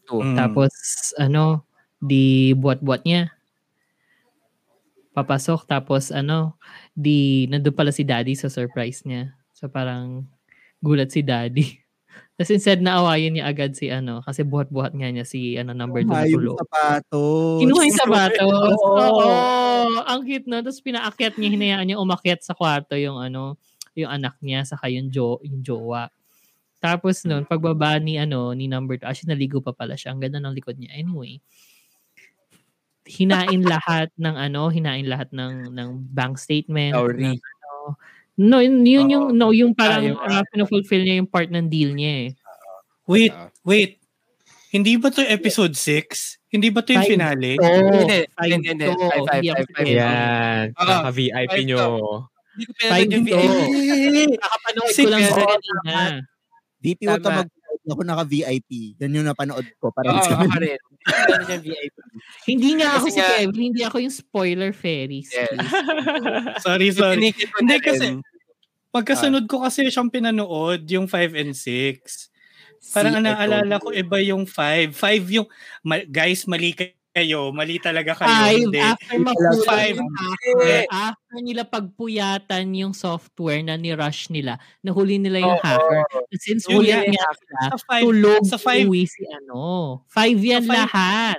Two. 0.07 0.23
Mm. 0.23 0.37
tapos 0.39 0.73
ano 1.19 1.67
di 2.03 2.55
buat-buat 2.59 3.03
niya 3.09 3.37
papasok 5.15 5.65
tapos 5.65 6.11
ano, 6.11 6.61
di 6.93 7.49
nandun 7.49 7.73
pala 7.77 7.93
si 7.95 8.03
daddy 8.05 8.35
sa 8.35 8.51
surprise 8.51 9.05
niya. 9.09 9.37
So 9.57 9.69
parang 9.71 10.27
gulat 10.83 11.13
si 11.15 11.23
daddy. 11.25 11.81
Tapos 12.37 12.53
instead 12.53 12.85
na 12.85 13.01
awayin 13.01 13.33
niya 13.41 13.49
agad 13.49 13.73
si 13.73 13.89
ano, 13.89 14.21
kasi 14.21 14.45
buhat-buhat 14.45 14.93
nga 14.93 15.09
niya 15.09 15.25
si 15.25 15.57
ano 15.57 15.73
number 15.73 16.05
2 16.05 16.21
na 16.21 16.29
yung 16.29 16.53
sapatos. 16.53 17.59
Kinuha 17.65 17.83
yung 17.89 17.97
sapatos. 17.97 18.77
Oo. 18.85 19.25
Oo. 19.25 20.01
Ang 20.05 20.21
cute 20.29 20.45
no. 20.45 20.61
Tapos 20.61 20.85
pinaakyat 20.85 21.41
niya, 21.41 21.49
hinayaan 21.57 21.87
niya 21.89 21.97
umakyat 21.97 22.45
sa 22.45 22.53
kwarto 22.53 22.93
yung 23.01 23.17
ano, 23.17 23.57
yung 23.97 24.13
anak 24.13 24.37
niya, 24.45 24.69
saka 24.69 24.93
yung, 24.93 25.09
jo, 25.09 25.41
yung 25.49 25.65
jowa. 25.65 26.13
Tapos 26.85 27.25
noon, 27.25 27.49
pagbaba 27.49 27.97
ni 28.01 28.21
ano, 28.21 28.53
ni 28.53 28.69
number 28.69 29.01
2, 29.01 29.09
actually 29.09 29.33
naligo 29.33 29.65
pa 29.65 29.73
pala 29.73 29.97
siya. 29.97 30.13
Ang 30.13 30.21
ganda 30.25 30.39
ng 30.45 30.55
likod 30.57 30.77
niya. 30.77 30.93
Anyway, 30.97 31.41
hinain 33.09 33.63
lahat 33.65 34.11
ng 34.21 34.37
ano, 34.37 34.69
hinain 34.71 35.07
lahat 35.09 35.31
ng 35.33 35.73
ng 35.75 35.91
bank 36.13 36.37
statement. 36.41 36.95
Dowry. 36.97 37.33
ng 37.33 37.39
ano. 37.39 37.73
No, 38.37 38.61
yun, 38.61 38.85
yun 38.85 39.09
yung 39.09 39.27
no, 39.33 39.49
yung 39.49 39.73
parang 39.73 40.13
Ah, 40.21 40.41
uh, 40.41 40.45
pinafulfill 40.53 41.01
niya 41.01 41.25
yung 41.25 41.31
part 41.31 41.49
ng 41.49 41.73
deal 41.73 41.97
niya 41.97 42.29
eh. 42.29 42.29
Wait, 43.09 43.33
Ah. 43.33 43.49
wait. 43.65 43.97
Hindi 44.69 45.01
ba 45.01 45.09
to 45.09 45.25
episode 45.25 45.73
6? 45.73 46.37
Hindi 46.53 46.69
ba 46.69 46.85
to 46.85 46.93
yung 46.93 47.09
finale? 47.09 47.57
Hindi, 47.57 48.29
hindi, 48.37 48.69
hindi. 48.77 48.87
Yan. 49.97 50.65
Ah, 50.77 51.09
five 51.09 51.65
nyo. 51.65 51.81
Hindi 52.57 52.65
ko 52.65 52.73
pinanood 52.77 53.09
yung. 53.13 53.25
VIP. 53.25 54.37
Nakapanood 54.37 54.89
ko 54.89 55.09
lang 55.09 55.23
sa 55.23 55.33
to. 55.33 55.45
kanina. 55.49 55.95
VP 56.81 57.01
huwag 57.09 57.21
ka 57.21 57.29
Tama. 57.31 57.43
Mag 57.87 57.95
ako 57.95 58.03
naka-VIP. 58.03 58.99
Yan 58.99 59.15
yung 59.15 59.29
napanood 59.31 59.63
ko. 59.79 59.95
Para 59.95 60.11
Oo, 60.11 60.19
sa 60.21 60.43
ako 60.43 60.59
rin. 60.59 60.75
VIP. 61.63 61.95
Hindi 62.45 62.83
nga 62.83 62.99
ako 62.99 63.07
Kasi 63.07 63.15
si 63.15 63.21
nga- 63.23 63.31
Kevin, 63.39 63.63
hindi 63.63 63.83
ako 63.87 63.97
yung 64.03 64.11
spoiler 64.13 64.73
fairies. 64.75 65.31
Yes. 65.31 65.55
sorry, 66.67 66.91
sorry. 66.91 67.31
Hindi 67.31 67.77
kasi, 67.79 68.19
pagkasunod 68.91 69.47
ko 69.47 69.63
kasi 69.63 69.87
siyang 69.87 70.11
pinanood, 70.11 70.83
yung 70.91 71.07
5 71.07 71.39
and 71.39 71.55
6. 71.55 72.35
Parang 72.91 73.15
Si- 73.15 73.23
naalala 73.23 73.79
ko 73.79 73.95
iba 73.95 74.19
yung 74.19 74.43
5. 74.43 74.91
5 74.91 75.31
yung, 75.31 75.47
ma- 75.81 76.03
guys, 76.05 76.43
mali 76.51 76.75
kayo. 76.75 76.96
Mali 77.17 77.81
talaga 77.81 78.13
kayo. 78.13 78.29
Five, 78.29 78.61
Hindi. 78.69 78.81
after 78.81 79.17
mapulat 79.17 79.61
Five. 79.65 79.97
hacker, 79.97 80.85
after 80.93 81.39
nila 81.41 81.63
pagpuyatan 81.65 82.65
yung 82.77 82.93
software 82.93 83.65
na 83.65 83.81
ni-rush 83.81 84.29
nila, 84.29 84.61
nahuli 84.85 85.17
nila 85.17 85.41
yung 85.41 85.57
Oo. 85.57 85.65
hacker. 85.65 86.05
Since 86.37 86.69
Yun 86.69 86.77
huli 86.77 86.93
nga, 86.93 87.09
niya 87.09 87.27
sila, 87.33 87.61
Sa 87.73 87.79
5, 87.89 88.05
tulog 88.05 88.43
sa 88.45 88.59
five- 88.61 88.85
uwi 88.85 89.09
si 89.09 89.25
ano. 89.25 89.61
Five 90.07 90.37
yan 90.37 90.65
five- 90.65 90.77
lahat. 90.85 91.39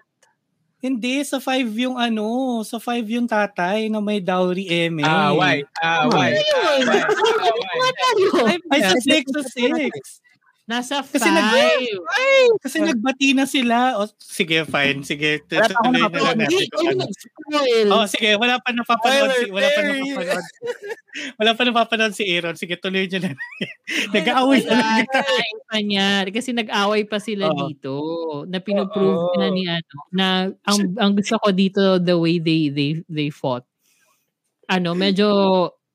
hindi, 0.78 1.22
sa 1.22 1.38
5 1.38 1.74
yung 1.74 1.98
ano, 1.98 2.62
sa 2.62 2.78
5 2.78 3.06
yung 3.06 3.26
tatay 3.26 3.90
na 3.90 3.98
may 3.98 4.18
dowry 4.18 4.70
eme. 4.70 5.02
Ah, 5.02 5.34
why? 5.34 5.62
Ah, 5.78 6.06
why? 6.08 6.32
Ayun! 6.32 6.86
Ah, 6.86 7.06
why? 7.06 7.38
Ano 7.52 7.76
nga 7.76 7.92
tayo? 7.94 8.28
Ay, 8.72 8.82
sa 8.82 8.98
6, 8.98 9.26
sa 9.30 9.42
6. 9.44 10.22
Nasa 10.68 11.00
Kasi 11.00 11.24
nag- 11.32 11.48
five. 11.48 12.52
Kasi 12.60 12.78
nagbati 12.84 13.32
na 13.32 13.48
sila. 13.48 14.04
O, 14.04 14.12
sige, 14.20 14.68
fine. 14.68 15.00
Sige, 15.00 15.40
Wala 15.48 15.64
pa 15.64 15.80
akong 15.80 15.96
tuloy 15.96 16.12
na 16.12 16.20
lang 16.20 16.38
natin. 16.44 17.88
Oh, 17.88 18.04
sige, 18.04 18.36
wala 18.36 18.60
pa 18.60 18.76
napapanood 18.76 19.32
si 19.32 19.48
wala 19.48 19.68
pa 19.72 19.80
napapanood. 19.80 20.44
wala 21.40 21.52
pa 21.56 21.62
napapanood 21.64 22.14
si 22.14 22.24
Aaron. 22.28 22.60
Sige, 22.60 22.76
tuloy 22.76 23.08
niyo 23.08 23.24
na. 23.24 23.32
Nag-aaway 24.12 24.60
na 24.68 24.76
lang. 24.76 25.08
pa 25.72 25.78
niya. 25.80 26.28
Kasi 26.28 26.52
nag-away 26.52 27.08
pa 27.08 27.24
sila 27.24 27.48
Oo. 27.48 27.72
dito. 27.72 27.94
Na 28.52 28.60
pinuprove 28.60 29.24
Oo. 29.32 29.40
na 29.40 29.48
ni 29.48 29.64
ano. 29.72 29.96
Na 30.12 30.26
ang, 30.68 30.80
ang 31.00 31.16
gusto 31.16 31.40
ko 31.40 31.56
dito, 31.56 31.96
the 31.96 32.20
way 32.20 32.44
they 32.44 32.68
they 32.68 33.00
they 33.08 33.30
fought. 33.32 33.64
Ano, 34.68 34.92
medyo 35.00 35.32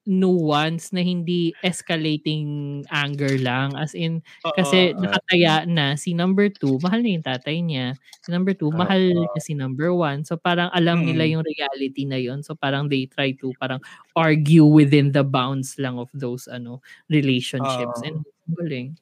nuance 0.08 0.90
na 0.90 1.00
hindi 1.04 1.54
escalating 1.62 2.82
anger 2.90 3.38
lang. 3.38 3.70
As 3.78 3.94
in, 3.94 4.22
kasi 4.58 4.92
Oo. 4.94 4.98
nakataya 4.98 5.62
na 5.68 5.94
si 5.94 6.12
number 6.16 6.50
two, 6.50 6.78
mahal 6.82 6.98
na 7.04 7.10
yung 7.14 7.26
tatay 7.26 7.62
niya. 7.62 7.94
Si 8.24 8.30
number 8.34 8.54
two, 8.58 8.70
mahal 8.74 8.98
niya 8.98 9.38
si 9.38 9.54
number 9.54 9.94
one. 9.94 10.26
So 10.26 10.34
parang 10.38 10.70
alam 10.74 11.06
nila 11.06 11.24
Mm. 11.26 11.32
yung 11.38 11.44
reality 11.46 12.02
na 12.08 12.18
yon 12.18 12.42
So 12.42 12.54
parang 12.58 12.90
they 12.90 13.06
try 13.06 13.32
to 13.38 13.54
parang 13.62 13.78
argue 14.18 14.66
within 14.66 15.14
the 15.14 15.22
bounds 15.22 15.78
lang 15.78 15.96
of 15.98 16.10
those 16.14 16.50
ano 16.50 16.82
relationships. 17.06 18.02
Oo. 18.02 18.06
And 18.06 18.18
galing. 18.58 18.98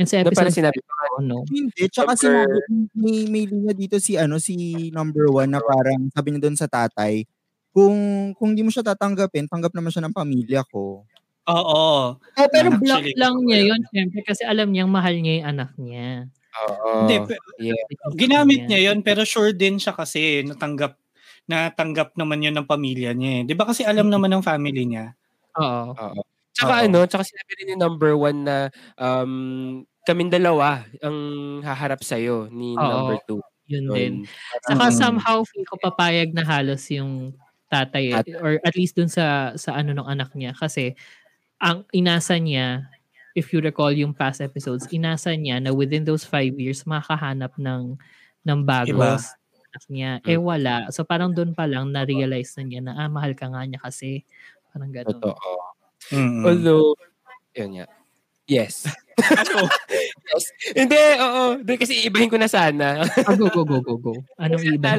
And 0.00 0.08
sa 0.10 0.22
No, 0.24 0.32
parang 0.34 0.50
episode 0.50 0.52
sinabi 0.54 0.78
ko, 0.82 1.22
no? 1.22 1.44
Hindi, 1.48 1.86
tsaka 1.90 2.14
sinabi, 2.18 2.58
may, 2.98 3.24
may 3.30 3.44
linya 3.46 3.72
dito 3.76 3.96
si 4.02 4.18
ano 4.18 4.36
si 4.42 4.88
number 4.92 5.30
one 5.30 5.50
na 5.54 5.62
parang 5.62 6.10
sabi 6.12 6.34
niya 6.34 6.42
doon 6.48 6.58
sa 6.58 6.66
tatay, 6.68 7.22
kung 7.74 7.96
kung 8.38 8.52
di 8.56 8.62
mo 8.64 8.70
siya 8.72 8.84
tatanggapin, 8.86 9.46
tanggap 9.50 9.72
naman 9.76 9.90
siya 9.92 10.04
ng 10.08 10.16
pamilya 10.16 10.62
ko. 10.68 11.08
Oo. 11.46 12.18
Oh, 12.18 12.48
pero 12.52 12.68
Actually, 12.74 12.82
block 12.82 13.04
lang 13.16 13.34
niya 13.46 13.60
yun, 13.72 13.80
syempre, 13.94 14.20
kasi 14.26 14.42
alam 14.44 14.68
niyang 14.74 14.90
mahal 14.90 15.14
niya 15.16 15.32
yung 15.44 15.48
anak 15.54 15.70
niya. 15.78 16.28
Oo. 16.56 16.92
Hindi, 17.04 17.14
yeah. 17.60 17.84
ginamit 18.16 18.60
niya 18.66 18.80
yon 18.92 19.04
pero 19.04 19.22
sure 19.22 19.52
din 19.54 19.76
siya 19.78 19.92
kasi 19.94 20.42
natanggap 20.48 20.96
natanggap 21.48 22.12
naman 22.16 22.44
yun 22.44 22.56
ng 22.56 22.68
pamilya 22.68 23.12
niya. 23.16 23.30
eh. 23.40 23.42
'Di 23.48 23.54
ba 23.56 23.64
kasi 23.68 23.84
alam 23.84 24.08
naman 24.12 24.32
ng 24.32 24.44
family 24.44 24.84
niya? 24.88 25.12
Oo. 25.56 25.96
Oo. 25.96 26.20
Tsaka 26.56 26.84
Oo. 26.84 26.84
ano, 26.88 27.00
tsaka 27.08 27.24
sinabi 27.26 27.52
rin 27.62 27.68
ni 27.74 27.76
number 27.78 28.12
one 28.18 28.38
na 28.46 28.56
um, 29.00 29.32
kaming 30.08 30.32
dalawa 30.32 30.84
ang 31.04 31.18
haharap 31.64 32.02
sa'yo 32.04 32.48
ni 32.52 32.76
Oo. 32.76 32.84
number 32.84 33.16
two. 33.28 33.40
Yun 33.68 33.86
Yun. 33.88 33.96
din. 33.96 34.14
Saka 34.64 34.88
Mm. 34.92 34.96
somehow 34.96 35.38
feel 35.44 35.64
ko 35.68 35.76
papayag 35.80 36.32
na 36.32 36.44
halos 36.44 36.84
yung 36.92 37.36
tatay 37.70 38.24
At- 38.24 38.28
or 38.40 38.58
at 38.64 38.74
least 38.76 38.96
dun 38.98 39.08
sa 39.12 39.54
sa 39.56 39.76
ano 39.76 39.92
ng 39.96 40.08
anak 40.08 40.32
niya 40.36 40.52
kasi 40.56 40.96
ang 41.62 41.84
inasa 41.94 42.36
niya 42.40 42.88
if 43.36 43.52
you 43.54 43.60
recall 43.62 43.92
yung 43.92 44.12
past 44.16 44.40
episodes 44.42 44.88
inasa 44.92 45.34
niya 45.36 45.60
na 45.62 45.70
within 45.74 46.04
those 46.06 46.24
five 46.26 46.54
years 46.58 46.84
makahanap 46.88 47.54
ng 47.60 47.96
ng 48.46 48.60
bago 48.66 48.98
Iba. 48.98 49.20
anak 49.72 49.84
niya 49.92 50.12
eh 50.24 50.38
wala 50.40 50.88
so 50.94 51.04
parang 51.04 51.32
doon 51.36 51.52
pa 51.56 51.68
lang 51.68 51.92
na 51.92 52.04
realize 52.08 52.56
na 52.58 52.64
niya 52.66 52.80
na 52.84 52.92
ah 52.96 53.08
mahal 53.12 53.32
ka 53.36 53.48
nga 53.52 53.62
niya 53.68 53.80
kasi 53.82 54.24
parang 54.72 54.90
gano'n 54.92 55.20
Totoo. 55.20 55.52
Mm. 56.14 56.42
Although, 56.46 56.94
yun 57.56 57.70
nga. 57.82 57.86
Yes. 58.48 58.88
yes. 60.32 60.44
Hindi, 60.72 60.96
oo. 61.20 61.60
Hindi, 61.60 61.74
kasi 61.76 61.92
ibahin 62.08 62.32
ko 62.32 62.40
na 62.40 62.48
sana. 62.48 63.04
ah, 63.04 63.34
go 63.36 63.52
go 63.52 63.60
go 63.68 63.78
go 63.84 63.94
go 64.00 64.12
anong 64.40 64.64
iba 64.64 64.96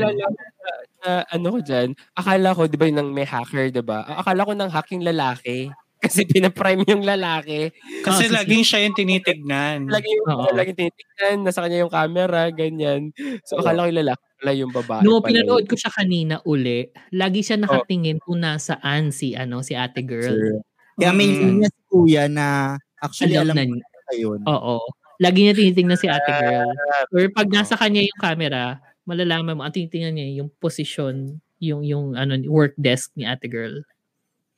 na 0.99 1.23
ano 1.31 1.57
ko 1.57 1.59
dyan, 1.63 1.95
akala 2.13 2.51
ko, 2.53 2.67
di 2.67 2.75
ba 2.77 2.85
yung 2.91 3.15
may 3.15 3.25
hacker, 3.25 3.71
di 3.73 3.81
ba? 3.81 4.03
Akala 4.05 4.43
ko 4.45 4.53
ng 4.53 4.69
hacking 4.69 5.01
lalaki. 5.01 5.71
Kasi 6.03 6.23
pinaprime 6.23 6.83
yung 6.87 7.03
lalaki. 7.03 7.71
Kasi 8.07 8.31
Ah, 8.31 8.39
laging 8.43 8.63
siya 8.63 8.79
yung 8.87 8.95
tinitignan. 8.95 9.87
Lagi 9.91 10.07
yung, 10.15 10.27
Oo. 10.31 10.47
lagi 10.55 10.71
tinitignan, 10.71 11.43
nasa 11.43 11.59
kanya 11.63 11.83
yung 11.83 11.91
camera, 11.91 12.47
ganyan. 12.55 13.11
So, 13.43 13.59
akala 13.59 13.83
ko 13.83 13.87
yung 13.91 13.99
lalaki 14.07 14.23
pala 14.39 14.51
yung 14.55 14.71
babae. 14.71 15.03
No, 15.03 15.19
pala 15.19 15.27
pinanood 15.35 15.67
ko 15.67 15.75
siya 15.75 15.91
kanina 15.91 16.39
uli. 16.47 16.87
Lagi 17.11 17.43
siya 17.43 17.59
nakatingin 17.59 18.23
kung 18.23 18.39
nasaan 18.39 19.11
si 19.11 19.35
ano 19.35 19.59
si 19.59 19.75
ate 19.75 19.99
girl. 20.07 20.63
Kaya 20.95 21.11
may 21.11 21.27
Mm. 21.27 21.39
linya 21.59 21.67
si 21.67 21.79
kuya 21.91 22.31
na 22.31 22.79
actually 23.01 23.35
Alam 23.35 23.53
alam, 23.53 23.55
na 23.55 23.63
ko 23.65 23.73
niya. 23.75 23.85
na 24.09 24.13
yun. 24.15 24.39
Oo. 24.45 24.75
Lagi 25.19 25.39
niya 25.43 25.53
tinitingnan 25.55 25.99
si 25.99 26.07
ate 26.07 26.31
girl. 26.31 26.71
Or 27.11 27.21
pag 27.35 27.49
nasa 27.51 27.75
kanya 27.75 27.99
yung 28.03 28.19
camera, 28.23 28.79
malalaman 29.03 29.59
mo, 29.59 29.61
ang 29.67 29.75
tinitingnan 29.75 30.15
niya 30.15 30.27
yung 30.43 30.49
position, 30.63 31.39
yung 31.59 31.83
yung 31.83 32.15
ano 32.15 32.39
work 32.47 32.71
desk 32.79 33.11
ni 33.19 33.27
ate 33.27 33.51
girl. 33.51 33.83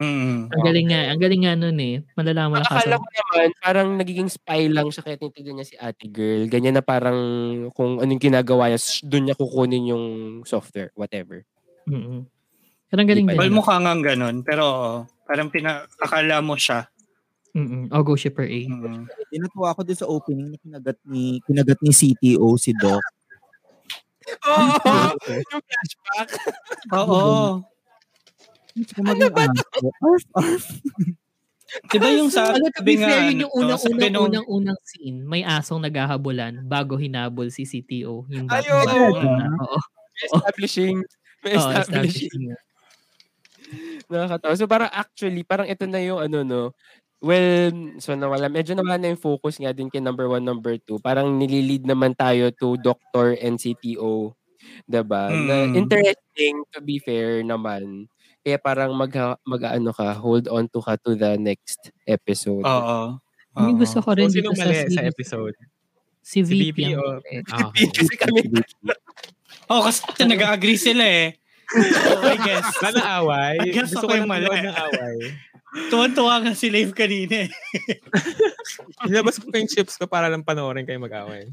Mm. 0.01 0.49
Ang 0.49 0.61
galing 0.65 0.87
nga, 0.89 1.01
ang 1.13 1.19
galing 1.21 1.41
nga 1.45 1.53
nun 1.53 1.77
eh. 1.77 2.01
Malalaman 2.17 2.57
mo 2.57 2.61
na 2.61 2.65
Akala 2.65 2.97
kaso. 2.97 3.05
ko 3.05 3.09
naman, 3.13 3.47
parang 3.61 3.89
nagiging 4.01 4.29
spy 4.33 4.65
lang 4.65 4.89
siya 4.89 5.05
kaya 5.05 5.17
tinitignan 5.21 5.61
niya 5.61 5.67
si 5.69 5.75
ate 5.77 6.09
girl. 6.09 6.41
Ganyan 6.49 6.73
na 6.77 6.81
parang 6.81 7.19
kung 7.77 8.01
anong 8.01 8.21
ginagawa 8.21 8.69
niya, 8.73 8.81
doon 9.05 9.23
niya 9.29 9.37
kukunin 9.37 9.91
yung 9.93 10.05
software, 10.45 10.89
whatever. 10.97 11.45
Mm. 11.85 12.25
Pero 12.89 12.97
ang 12.97 13.09
galing 13.09 13.25
Di 13.29 13.33
din. 13.33 13.39
Well, 13.39 13.53
mukha 13.53 13.77
nga 13.77 13.93
ganun. 13.93 14.41
Pero 14.41 14.63
oo, 14.65 14.93
parang 15.29 15.53
pina, 15.53 15.85
akala 16.01 16.41
mo 16.41 16.57
siya. 16.57 16.89
Mm. 17.51 17.91
Oh, 17.91 18.03
go 18.03 18.15
shipper 18.15 18.47
A. 18.47 18.59
Mm. 18.63 19.11
Tinatuwa 19.27 19.75
ako 19.75 19.83
din 19.83 19.97
sa 19.99 20.07
opening 20.07 20.55
na 20.55 20.57
kinagat 20.57 20.97
ni 21.03 21.43
kinagat 21.43 21.79
ni 21.83 21.91
CTO 21.91 22.55
si 22.55 22.71
Doc. 22.79 23.03
Oo! 24.47 24.95
yung 25.51 25.63
flashback. 25.65 26.29
Oo. 26.95 27.59
Ano 29.03 29.25
ba 29.35 29.43
Arf, 29.99 30.23
arf. 30.31 30.65
Diba 31.87 32.07
yung 32.11 32.27
sa, 32.31 32.51
Ano, 32.55 32.67
to 32.71 32.83
be 32.83 32.95
fair, 32.99 33.31
yun 33.31 33.39
ano 33.39 33.41
yung 33.47 33.51
to, 33.51 33.59
unang, 33.59 33.79
unang, 33.79 34.11
nung- 34.11 34.27
unang, 34.27 34.47
unang 34.47 34.79
scene. 34.83 35.23
May 35.23 35.43
asong 35.43 35.83
naghahabulan 35.83 36.63
bago 36.67 36.95
hinabol 36.95 37.47
si 37.51 37.63
CTO. 37.63 38.27
Yung 38.27 38.47
Ay, 38.47 38.63
batang 38.63 38.79
oo. 38.79 39.11
bata 39.15 39.27
na. 39.27 39.47
Oo. 39.59 39.79
May 40.11 40.27
establishing. 40.27 40.97
May 41.43 41.53
Oo, 41.55 41.59
establishing. 41.59 42.31
establishing. 42.31 42.59
Nakakatawa. 44.11 44.53
So 44.59 44.67
parang 44.67 44.91
actually, 44.91 45.43
parang 45.47 45.67
ito 45.67 45.87
na 45.87 45.99
yung 46.03 46.19
ano 46.19 46.43
no, 46.43 46.61
well, 47.21 47.69
so 47.97 48.13
nawala, 48.13 48.49
medyo 48.49 48.73
nawala 48.73 48.97
na 48.97 49.13
yung 49.13 49.21
focus 49.21 49.57
nga 49.57 49.71
din 49.71 49.87
kay 49.87 50.01
number 50.01 50.25
one, 50.25 50.41
number 50.41 50.75
two. 50.77 50.97
Parang 50.97 51.37
nililid 51.37 51.85
naman 51.85 52.13
tayo 52.13 52.49
to 52.51 52.75
doctor 52.77 53.37
and 53.37 53.57
CTO. 53.57 54.33
Diba? 54.85 55.29
Na 55.29 55.65
Mm. 55.65 55.73
interesting 55.77 56.61
to 56.69 56.81
be 56.81 56.97
fair 56.97 57.41
naman. 57.41 58.05
Kaya 58.41 58.57
parang 58.57 58.93
mag, 58.93 59.13
mag 59.43 59.63
ano 59.67 59.93
ka, 59.93 60.13
hold 60.13 60.49
on 60.49 60.65
to 60.67 60.81
ka 60.81 60.97
to 60.97 61.13
the 61.13 61.37
next 61.37 61.93
episode. 62.03 62.61
Oo. 62.61 63.17
Yung 63.57 63.75
Oo. 63.75 63.79
gusto 63.79 63.99
ko 63.99 64.13
rin 64.13 64.29
sino 64.29 64.49
dito 64.49 64.57
sa 64.57 64.65
sa 64.89 65.01
episode. 65.03 65.53
si 66.21 66.41
Si 66.41 66.69
VP. 66.69 66.77
VP 66.77 66.77
ang 66.89 67.01
o... 67.01 67.09
mali. 67.17 67.41
Ah, 67.49 67.65
okay. 67.67 67.85
Kasi 67.89 68.13
kami, 68.15 68.39
Oh, 69.67 69.81
kasi 69.81 70.03
nag-agree 70.21 70.75
sila 70.75 71.01
eh. 71.01 71.37
So, 71.71 71.79
I 72.27 72.37
guess. 72.37 72.67
Wala 72.77 72.91
na 72.93 73.03
away. 73.19 73.53
I 73.57 73.67
guess 73.71 73.89
Gusto 73.89 74.03
ako 74.03 74.07
ko 74.09 74.13
yung 74.19 74.27
lang 74.27 74.43
mali. 74.43 74.47
mali. 74.47 75.27
Tuwan-tuwa 75.71 76.43
nga 76.43 76.51
si 76.51 76.67
Liv 76.67 76.91
kanina 76.91 77.47
eh. 77.47 77.49
Nilabas 79.07 79.39
ko 79.39 79.47
yung 79.49 79.71
chips 79.71 79.95
ko 79.95 80.03
para 80.03 80.27
lang 80.27 80.43
panoorin 80.43 80.83
kayo 80.83 80.99
mag-away. 80.99 81.47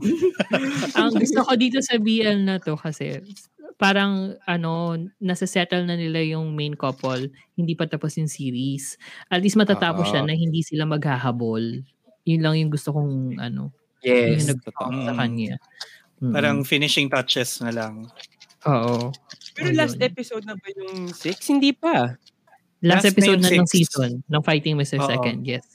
ang 0.98 1.14
gusto 1.14 1.46
ko 1.46 1.52
dito 1.54 1.78
sa 1.78 2.02
BL 2.02 2.42
na 2.42 2.58
to 2.58 2.74
kasi 2.74 3.22
parang 3.78 4.34
ano, 4.42 4.98
nasa-settle 5.22 5.86
na 5.86 5.94
nila 5.94 6.18
yung 6.34 6.50
main 6.58 6.74
couple, 6.74 7.30
hindi 7.54 7.78
pa 7.78 7.86
tapos 7.86 8.18
yung 8.18 8.26
series. 8.26 8.98
At 9.30 9.38
least 9.38 9.54
matatapos 9.54 10.06
Oo. 10.06 10.10
siya 10.10 10.22
na 10.26 10.34
hindi 10.34 10.66
sila 10.66 10.82
maghahabol. 10.82 11.86
Yun 12.26 12.42
lang 12.42 12.58
yung 12.58 12.70
gusto 12.74 12.90
kong 12.90 13.38
ano, 13.38 13.70
yes, 14.02 14.42
yung 14.42 14.48
nag 14.50 14.60
totoo. 14.66 14.90
sa 15.06 15.12
Mm. 15.14 15.18
kanya. 15.22 15.54
Mm. 16.18 16.32
Parang 16.34 16.58
finishing 16.66 17.06
touches 17.06 17.62
na 17.62 17.70
lang. 17.70 18.02
Oo. 18.66 19.14
Pero 19.54 19.70
Ayun. 19.70 19.78
last 19.78 19.98
episode 20.02 20.42
na 20.42 20.58
ba 20.58 20.66
yung 20.74 21.14
6? 21.14 21.38
Hindi 21.46 21.70
pa. 21.70 22.18
Last, 22.78 23.02
Last 23.02 23.10
episode 23.10 23.40
na 23.42 23.50
yung 23.50 23.66
ng 23.66 23.70
six. 23.70 23.90
season, 23.90 24.22
ng 24.22 24.42
Fighting 24.46 24.78
Mr. 24.78 25.02
Oo. 25.02 25.08
Second, 25.10 25.38
yes. 25.42 25.66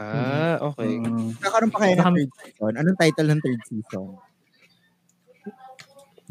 Ah, 0.00 0.56
okay. 0.72 0.96
Mm. 0.96 1.36
Nakaroon 1.36 1.68
pa 1.68 1.78
kayo 1.84 1.94
ng 2.00 2.08
third 2.16 2.32
season. 2.40 2.72
Anong 2.80 2.96
title 2.96 3.28
ng 3.28 3.40
third 3.44 3.60
season? 3.68 4.04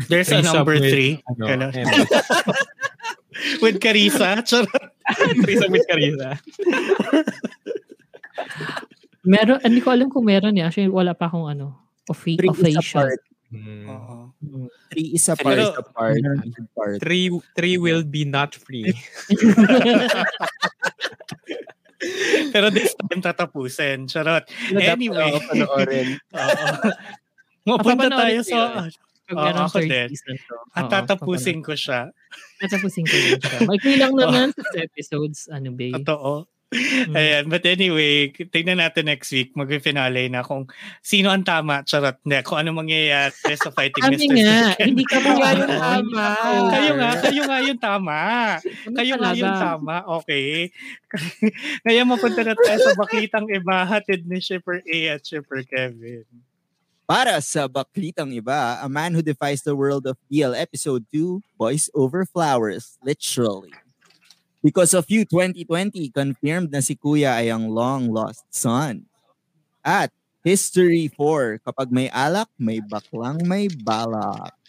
There's 0.10 0.32
a 0.34 0.42
number 0.42 0.80
with, 0.80 0.90
three. 0.90 1.22
Ano, 1.38 1.70
em, 1.70 1.86
With 3.64 3.78
Carissa. 3.78 4.42
Threesome 5.46 5.72
with 5.72 5.86
Carissa. 5.86 6.40
Meron, 9.24 9.60
hindi 9.62 9.82
ko 9.84 9.92
alam 9.92 10.08
kung 10.10 10.26
meron 10.26 10.56
eh. 10.58 10.64
Actually, 10.66 10.90
wala 10.90 11.14
pa 11.14 11.28
akong 11.30 11.46
ano, 11.52 11.78
offi- 12.10 12.40
official. 12.42 13.06
apart. 13.06 13.22
Hmm. 13.52 13.86
Three 14.90 15.14
is 15.14 15.26
apart. 15.30 15.54
Three 15.54 15.62
Pero- 15.62 16.36
ng 16.42 16.52
third 16.52 16.70
part. 16.74 16.98
Three, 17.00 17.30
three 17.54 17.78
will 17.78 18.02
be 18.02 18.26
not 18.26 18.58
free. 18.58 18.90
Pero 22.50 22.72
this 22.72 22.96
time 22.96 23.22
tatapusin. 23.22 24.08
Charot. 24.08 24.48
Anyway. 24.74 25.20
Oo, 25.36 25.40
panoorin. 25.46 26.18
Oo. 26.34 26.66
Mapunta 27.68 28.08
tayo 28.08 28.40
sa... 28.42 28.88
Oo, 29.30 29.38
meron 29.38 29.68
ako 29.70 29.80
din. 29.86 30.10
At 30.74 30.90
tatapusin 30.90 31.60
ko 31.62 31.78
siya. 31.78 32.10
Tatapusin 32.58 33.06
ko 33.06 33.14
din 33.14 33.38
siya. 33.38 33.58
May 33.68 33.78
lang 34.00 34.16
naman 34.20 34.50
sa 34.56 34.80
episodes, 34.80 35.46
ano 35.52 35.70
ba 35.76 36.00
Totoo. 36.02 36.50
Mm. 36.70 37.18
Ayan. 37.18 37.44
But 37.50 37.66
anyway, 37.66 38.30
tingnan 38.30 38.78
natin 38.78 39.10
next 39.10 39.34
week. 39.34 39.58
Mag-finale 39.58 40.30
na 40.30 40.46
kung 40.46 40.70
sino 41.02 41.34
ang 41.34 41.42
tama. 41.42 41.82
Charot. 41.82 42.22
Hindi. 42.22 42.46
Kung 42.46 42.62
ano 42.62 42.78
mangyayari 42.78 43.34
sa 43.58 43.74
Fighting 43.74 44.06
Mr. 44.06 44.38
nga, 44.38 44.78
hindi 44.78 45.02
ka 45.02 45.18
ano, 45.18 45.66
yung 45.66 45.74
tama. 45.82 46.26
Kayo 46.70 46.92
nga, 46.94 47.12
kayo 47.26 47.42
nga 47.50 47.60
yung 47.66 47.82
tama. 47.82 48.18
Kayo 48.94 49.14
nga 49.18 49.32
yung 49.34 49.56
tama. 49.58 49.96
Okay. 50.22 50.70
Ngayon 51.90 52.06
mapunta 52.06 52.42
na 52.46 52.54
tayo 52.54 52.78
sa 52.86 52.94
baklitang 52.94 53.50
iba 53.50 53.82
hatid 53.82 54.30
ni 54.30 54.38
Shipper 54.38 54.86
A 54.86 55.18
at 55.18 55.26
Shipper 55.26 55.66
Kevin. 55.66 56.30
Para 57.10 57.42
sa 57.42 57.66
Baklitang 57.66 58.30
Iba, 58.30 58.78
a 58.78 58.86
man 58.86 59.18
who 59.18 59.26
defies 59.26 59.66
the 59.66 59.74
world 59.74 60.06
of 60.06 60.14
BL 60.30 60.54
Episode 60.54 61.10
2, 61.10 61.42
Boys 61.58 61.90
Over 61.98 62.22
Flowers, 62.22 63.02
literally. 63.02 63.74
Because 64.60 64.92
of 64.92 65.08
you 65.08 65.24
2020, 65.24 66.12
confirmed 66.12 66.70
na 66.72 66.84
si 66.84 67.00
Kuya 67.00 67.40
ay 67.40 67.48
ang 67.48 67.72
long-lost 67.72 68.44
son. 68.52 69.08
At 69.80 70.12
History 70.44 71.08
4, 71.12 71.64
kapag 71.64 71.92
may 71.92 72.12
alak, 72.12 72.52
may 72.60 72.84
baklang 72.84 73.40
may 73.48 73.72
balak. 73.72 74.56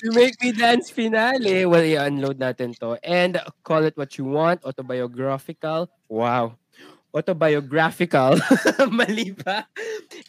You 0.00 0.16
make 0.16 0.40
me 0.40 0.52
dance 0.52 0.88
finale. 0.88 1.68
Well, 1.68 1.84
i-unload 1.84 2.40
natin 2.40 2.72
to. 2.80 2.96
And 3.04 3.36
call 3.60 3.84
it 3.84 3.96
what 4.00 4.16
you 4.16 4.24
want. 4.24 4.64
Autobiographical. 4.64 5.92
Wow. 6.08 6.56
Autobiographical. 7.12 8.40
Mali 8.88 9.36
pa. 9.36 9.68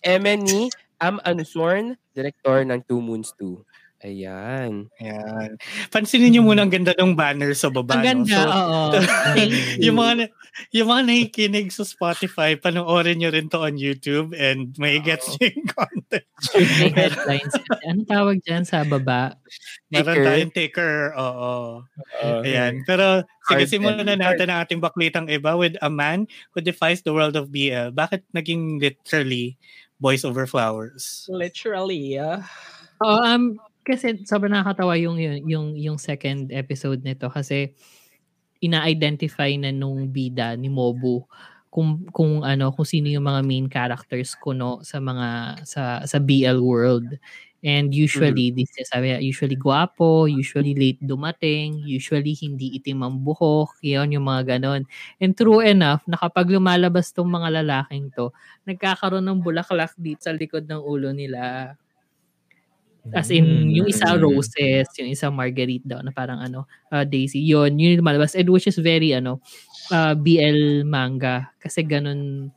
MNE, 0.03 0.67
Am 0.99 1.23
Anusorn, 1.23 1.95
director 2.11 2.67
ng 2.67 2.83
Two 2.83 2.99
Moons 2.99 3.31
2. 3.39 3.63
Ayan. 4.01 4.89
Ayan. 4.97 5.61
Pansinin 5.93 6.33
niyo 6.33 6.41
muna 6.41 6.65
ang 6.65 6.73
ganda 6.73 6.97
ng 6.97 7.13
banner 7.13 7.53
sa 7.53 7.69
baba. 7.69 8.01
Ang 8.01 8.01
no? 8.01 8.07
ganda, 8.09 8.39
So, 8.41 8.49
oo. 8.49 8.81
yung 9.85 9.97
mga 10.01 10.33
yung 10.73 10.89
mga 10.89 11.01
nakikinig 11.07 11.69
sa 11.69 11.85
Spotify, 11.87 12.57
panoorin 12.57 13.21
niyo 13.21 13.29
rin 13.31 13.47
to 13.47 13.61
on 13.61 13.77
YouTube 13.77 14.33
and 14.35 14.73
may 14.81 14.97
gets 14.99 15.37
niyo 15.37 15.53
yung 15.53 15.69
content. 15.69 16.27
May 16.57 16.91
headlines. 16.91 17.53
Ano 17.87 17.99
tawag 18.03 18.37
dyan 18.41 18.65
sa 18.65 18.83
baba? 18.83 19.37
Meron 19.93 20.17
Ticker. 20.17 20.25
tayong 20.25 20.53
ticker. 20.53 20.95
Oo. 21.15 21.85
Uh, 22.19 22.41
Ayan. 22.41 22.81
Pero 22.89 23.23
sige, 23.47 23.69
simulan 23.69 24.03
na 24.03 24.17
natin 24.17 24.49
ang 24.49 24.65
ating 24.65 24.81
baklitang 24.81 25.29
iba 25.29 25.53
with 25.53 25.77
a 25.79 25.93
man 25.93 26.25
who 26.51 26.59
defies 26.59 27.05
the 27.05 27.13
world 27.13 27.37
of 27.37 27.53
BL. 27.53 27.93
Bakit 27.93 28.25
naging 28.33 28.81
literally 28.81 29.61
Boys 30.01 30.25
Over 30.25 30.49
Flowers? 30.49 31.29
Literally, 31.29 32.17
yeah. 32.17 32.49
Oo, 33.01 33.21
um, 33.21 33.57
kasi 33.85 34.21
sobrang 34.29 34.53
nakakatawa 34.53 34.93
yung, 34.99 35.17
yung, 35.19 35.37
yung, 35.49 35.67
yung 35.77 35.97
second 36.01 36.49
episode 36.53 37.01
nito 37.05 37.27
kasi 37.29 37.73
ina-identify 38.61 39.49
na 39.57 39.73
nung 39.73 40.09
bida 40.13 40.53
ni 40.57 40.69
Mobu 40.69 41.25
kung 41.71 42.03
kung 42.11 42.43
ano 42.43 42.69
kung 42.75 42.83
sino 42.85 43.07
yung 43.07 43.23
mga 43.25 43.41
main 43.47 43.67
characters 43.71 44.35
kuno 44.35 44.83
sa 44.83 44.99
mga 44.99 45.27
sa 45.63 45.83
sa 46.03 46.17
BL 46.19 46.59
world. 46.61 47.07
And 47.63 47.93
usually 47.93 48.49
this 48.51 48.73
is 48.81 48.89
sabi 48.89 49.13
usually 49.21 49.53
guwapo 49.55 50.25
usually 50.25 50.73
late 50.73 50.97
dumating 50.99 51.77
usually 51.85 52.33
hindi 52.33 52.73
itim 52.81 53.05
ang 53.05 53.15
buhok 53.21 53.77
yun 53.85 54.09
yung 54.17 54.25
mga 54.27 54.57
ganon. 54.57 54.83
And 55.21 55.33
true 55.37 55.61
enough 55.61 56.01
na 56.09 56.17
kapag 56.19 56.49
lumalabas 56.51 57.13
tong 57.13 57.29
mga 57.29 57.61
lalaking 57.63 58.09
to 58.17 58.33
nagkakaroon 58.65 59.23
ng 59.29 59.39
bulaklak 59.45 59.93
dito 59.95 60.25
sa 60.27 60.33
likod 60.35 60.65
ng 60.67 60.81
ulo 60.81 61.13
nila 61.13 61.73
As 63.09 63.33
in, 63.33 63.73
yung 63.73 63.89
isa 63.89 64.13
Mm. 64.13 64.21
roses, 64.21 64.85
yung 65.01 65.09
isa 65.09 65.33
marguerite 65.33 65.83
daw 65.89 66.05
na 66.05 66.13
parang 66.13 66.37
ano, 66.37 66.69
uh, 66.93 67.01
daisy. 67.01 67.41
Yun, 67.41 67.73
yun 67.81 67.97
yung 67.97 68.01
lumalabas. 68.05 68.37
And 68.37 68.45
which 68.53 68.69
is 68.69 68.77
very, 68.77 69.11
ano, 69.17 69.41
uh, 69.89 70.13
BL 70.13 70.85
manga. 70.85 71.49
Kasi 71.57 71.81
ganun, 71.81 72.53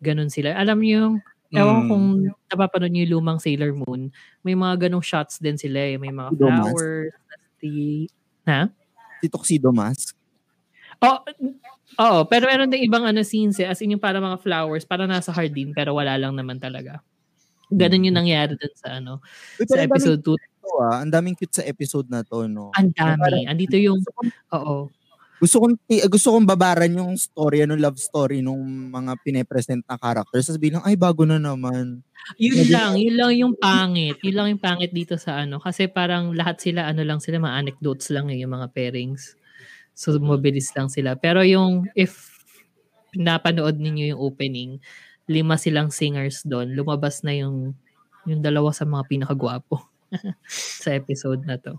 ganun 0.00 0.28
sila. 0.32 0.54
Alam 0.56 0.78
niyo 0.84 0.94
yung, 1.08 1.16
ewan 1.56 1.78
Mm. 1.84 1.88
kung 1.88 2.06
napapanood 2.52 2.92
niyo 2.92 3.02
yung 3.08 3.14
lumang 3.22 3.40
Sailor 3.40 3.72
Moon, 3.72 4.12
may 4.44 4.54
mga 4.56 4.88
ganong 4.88 5.04
shots 5.04 5.40
din 5.40 5.56
sila 5.56 5.80
eh. 5.80 5.96
May 5.96 6.12
mga 6.12 6.30
flowers, 6.36 7.12
the, 7.64 8.06
ha? 8.46 8.68
Si 9.22 9.26
Tuxedo 9.32 9.72
Mask. 9.74 10.14
Oh, 11.02 11.20
Oo, 11.98 12.26
pero 12.30 12.46
meron 12.46 12.70
din 12.70 12.86
ibang 12.86 13.02
ano 13.06 13.22
scenes 13.26 13.58
eh. 13.62 13.66
As 13.66 13.80
in 13.82 13.94
yung 13.96 14.02
para 14.02 14.20
mga 14.22 14.38
flowers, 14.44 14.84
para 14.86 15.06
nasa 15.10 15.32
hardin, 15.34 15.72
pero 15.74 15.94
wala 15.98 16.14
lang 16.20 16.34
naman 16.38 16.58
talaga. 16.62 17.02
Ganun 17.68 18.06
yung 18.08 18.18
nangyari 18.18 18.56
dun 18.56 18.74
sa 18.74 18.96
ano, 19.00 19.20
Uy, 19.60 19.66
sa 19.68 19.80
episode 19.84 20.20
2. 20.24 20.24
cute 20.24 20.56
to, 20.64 20.70
ah. 20.80 21.04
Ang 21.04 21.12
daming 21.12 21.36
cute 21.36 21.52
sa 21.52 21.64
episode 21.64 22.08
na 22.08 22.24
to, 22.24 22.48
no? 22.48 22.72
Ang 22.76 22.92
dami. 22.96 23.44
Andito 23.44 23.76
yung, 23.76 24.00
oo. 24.52 24.88
gusto 25.38 25.56
kong, 25.62 25.76
gusto 26.10 26.28
kong 26.34 26.46
babaran 26.48 26.90
yung 26.96 27.14
story, 27.14 27.62
ano, 27.62 27.76
love 27.76 28.00
story 28.00 28.40
nung 28.42 28.90
mga 28.90 29.20
pine-present 29.22 29.84
na 29.86 30.00
characters. 30.00 30.48
Tapos 30.48 30.58
bilang, 30.58 30.82
ay, 30.82 30.96
bago 30.96 31.22
na 31.28 31.36
naman. 31.38 32.02
Yun 32.40 32.54
Medyo- 32.58 32.74
lang, 32.74 32.92
yun 32.98 33.16
lang 33.16 33.32
yung 33.36 33.54
pangit. 33.54 34.18
Yun 34.24 34.34
lang 34.34 34.48
yung 34.56 34.62
pangit 34.64 34.90
dito 34.90 35.14
sa 35.14 35.44
ano. 35.46 35.62
Kasi 35.62 35.86
parang 35.86 36.34
lahat 36.34 36.58
sila, 36.58 36.90
ano 36.90 37.04
lang 37.06 37.22
sila, 37.22 37.38
mga 37.38 37.56
anecdotes 37.68 38.10
lang 38.10 38.32
eh, 38.32 38.42
yung 38.42 38.52
mga 38.52 38.72
pairings. 38.74 39.38
So, 39.94 40.14
mabilis 40.18 40.74
lang 40.74 40.90
sila. 40.90 41.14
Pero 41.14 41.42
yung, 41.46 41.86
if 41.94 42.38
napanood 43.16 43.80
ninyo 43.80 44.14
yung 44.14 44.20
opening, 44.20 44.70
lima 45.30 45.56
silang 45.60 45.92
singers 45.94 46.42
doon. 46.48 46.72
Lumabas 46.74 47.22
na 47.24 47.32
yung, 47.36 47.76
yung 48.28 48.40
dalawa 48.44 48.72
sa 48.74 48.84
mga 48.88 49.04
pinakagwapo 49.08 49.80
sa 50.84 50.94
episode 50.96 51.44
na 51.46 51.56
to. 51.60 51.78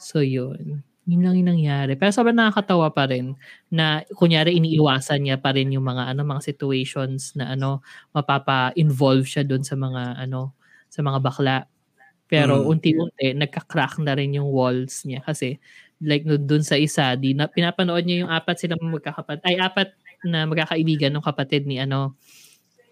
So, 0.00 0.20
yun. 0.24 0.82
Yun 1.08 1.22
lang 1.24 1.36
yung 1.40 1.50
nangyari. 1.56 1.94
Pero 1.98 2.10
sobrang 2.14 2.36
nakakatawa 2.36 2.90
pa 2.94 3.06
rin 3.10 3.34
na 3.72 4.02
kunyari 4.18 4.56
iniiwasan 4.58 5.24
niya 5.26 5.38
pa 5.40 5.54
rin 5.56 5.70
yung 5.74 5.86
mga 5.86 6.12
ano 6.14 6.22
mga 6.26 6.42
situations 6.44 7.34
na 7.38 7.54
ano 7.56 7.82
mapapa-involve 8.14 9.24
siya 9.26 9.42
doon 9.46 9.62
sa 9.66 9.74
mga 9.78 10.18
ano 10.26 10.54
sa 10.92 11.00
mga 11.06 11.18
bakla. 11.22 11.58
Pero 12.30 12.64
Mm. 12.64 12.70
unti-unti 12.72 13.26
nagka-crack 13.38 14.00
na 14.02 14.14
rin 14.18 14.34
yung 14.38 14.50
walls 14.50 15.04
niya 15.06 15.22
kasi 15.24 15.58
like 16.02 16.24
doon 16.26 16.62
sa 16.66 16.76
isa 16.80 17.14
di 17.18 17.32
na, 17.38 17.46
pinapanood 17.50 18.04
niya 18.06 18.26
yung 18.26 18.32
apat 18.32 18.56
silang 18.66 18.82
magkakapatid 18.84 19.42
ay 19.46 19.56
apat 19.62 19.94
na 20.26 20.44
magkakaibigan 20.48 21.12
ng 21.14 21.24
kapatid 21.24 21.64
ni 21.70 21.78
ano 21.82 22.16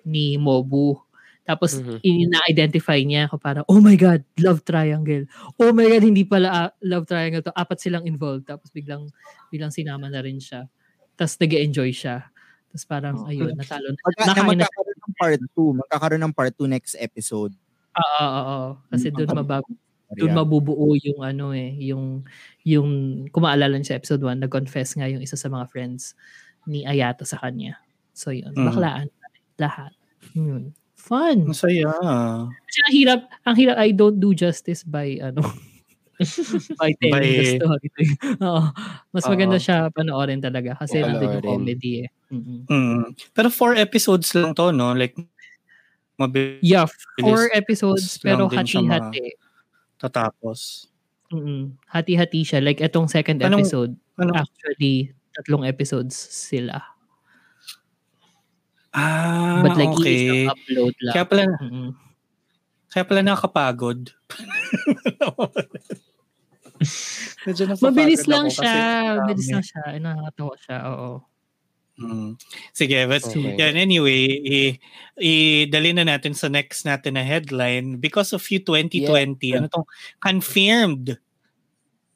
ni 0.06 0.36
Mobu 0.40 1.00
Tapos, 1.44 1.76
Mhm. 1.76 2.00
ina-identify 2.00 2.96
niya 3.04 3.28
ako 3.28 3.36
parang, 3.36 3.64
oh 3.68 3.76
my 3.76 4.00
God, 4.00 4.24
love 4.40 4.64
triangle. 4.64 5.28
Oh 5.60 5.76
my 5.76 5.84
God, 5.92 6.00
hindi 6.08 6.24
pala 6.24 6.48
ah, 6.48 6.70
love 6.80 7.04
triangle 7.04 7.44
to. 7.44 7.52
Apat 7.52 7.84
silang 7.84 8.08
involved. 8.08 8.48
Tapos 8.48 8.72
biglang, 8.72 9.12
biglang 9.52 9.68
sinama 9.68 10.08
na 10.08 10.24
rin 10.24 10.40
siya. 10.40 10.64
Tapos 11.20 11.36
nag 11.36 11.52
enjoy 11.52 11.92
siya. 11.92 12.32
Tapos 12.72 12.84
parang, 12.88 13.16
Oh. 13.20 13.28
ayun, 13.28 13.52
natalo 13.60 13.92
na. 13.92 14.00
Pag, 14.00 14.14
na 14.24 14.24
Nakain 14.32 14.56
na 14.56 14.66
magkakaroon 14.66 14.98
ng 15.04 15.14
part 15.20 15.40
2, 15.52 15.70
magkakaroon 15.76 16.22
ng 16.24 16.34
part 16.36 16.52
2 16.56 16.64
next 16.70 16.96
episode. 16.96 17.52
Oo, 17.94 18.24
oo, 18.26 18.42
oo. 18.50 18.68
Kasi 18.90 19.14
doon 19.14 19.30
mabab 19.30 19.64
doon 20.14 20.30
mabubuo 20.34 20.94
yung 20.98 21.20
ano 21.26 21.50
eh, 21.54 21.74
yung 21.90 22.22
yung 22.62 22.88
kung 23.34 23.42
maalala 23.46 23.74
niyo 23.78 23.90
sa 23.94 23.98
episode 23.98 24.22
1, 24.22 24.38
nag-confess 24.42 24.94
nga 24.98 25.10
yung 25.10 25.22
isa 25.22 25.34
sa 25.38 25.50
mga 25.50 25.66
friends 25.70 26.14
ni 26.70 26.86
Ayato 26.86 27.26
sa 27.26 27.38
kanya. 27.42 27.78
So 28.14 28.30
yun, 28.34 28.54
Mm. 28.54 28.66
baklaan 28.66 29.08
lahat. 29.56 29.92
Yun. 30.32 30.72
Fun. 30.94 31.52
Masaya. 31.52 31.92
Kasi 32.48 32.78
ang 32.80 32.92
hirap, 32.94 33.20
ang 33.44 33.56
hirap, 33.56 33.76
I 33.76 33.92
don't 33.92 34.16
do 34.16 34.32
justice 34.32 34.80
by 34.82 35.20
ano, 35.20 35.44
by 36.80 36.96
telling 36.96 37.20
the 37.20 37.44
By- 37.44 37.56
story. 37.60 37.88
Oo. 38.46 38.64
Mas 39.12 39.24
maganda 39.26 39.60
siya 39.60 39.92
panoorin 39.92 40.40
talaga 40.40 40.78
kasi 40.80 41.02
Oo, 41.02 41.06
nandun 41.12 41.38
yung 41.38 41.44
comedy 41.44 42.06
eh. 42.06 42.10
Mm-mm. 42.32 42.64
Mm. 42.66 43.02
Pero 43.30 43.48
four 43.52 43.76
episodes 43.76 44.32
lang 44.32 44.56
to, 44.56 44.72
no? 44.72 44.96
Like, 44.96 45.12
mabilis 46.16 46.62
Yeah, 46.62 46.86
four 47.20 47.50
episodes 47.52 48.16
pero 48.16 48.46
hati-hati. 48.48 49.34
tatapos. 49.98 50.88
Mm-mm. 51.28 51.74
Hati-hati 51.90 52.46
siya. 52.46 52.62
Like, 52.62 52.80
etong 52.80 53.10
second 53.10 53.42
Anong- 53.42 53.66
episode, 53.66 53.92
Ano? 54.16 54.32
actually, 54.34 55.10
tatlong 55.34 55.66
episodes 55.66 56.14
sila. 56.14 56.78
Ah, 58.94 59.58
But 59.66 59.74
like, 59.74 59.90
okay. 59.98 60.46
upload 60.46 60.94
lang. 61.02 61.14
Kaya 61.18 61.24
pala, 61.26 61.42
Mm-mm. 61.58 61.88
kaya 62.88 63.04
pala 63.04 63.20
nakakapagod. 63.26 64.14
Medyo 67.44 67.64
Mabilis 67.80 68.24
lang 68.30 68.46
siya. 68.50 68.74
Mabilis 69.22 69.48
lang 69.50 69.64
siya. 69.64 69.80
Ay, 69.86 69.98
Nakakatawa 70.00 70.54
siya. 70.58 70.78
Oo. 70.90 71.10
Mm. 71.94 72.34
Sige, 72.74 73.06
but 73.06 73.22
Okay. 73.22 73.54
yan, 73.54 73.78
anyway, 73.78 74.26
i- 74.42 74.76
i-dali 75.14 75.94
na 75.94 76.02
natin 76.02 76.34
sa 76.34 76.50
next 76.50 76.82
natin 76.82 77.14
na 77.14 77.22
headline. 77.22 78.02
Because 78.02 78.34
of 78.34 78.42
you 78.50 78.58
2020, 78.58 79.54
ano 79.54 79.70
tong 79.70 79.86
confirmed 80.18 81.14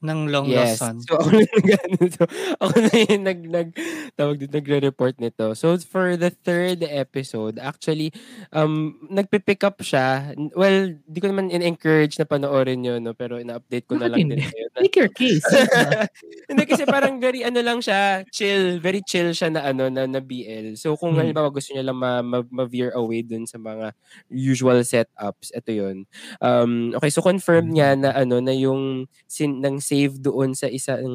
ng 0.01 0.31
Long 0.31 0.47
Yes. 0.47 0.79
Lost 0.79 0.81
Son. 0.81 0.97
So 1.03 1.19
ako 1.19 1.29
na 1.35 1.43
yung 1.45 1.83
ano 1.83 1.99
to. 2.09 2.25
Ako 2.63 2.75
na 2.79 2.93
yung 2.97 3.23
nag, 3.27 3.41
nag 3.45 3.69
tawag 4.15 4.37
dito, 4.39 4.53
nagre-report 4.55 5.19
nito. 5.19 5.53
So 5.55 5.75
for 5.81 6.15
the 6.15 6.31
third 6.31 6.83
episode, 6.83 7.59
actually, 7.59 8.15
um, 8.53 8.99
nagpipick 9.07 9.63
up 9.63 9.79
siya. 9.83 10.33
Well, 10.55 10.99
di 11.05 11.19
ko 11.19 11.31
naman 11.31 11.51
in-encourage 11.51 12.19
na 12.19 12.27
panoorin 12.27 12.83
yun, 12.83 13.03
no? 13.03 13.15
pero 13.15 13.39
ina-update 13.39 13.87
ko 13.87 13.99
na 13.99 14.07
Bakit 14.07 14.13
lang 14.13 14.21
din 14.31 14.39
hindi? 14.39 14.47
na- 14.47 14.67
Make 14.79 14.95
your 14.95 15.11
case. 15.11 15.43
Hindi 16.49 16.63
kasi 16.65 16.87
parang 16.87 17.19
very 17.19 17.43
ano 17.43 17.59
lang 17.59 17.83
siya, 17.83 18.23
chill, 18.31 18.79
very 18.79 19.03
chill 19.03 19.35
siya 19.35 19.51
na 19.51 19.67
ano 19.67 19.91
na, 19.91 20.07
na 20.07 20.23
BL. 20.23 20.79
So 20.79 20.95
kung 20.95 21.19
Hmm. 21.19 21.21
halimbawa 21.21 21.51
gusto 21.51 21.75
niyo 21.75 21.83
lang 21.83 21.99
ma, 21.99 22.23
ma, 22.23 22.47
ma-veer 22.47 22.95
away 22.95 23.27
dun 23.27 23.43
sa 23.43 23.59
mga 23.59 23.91
usual 24.31 24.87
setups, 24.87 25.51
ito 25.51 25.71
'yun. 25.75 26.07
Um 26.39 26.95
okay, 26.95 27.11
so 27.11 27.21
confirm 27.21 27.75
niya 27.75 27.99
na 27.99 28.15
ano 28.15 28.39
na 28.39 28.55
yung 28.55 29.05
sin 29.27 29.59
nang 29.59 29.83
save 29.89 30.21
doon 30.21 30.53
sa 30.53 30.69
isang 30.69 31.07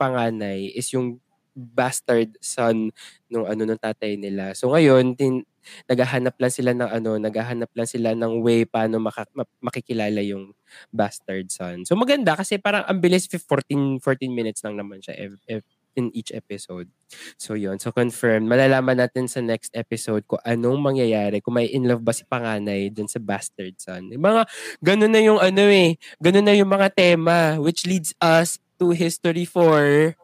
panganay 0.00 0.74
is 0.74 0.90
yung 0.94 1.18
bastard 1.54 2.30
son 2.40 2.90
nung 3.30 3.44
ano 3.46 3.62
nung 3.66 3.80
tatay 3.80 4.14
nila. 4.18 4.54
So 4.56 4.70
ngayon 4.72 5.14
tin 5.18 5.42
naghahanap 5.90 6.34
lang 6.40 6.52
sila 6.52 6.72
ng 6.72 6.88
ano, 6.90 7.10
naghahanap 7.20 7.68
lang 7.76 7.88
sila 7.88 8.16
ng 8.16 8.40
way 8.40 8.64
paano 8.64 8.96
maka, 9.02 9.28
ma- 9.36 9.48
makikilala 9.60 10.24
yung 10.24 10.56
bastard 10.94 11.50
son. 11.52 11.84
So 11.84 11.94
maganda 11.98 12.32
kasi 12.38 12.56
parang 12.56 12.86
ang 12.88 12.98
bilis 13.02 13.28
14 13.28 14.00
14 14.00 14.32
minutes 14.32 14.64
lang 14.64 14.78
naman 14.80 15.02
siya 15.04 15.14
ev- 15.20 15.42
ev- 15.50 15.68
in 15.94 16.10
each 16.14 16.30
episode. 16.30 16.88
So 17.36 17.54
yon 17.54 17.78
So 17.78 17.90
confirmed. 17.90 18.46
Malalaman 18.46 19.00
natin 19.02 19.26
sa 19.26 19.40
next 19.42 19.74
episode 19.74 20.22
kung 20.26 20.40
anong 20.42 20.78
mangyayari, 20.78 21.42
kung 21.42 21.58
may 21.58 21.66
in 21.68 21.86
love 21.86 22.02
ba 22.02 22.14
si 22.14 22.22
panganay 22.24 22.90
dun 22.90 23.10
sa 23.10 23.18
bastard 23.18 23.74
son. 23.78 24.10
Yung 24.10 24.22
Mga 24.22 24.42
ganun 24.80 25.12
na 25.12 25.20
yung 25.22 25.40
ano 25.40 25.64
eh, 25.66 25.98
ganun 26.22 26.46
na 26.46 26.54
yung 26.54 26.70
mga 26.70 26.88
tema 26.94 27.58
which 27.58 27.84
leads 27.86 28.14
us 28.22 28.58
to 28.78 28.90
history 28.94 29.44
4 29.44 30.14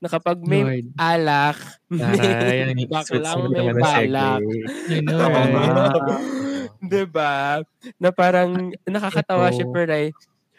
na 0.00 0.08
kapag 0.08 0.40
may 0.44 0.64
Lord. 0.64 0.86
alak, 0.96 1.58
Taray, 1.96 2.68
may 2.72 2.86
bakla, 2.92 3.36
may 3.48 3.72
balak. 3.72 4.42
I 4.88 5.00
know, 5.04 5.20
Oo 5.20 5.32
right? 5.32 5.52
nga. 5.52 6.16
'Di 6.80 7.02
ba? 7.08 7.60
Na 7.96 8.10
parang 8.12 8.72
nakakatawa 8.84 9.48
siya 9.52 9.66
pero 9.68 9.90
ay 9.92 10.12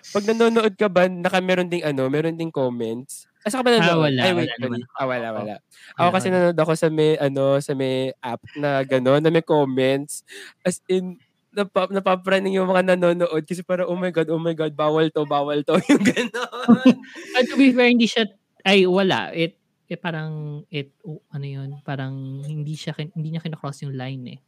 pag 0.10 0.24
nanonood 0.24 0.74
ka 0.80 0.88
ba, 0.88 1.06
naka 1.12 1.40
meron 1.44 1.68
ding 1.68 1.84
ano, 1.84 2.08
meron 2.08 2.36
ding 2.40 2.52
comments. 2.54 3.28
Asa 3.48 3.60
ka 3.60 3.64
ba 3.64 3.72
Ah, 3.78 3.94
nanonood? 3.96 4.02
wala, 4.02 4.24
Ay, 4.24 4.36
wait, 4.36 4.52
wala 4.52 4.54
sorry. 4.60 4.84
Ah, 5.00 5.08
wala, 5.08 5.32
wala. 5.32 5.56
Ako 5.96 6.10
Wala, 6.10 6.20
kasi 6.20 6.28
wala. 6.28 6.34
nanonood 6.34 6.60
ako 6.60 6.74
sa 6.76 6.92
may, 6.92 7.16
ano, 7.16 7.64
sa 7.64 7.72
may 7.80 8.12
app 8.20 8.44
na 8.52 8.84
gano'n, 8.84 9.24
na 9.24 9.32
may 9.32 9.40
comments. 9.46 10.28
As 10.68 10.84
in, 10.92 11.16
napa, 11.56 11.88
napapraning 11.88 12.60
yung 12.60 12.68
mga 12.68 12.84
nanonood 13.00 13.48
kasi 13.48 13.64
parang, 13.64 13.88
oh 13.88 13.96
my 13.96 14.12
God, 14.12 14.28
oh 14.28 14.42
my 14.42 14.52
God, 14.52 14.76
bawal 14.76 15.08
to, 15.16 15.24
bawal 15.24 15.64
to, 15.64 15.80
yung 15.92 16.04
gano'n. 16.04 17.00
But 17.34 17.46
to 17.50 17.56
be 17.58 17.72
fair, 17.74 17.90
hindi 17.92 18.08
siya, 18.10 18.28
ay 18.68 18.86
wala. 18.90 19.32
It, 19.34 19.60
eh, 19.88 19.96
parang, 20.00 20.64
it, 20.72 20.92
oh, 21.08 21.24
ano 21.32 21.46
yun, 21.48 21.70
parang 21.84 22.44
hindi 22.44 22.76
siya, 22.76 22.92
hindi 22.98 23.32
niya 23.36 23.44
kinakross 23.44 23.84
yung 23.88 23.96
line 23.96 24.24
eh. 24.38 24.40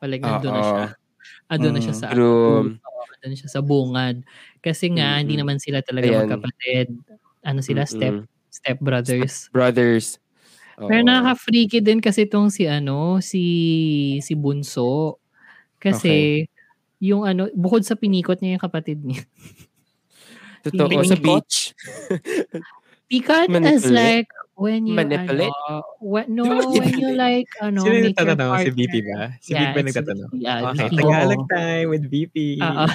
Palag 0.00 0.22
nandun 0.24 0.56
na 0.60 0.64
siya. 0.64 0.84
Ando 1.50 1.70
na 1.74 1.80
siya 1.82 1.94
Mm, 1.94 1.98
sa 1.98 2.10
true. 2.10 2.78
Oo, 2.86 3.02
ando 3.18 3.26
na 3.32 3.36
siya 3.38 3.50
sa 3.52 3.62
bungad. 3.64 4.22
Kasi 4.64 4.90
nga, 4.96 5.18
hindi 5.22 5.34
Mm-mm. 5.34 5.40
naman 5.40 5.58
sila 5.62 5.80
talaga 5.84 6.08
Ayan. 6.08 6.12
magkapatid. 6.14 6.90
Ano 7.46 7.62
sila, 7.62 7.86
step, 7.86 8.26
Mm-mm. 8.26 8.50
step 8.50 8.78
brothers. 8.82 9.46
Brothers. 9.54 10.18
Oo. 10.82 10.90
Pero 10.90 11.06
nakaka-freaky 11.06 11.78
din 11.80 12.02
kasi 12.02 12.26
itong 12.26 12.50
si 12.50 12.66
ano, 12.66 13.22
si 13.22 13.44
si 14.20 14.34
Bunso. 14.34 15.22
Kasi 15.78 16.44
yung 16.98 17.22
ano, 17.22 17.46
bukod 17.54 17.86
sa 17.86 17.94
pinikot 17.94 18.42
niya 18.42 18.58
yung 18.58 18.66
kapatid 18.66 18.98
niya. 19.06 19.22
Totoo, 20.66 21.06
sa 21.06 21.14
beach. 21.14 21.72
Pikat 23.06 23.46
Manipulate? 23.46 23.94
like 23.94 24.30
when 24.56 24.88
you 24.88 24.96
Manipulate? 24.96 25.52
ano, 25.68 25.84
when, 26.00 26.26
no, 26.32 26.48
when 26.72 26.88
you 26.96 27.12
like 27.12 27.46
ano, 27.60 27.84
Sino 27.84 27.92
yung 27.92 28.04
make 28.08 28.16
your? 28.18 28.56
Si. 28.64 28.70
VP 28.72 28.94
ba? 29.04 29.20
Si 29.38 29.50
Yeah, 29.52 29.60
VP 29.60 29.72
ba 29.76 29.80
nagtatanong? 29.84 30.30
Yeah, 30.32 30.58
Okay, 30.72 30.88
VP. 30.88 30.96
Tagalog 30.96 31.42
time 31.52 31.86
with 31.92 32.04
VP. 32.08 32.36
Oo. 32.64 32.86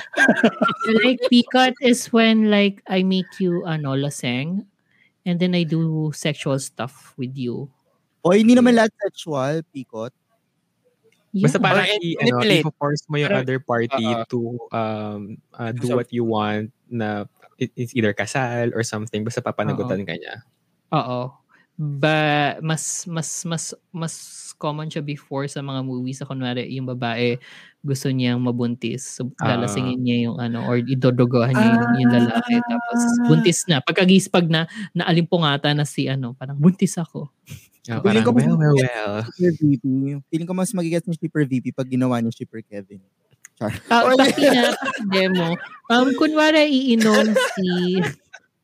like 1.06 1.22
pikat 1.30 1.74
is 1.86 2.10
when 2.10 2.50
like 2.50 2.82
I 2.90 3.06
make 3.06 3.30
you 3.38 3.62
ano 3.64 3.94
laseng 3.94 4.66
and 5.24 5.38
then 5.38 5.54
I 5.54 5.64
do 5.64 6.10
sexual 6.18 6.58
stuff 6.58 7.14
with 7.16 7.38
you. 7.38 7.70
O 8.26 8.34
hindi 8.34 8.54
naman 8.54 8.74
lahat 8.78 8.94
sexual, 8.98 9.62
pikot. 9.70 10.14
Basta 11.32 11.58
Yeah. 11.58 11.64
parang 11.64 11.86
Or 11.88 11.96
i, 12.04 12.10
ano, 12.20 12.44
i-force 12.44 13.04
mo 13.08 13.16
yung 13.16 13.32
Parang- 13.32 13.46
other 13.48 13.60
party 13.64 14.04
Oo. 14.04 14.26
to 14.28 14.40
um, 14.76 15.22
uh, 15.56 15.72
do 15.72 15.88
So- 15.88 15.96
what 15.96 16.10
you 16.12 16.26
want 16.26 16.74
na 16.92 17.24
it- 17.56 17.72
it's 17.78 17.94
either 17.96 18.12
kasal 18.12 18.74
or 18.76 18.82
something 18.84 19.22
basta 19.24 19.40
papanagutan 19.40 20.04
ka 20.04 20.18
niya. 20.18 20.44
Oo. 20.92 21.32
Ba 21.80 22.60
mas 22.60 23.08
mas 23.08 23.30
mas 23.48 23.72
mas 23.96 24.14
common 24.60 24.92
siya 24.92 25.02
before 25.02 25.48
sa 25.48 25.64
mga 25.64 25.82
movies 25.82 26.20
sa 26.22 26.28
kunwari 26.28 26.68
yung 26.70 26.86
babae 26.86 27.40
gusto 27.82 28.12
niyang 28.12 28.44
mabuntis. 28.44 29.18
So 29.18 29.32
lalasingin 29.42 30.04
niya 30.04 30.18
yung 30.30 30.38
ano 30.38 30.62
or 30.68 30.78
idodogohan 30.78 31.56
niya 31.56 31.72
yung, 31.80 31.94
yung 32.06 32.12
lalaki 32.14 32.60
tapos 32.68 33.00
Ah. 33.02 33.26
buntis 33.26 33.60
na. 33.72 33.80
Pagkagis 33.82 34.28
pag 34.30 34.46
na 34.52 34.68
naalimpungata 34.94 35.72
na 35.74 35.88
si 35.88 36.06
ano, 36.12 36.36
parang 36.38 36.60
buntis 36.60 37.00
ako. 37.00 37.32
Feeling 38.04 38.22
parang, 38.22 38.24
ko 38.24 38.32
mas 38.36 38.46
well, 38.46 38.58
well, 38.62 38.76
magigets 38.78 38.94
well. 38.94 39.16
VP. 39.58 39.84
Feeling 40.30 40.48
ko 40.48 40.54
mas 40.54 40.72
magigas 40.78 41.04
ni 41.10 41.16
Shipper 41.18 41.44
VP 41.50 41.74
pag 41.74 41.90
ginawa 41.90 42.22
ni 42.22 42.30
Shipper 42.30 42.62
Kevin. 42.62 43.02
Ah, 43.90 44.06
pati 44.18 44.46
na 44.50 44.74
pati 44.78 45.02
demo. 45.10 45.54
Um 45.90 46.10
kunwari 46.18 46.70
iinom 46.70 47.34
si 47.58 47.98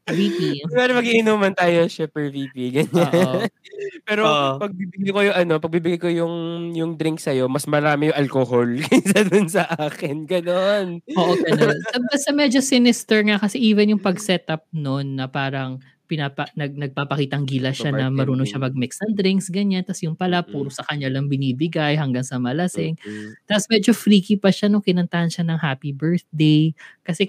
VP. 0.08 0.64
Pero 0.72 0.92
mag-iinuman 0.96 1.52
tayo, 1.52 1.86
Shipper 1.88 2.32
VP, 2.32 2.56
ganyan. 2.72 3.48
Pero 4.08 4.24
Oo. 4.24 4.56
pag 4.58 4.72
bibigay 4.72 5.12
ko 5.12 5.20
yung 5.22 5.38
ano, 5.38 5.54
pag 5.60 5.74
bibigay 5.74 6.00
ko 6.00 6.10
yung 6.10 6.34
yung 6.74 6.96
drink 6.96 7.20
sa'yo, 7.20 7.52
mas 7.52 7.68
marami 7.68 8.10
yung 8.10 8.18
alcohol 8.18 8.68
kaysa 8.88 9.28
dun 9.28 9.48
sa 9.52 9.68
akin. 9.68 10.24
Ganon. 10.24 11.04
Oo, 11.14 11.34
ganun. 11.36 11.76
Sa- 11.92 12.04
Basta 12.08 12.32
medyo 12.32 12.64
sinister 12.64 13.22
nga 13.28 13.38
kasi 13.38 13.60
even 13.60 13.92
yung 13.92 14.02
pag-setup 14.02 14.64
nun 14.72 15.20
na 15.20 15.28
parang 15.28 15.78
pinapa, 16.08 16.48
nag, 16.56 16.72
nagpapakitang 16.80 17.44
gila 17.44 17.76
siya 17.76 17.92
na 17.92 18.08
marunong 18.08 18.48
siya 18.48 18.64
mag-mix 18.64 18.96
ng 19.04 19.12
drinks, 19.12 19.52
ganyan. 19.52 19.84
Tapos 19.84 20.08
yung 20.08 20.16
pala, 20.16 20.40
puro 20.40 20.72
sa 20.72 20.88
kanya 20.88 21.12
lang 21.12 21.28
binibigay 21.28 22.00
hanggang 22.00 22.24
sa 22.24 22.40
malasing. 22.40 22.96
Tapos 23.44 23.68
medyo 23.68 23.92
freaky 23.92 24.40
pa 24.40 24.48
siya 24.48 24.72
nung 24.72 24.80
kinantahan 24.80 25.28
siya 25.28 25.44
ng 25.44 25.60
happy 25.60 25.92
birthday. 25.92 26.72
Kasi 27.04 27.28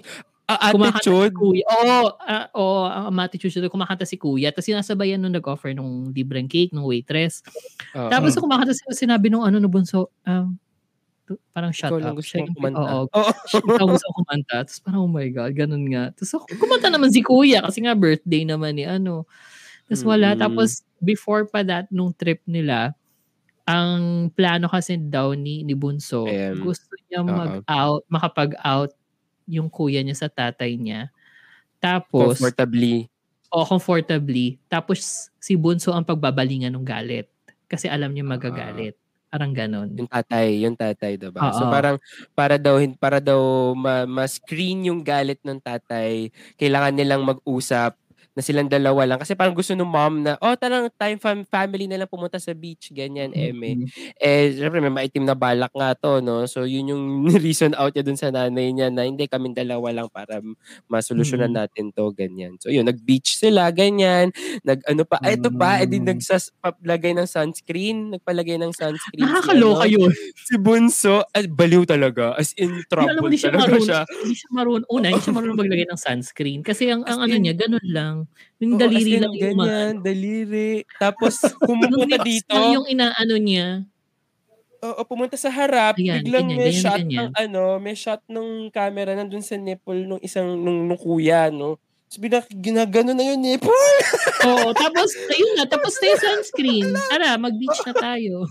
Ah, 0.49 0.73
kumakanta 0.73 1.05
si 1.05 1.13
attitude. 1.13 1.33
kuya. 1.37 1.63
Oo, 1.69 1.99
ah, 2.25 2.45
oo, 2.57 2.81
ang 2.89 3.17
attitude 3.21 3.53
siya. 3.53 3.69
Kumakanta 3.69 4.01
si 4.09 4.17
kuya. 4.17 4.49
Tapos 4.49 4.65
sinasabayan 4.65 5.21
nung 5.21 5.35
nag-offer 5.37 5.77
nung 5.77 6.09
libreng 6.09 6.49
cake, 6.49 6.73
nung 6.73 6.89
waitress. 6.89 7.45
Oo. 7.93 8.09
Tapos 8.09 8.33
kumakanta 8.33 8.73
siya, 8.73 8.89
sinabi 8.97 9.29
nung 9.29 9.45
ano, 9.45 9.61
no 9.61 9.69
bunso, 9.69 10.09
um, 10.25 10.57
parang 11.53 11.69
shut 11.73 11.93
Ikaw 11.93 12.13
up. 12.13 12.17
gusto 12.17 12.33
Siya 12.33 12.41
yung, 12.49 12.55
kumanta. 12.57 12.81
oo, 12.81 13.03
Oo. 13.13 13.31
siya 13.77 13.85
gusto 13.85 14.07
kumanta. 14.17 14.55
Tapos 14.65 14.79
parang, 14.81 15.01
oh 15.05 15.11
my 15.11 15.27
God, 15.29 15.51
ganun 15.53 15.85
nga. 15.93 16.03
Tapos 16.17 16.31
kumanta 16.57 16.89
naman 16.89 17.13
si 17.13 17.21
kuya 17.21 17.61
kasi 17.61 17.85
nga 17.85 17.93
birthday 17.93 18.43
naman 18.49 18.77
ni 18.81 18.85
ano. 18.89 19.29
Tapos 19.89 20.03
wala. 20.05 20.33
Mm-mm. 20.33 20.41
Tapos 20.41 20.81
before 21.01 21.45
pa 21.47 21.61
that, 21.65 21.87
nung 21.93 22.11
trip 22.17 22.41
nila, 22.49 22.97
ang 23.69 24.29
plano 24.33 24.67
kasi 24.67 24.97
daw 24.99 25.31
ni, 25.37 25.63
ni 25.63 25.77
Bunso, 25.77 26.25
Ayan. 26.27 26.59
gusto 26.65 26.89
niya 27.07 27.21
mag-out, 27.23 28.03
makapag-out 28.11 28.91
yung 29.49 29.67
kuya 29.67 30.05
niya 30.05 30.13
sa 30.15 30.29
tatay 30.29 30.77
niya. 30.77 31.09
Tapos, 31.81 32.37
Comfortably. 32.37 33.09
o 33.49 33.65
comfortably. 33.65 34.61
Tapos 34.69 35.33
si 35.41 35.57
Bunso 35.57 35.89
ang 35.89 36.05
pagbabalingan 36.05 36.69
ng 36.69 36.85
galit. 36.85 37.25
Kasi 37.65 37.89
alam 37.89 38.13
niya 38.13 38.21
magagalit. 38.21 38.93
Parang 39.29 39.53
ganon. 39.53 39.93
Yung 39.93 40.09
tatay, 40.09 40.65
yung 40.65 40.73
tatay, 40.73 41.13
diba? 41.17 41.37
So 41.53 41.65
Oo. 41.65 41.73
parang 41.73 42.01
para 42.33 42.57
daw 42.57 42.81
para 42.97 43.21
daw 43.21 43.73
ma- 43.77 44.09
ma-screen 44.09 44.89
yung 44.89 45.05
galit 45.05 45.37
ng 45.45 45.61
tatay, 45.61 46.33
kailangan 46.57 46.93
nilang 46.97 47.21
mag-usap 47.21 47.93
na 48.31 48.41
silang 48.41 48.65
dalawa 48.65 49.05
lang 49.05 49.17
kasi 49.17 49.33
parang 49.33 49.51
gusto 49.51 49.73
ng 49.73 49.83
mom 49.83 50.21
na 50.21 50.37
oh 50.39 50.53
tarang 50.53 50.87
time 50.93 51.17
fam- 51.17 51.43
family 51.43 51.85
na 51.85 51.97
lang 51.97 52.07
pumunta 52.07 52.37
sa 52.37 52.51
beach 52.51 52.91
ganyan 52.91 53.31
eme 53.31 53.71
Mm. 53.75 53.87
eh 54.17 54.53
syempre 54.53 54.79
may 54.79 54.91
maitim 54.91 55.23
na 55.23 55.33
balak 55.33 55.69
nga 55.71 55.93
to 55.93 56.19
no 56.19 56.45
so 56.45 56.63
yun 56.63 56.89
yung 56.89 57.03
reason 57.45 57.73
out 57.73 57.91
niya 57.91 58.01
dun 58.01 58.15
sa 58.15 58.29
nanay 58.29 58.69
niya 58.69 58.87
na 58.87 59.03
hindi 59.03 59.25
kami 59.25 59.51
dalawa 59.51 59.89
lang 59.93 60.07
para 60.07 60.39
masolusyonan 60.85 61.49
Mm. 61.49 61.57
natin 61.57 61.85
to 61.89 62.09
ganyan 62.11 62.55
so 62.57 62.67
yun 62.67 62.83
nag-beach 62.83 63.35
sila 63.35 63.69
ganyan 63.69 64.29
nag 64.61 64.81
ano 64.85 65.03
pa 65.03 65.17
ah, 65.19 65.31
ito 65.31 65.49
pa 65.51 65.79
edi 65.79 65.97
Mm. 65.97 66.07
nagsas-lagay 66.11 67.13
ng 67.13 67.25
sunscreen 67.25 68.13
nagpalagay 68.13 68.57
ng 68.57 68.71
sunscreen 68.71 69.19
si 69.19 69.25
Nakakaloka 69.25 69.83
ano, 69.83 69.93
yun. 70.05 70.11
si 70.35 70.55
Bunso 70.55 71.21
as 71.31 71.45
baliw 71.45 71.83
talaga 71.83 72.33
as 72.33 72.53
in 72.55 72.81
trouble 72.85 73.19
hindi 73.21 73.37
siya 73.37 73.51
talaga 73.51 73.75
marunong. 73.75 73.85
siya 73.85 73.99
Hindi 74.09 74.35
siya 74.35 74.49
marunong. 74.51 74.87
Una, 74.89 75.05
hindi 75.09 75.21
siya 75.21 75.33
marunong 75.33 75.59
maglagay 75.59 75.87
ng 75.87 75.99
sunscreen. 75.99 76.59
Kasi 76.61 76.83
ang, 76.89 77.01
ang 77.03 77.19
As 77.19 77.25
ano 77.25 77.33
in- 77.33 77.41
niya, 77.41 77.53
ganun 77.55 77.87
lang. 77.87 78.15
Yung 78.59 78.75
Oo, 78.75 78.81
daliri 78.81 79.13
lang 79.19 79.33
yung 79.35 79.43
ganyan 79.59 79.93
daliri 80.01 80.83
tapos 80.97 81.39
lips 82.09 82.23
dito 82.25 82.55
lang 82.55 82.75
yung 82.81 82.87
inaano 82.87 83.35
niya. 83.39 83.67
Oo, 84.79 85.03
pumunta 85.03 85.35
sa 85.35 85.51
harap, 85.51 85.99
Ayan, 85.99 86.23
biglang 86.23 86.47
ganyan, 86.47 86.59
may 86.63 86.71
ganyan, 86.71 86.79
shot 86.79 87.01
ganyan. 87.03 87.19
ng 87.19 87.31
ano, 87.35 87.63
may 87.83 87.95
shot 87.99 88.21
ng 88.31 88.71
camera 88.71 89.11
nandun 89.11 89.43
sa 89.43 89.59
nipple 89.59 90.07
nung 90.07 90.23
isang 90.23 90.55
nung, 90.55 90.87
nung 90.87 90.95
kuya, 90.95 91.51
no. 91.51 91.75
Tapos 92.07 92.19
bigla 92.23 92.39
ginagano 92.47 93.11
na 93.11 93.21
yung 93.27 93.43
nipple. 93.43 93.69
Oo, 94.49 94.71
tapos, 94.71 95.11
ayun 95.35 95.51
na, 95.59 95.67
tapos 95.67 95.93
na 95.99 96.05
yung 96.09 96.21
sunscreen. 96.23 96.87
Tara, 97.11 97.35
mag-beach 97.35 97.79
na 97.85 97.93
tayo. 97.93 98.47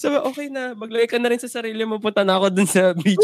Sabi, 0.00 0.16
okay 0.24 0.46
na, 0.48 0.72
maglagay 0.72 1.06
ka 1.12 1.20
na 1.20 1.28
rin 1.28 1.38
sa 1.38 1.46
sarili 1.46 1.84
mo, 1.84 2.00
punta 2.00 2.24
na 2.24 2.40
ako 2.40 2.50
dun 2.50 2.66
sa 2.66 2.96
beach. 2.96 3.20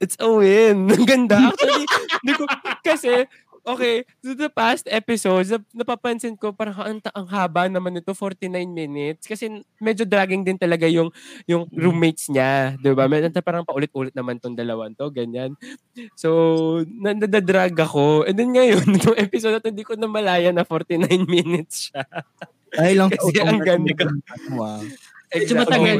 It's 0.00 0.16
a 0.20 0.28
win. 0.28 0.88
Ang 0.94 1.06
ganda. 1.06 1.52
Actually, 1.52 1.84
di 2.24 2.32
ko, 2.36 2.44
kasi, 2.84 3.24
okay, 3.66 4.06
to 4.22 4.36
the 4.38 4.50
past 4.50 4.86
episodes, 4.86 5.50
nap- 5.50 5.72
napapansin 5.74 6.38
ko 6.38 6.54
parang 6.54 6.76
ang, 6.78 6.98
ang 7.10 7.26
haba 7.26 7.66
naman 7.66 7.98
nito, 7.98 8.14
49 8.14 8.46
minutes. 8.70 9.26
Kasi 9.26 9.50
medyo 9.82 10.06
dragging 10.06 10.46
din 10.46 10.56
talaga 10.58 10.86
yung 10.86 11.10
yung 11.50 11.66
roommates 11.74 12.30
niya, 12.30 12.78
'di 12.78 12.94
ba? 12.94 13.10
Medyo 13.10 13.32
parang 13.42 13.66
paulit-ulit 13.66 14.14
naman 14.14 14.38
tong 14.38 14.54
dalawan 14.54 14.94
to, 14.94 15.10
ganyan. 15.10 15.58
So, 16.14 16.82
nadadrag 16.86 17.74
ako. 17.74 18.24
And 18.28 18.38
then 18.38 18.54
ngayon, 18.54 18.86
itong 19.02 19.18
episode 19.18 19.58
na 19.58 19.62
to, 19.62 19.72
hindi 19.74 19.86
ko 19.86 19.98
na 19.98 20.06
malaya 20.06 20.54
na 20.54 20.62
49 20.62 21.02
minutes 21.26 21.90
siya. 21.90 22.06
Ay 22.76 22.94
lang 22.94 23.08
Kasi 23.10 23.40
ang 23.40 23.62
ganda. 23.62 23.94
Wow. 24.52 24.82
Medyo 25.34 25.52
matagal. 25.58 25.98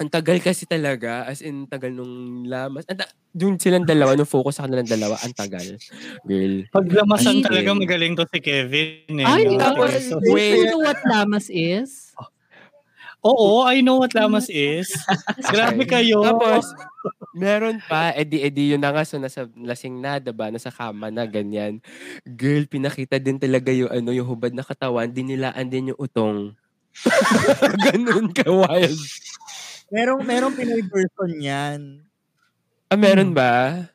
Ang 0.00 0.08
tagal 0.08 0.40
kasi 0.40 0.64
talaga, 0.64 1.28
as 1.28 1.44
in 1.44 1.68
tagal 1.68 1.92
nung 1.92 2.48
lamas. 2.48 2.88
Ang 2.88 3.04
ta- 3.04 3.12
yung 3.36 3.60
silang 3.60 3.84
dalawa, 3.84 4.16
nung 4.16 4.24
focus 4.24 4.56
sa 4.56 4.64
kanilang 4.64 4.88
dalawa, 4.88 5.20
ang 5.20 5.36
tagal. 5.36 5.76
Girl. 6.24 6.64
Ay, 6.64 6.72
Paglamasan 6.72 7.44
talaga 7.44 7.76
magaling 7.76 8.16
to 8.16 8.24
si 8.24 8.40
Kevin. 8.40 9.12
Eh, 9.12 9.28
Ay, 9.28 9.44
no? 9.44 9.60
tapos, 9.60 9.92
tapos, 9.92 10.08
So- 10.08 10.24
wait. 10.32 10.56
you 10.56 10.72
know 10.72 10.80
what 10.80 11.00
lamas 11.04 11.52
is? 11.52 12.16
Oo, 13.20 13.68
I 13.68 13.84
know 13.84 14.00
what 14.00 14.16
lamas 14.16 14.48
is. 14.48 14.88
Grabe 15.52 15.84
kayo. 15.84 16.24
Tapos, 16.24 16.64
meron 17.36 17.76
pa, 17.84 18.16
edi 18.16 18.40
edi 18.40 18.72
yun 18.72 18.80
na 18.80 18.96
nga, 18.96 19.04
so 19.04 19.20
nasa 19.20 19.44
lasing 19.52 20.00
na, 20.00 20.16
diba? 20.16 20.48
Nasa 20.48 20.72
kama 20.72 21.12
na, 21.12 21.28
ganyan. 21.28 21.84
Girl, 22.24 22.64
pinakita 22.64 23.20
din 23.20 23.36
talaga 23.36 23.68
yung, 23.68 23.92
ano, 23.92 24.16
yung 24.16 24.24
hubad 24.24 24.56
na 24.56 24.64
katawan, 24.64 25.12
dinilaan 25.12 25.68
din 25.68 25.92
yung 25.92 26.00
utong. 26.00 26.56
Ganun 27.92 28.32
ka 28.32 28.48
wild. 28.48 28.98
Merong, 29.90 30.22
merong 30.22 30.54
Pinoy 30.54 30.82
version 30.86 31.32
yan. 31.36 31.80
Ah, 32.86 32.98
meron 32.98 33.34
ba? 33.34 33.86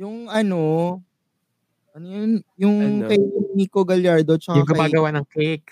Yung 0.00 0.28
ano, 0.28 0.96
ano 1.92 2.06
yun? 2.06 2.30
Yung 2.56 2.76
Ano? 2.80 3.08
kay 3.08 3.20
Nico 3.52 3.84
Gallardo 3.84 4.40
tsaka 4.40 4.56
Yung 4.56 4.68
kay... 4.68 4.72
gumagawa 4.76 5.08
ng 5.12 5.26
cake. 5.28 5.70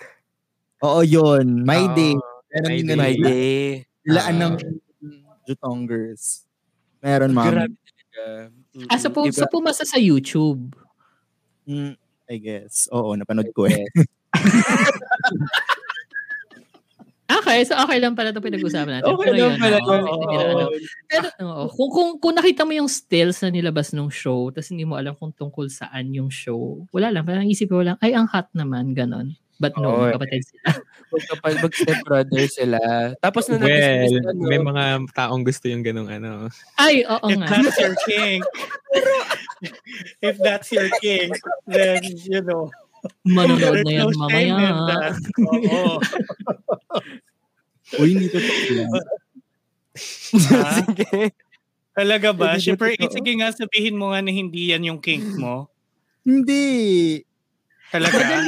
Oo, 0.81 1.01
yun. 1.01 1.65
My 1.65 1.81
Oo, 1.83 1.93
Day. 1.93 2.13
Meron 2.49 2.69
My 2.69 2.77
din 2.77 2.87
Day. 2.87 2.97
My 2.97 3.13
day. 3.15 3.57
Dilaan 4.05 4.35
Ah. 4.35 4.39
ng 4.39 4.53
Jutongers. 5.45 6.45
Meron, 7.01 7.31
ma'am. 7.33 7.49
Grabe 7.49 7.73
talaga. 7.73 8.21
Ah, 8.85 8.97
so, 8.97 9.09
Iba- 9.09 9.33
so 9.33 9.45
pumasa 9.49 9.81
sa 9.81 9.97
YouTube. 9.97 10.61
Mm, 11.65 11.97
I 12.29 12.37
guess. 12.37 12.85
Oo, 12.89 13.17
napanood 13.17 13.49
ko 13.51 13.65
eh. 13.65 13.81
Okay, 17.49 17.65
so 17.65 17.73
okay 17.81 17.97
lang 17.97 18.13
pala 18.13 18.29
ito 18.29 18.45
pinag-usapan 18.45 19.01
natin. 19.01 19.09
Okay 19.09 19.25
Pero 19.25 19.33
lang 19.33 19.41
yun, 19.41 19.53
pala. 19.57 19.77
hindi 19.81 20.35
na 20.37 20.45
ano. 20.53 20.65
Pero, 21.09 21.27
oo, 21.41 21.65
kung, 21.73 21.89
kung, 21.89 22.09
kung 22.21 22.35
nakita 22.37 22.61
mo 22.61 22.77
yung 22.77 22.85
stills 22.85 23.41
na 23.41 23.49
nilabas 23.49 23.89
ng 23.89 24.05
show, 24.13 24.53
tapos 24.53 24.69
hindi 24.69 24.85
mo 24.85 25.01
alam 25.01 25.17
kung 25.17 25.33
tungkol 25.33 25.65
saan 25.65 26.13
yung 26.13 26.29
show, 26.29 26.85
wala 26.93 27.09
lang. 27.09 27.25
Parang 27.25 27.49
isip 27.49 27.73
ko 27.73 27.81
lang, 27.81 27.97
ay, 28.05 28.13
ang 28.13 28.29
hot 28.29 28.53
naman, 28.53 28.93
ganon. 28.93 29.33
But 29.59 29.73
no, 29.81 29.91
Oo, 29.91 30.13
kapatid 30.13 30.45
sila. 30.45 30.77
Magkapal, 31.11 31.53
mag-step 31.59 31.99
brother 32.05 32.45
sila. 32.47 32.79
Tapos 33.19 33.49
na 33.49 33.57
Well, 33.59 34.13
ano, 34.29 34.45
may 34.45 34.61
mga 34.61 34.83
taong 35.17 35.41
gusto 35.41 35.65
yung 35.67 35.81
ganong 35.81 36.07
ano. 36.07 36.47
Ay, 36.77 37.01
oo 37.03 37.27
If 37.27 37.35
nga. 37.41 37.49
that's 37.49 37.75
your 37.81 37.95
king, 38.05 38.39
if 40.29 40.35
that's 40.39 40.69
your 40.71 40.87
king, 41.01 41.33
then, 41.65 41.99
you 42.29 42.45
know, 42.45 42.69
Manonood 43.23 43.79
na 43.87 43.91
yan 43.95 44.11
no 44.11 44.27
mamaya. 44.27 45.15
Oo. 45.55 46.03
Uy, 47.97 48.13
hindi 48.13 48.27
totoo 48.29 48.61
yan. 48.69 48.89
Ha? 48.93 49.01
Sige. 50.85 51.33
Talaga 51.97 52.29
ba? 52.31 52.55
Hindi 52.55 52.59
ba 52.59 52.63
Siyempre, 52.63 52.89
totoo? 52.95 53.15
sige 53.17 53.31
nga, 53.41 53.49
sabihin 53.51 53.97
mo 53.97 54.13
nga 54.13 54.21
na 54.21 54.31
hindi 54.31 54.71
yan 54.71 54.85
yung 54.85 55.01
kink 55.01 55.35
mo. 55.35 55.67
Hindi. 56.23 57.19
Talaga? 57.89 58.45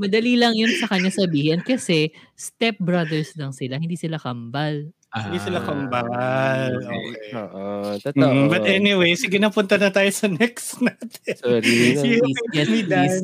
Madali 0.00 0.34
lang 0.34 0.58
yun 0.58 0.72
sa 0.80 0.90
kanya 0.90 1.12
sabihin 1.14 1.62
kasi 1.62 2.10
step 2.34 2.80
brothers 2.82 3.36
lang 3.38 3.54
sila, 3.54 3.78
hindi 3.78 3.94
sila 3.94 4.18
kambal. 4.18 4.90
Hindi 5.12 5.38
sila 5.38 5.60
Ah, 5.60 5.66
kambal. 5.68 6.72
okay. 6.80 7.30
Oo, 7.36 7.64
totoo. 8.00 8.32
Mm, 8.32 8.48
but 8.48 8.64
anyway, 8.64 9.12
sige 9.12 9.36
na 9.36 9.52
punta 9.52 9.76
na 9.76 9.92
tayo 9.92 10.08
sa 10.08 10.24
next 10.24 10.80
natin. 10.84 11.36
Sorry. 11.36 11.60
You 12.00 12.00
Please, 12.00 12.32
make 12.40 12.56
yes, 12.56 12.68
me 12.68 12.80
dance. 12.80 13.20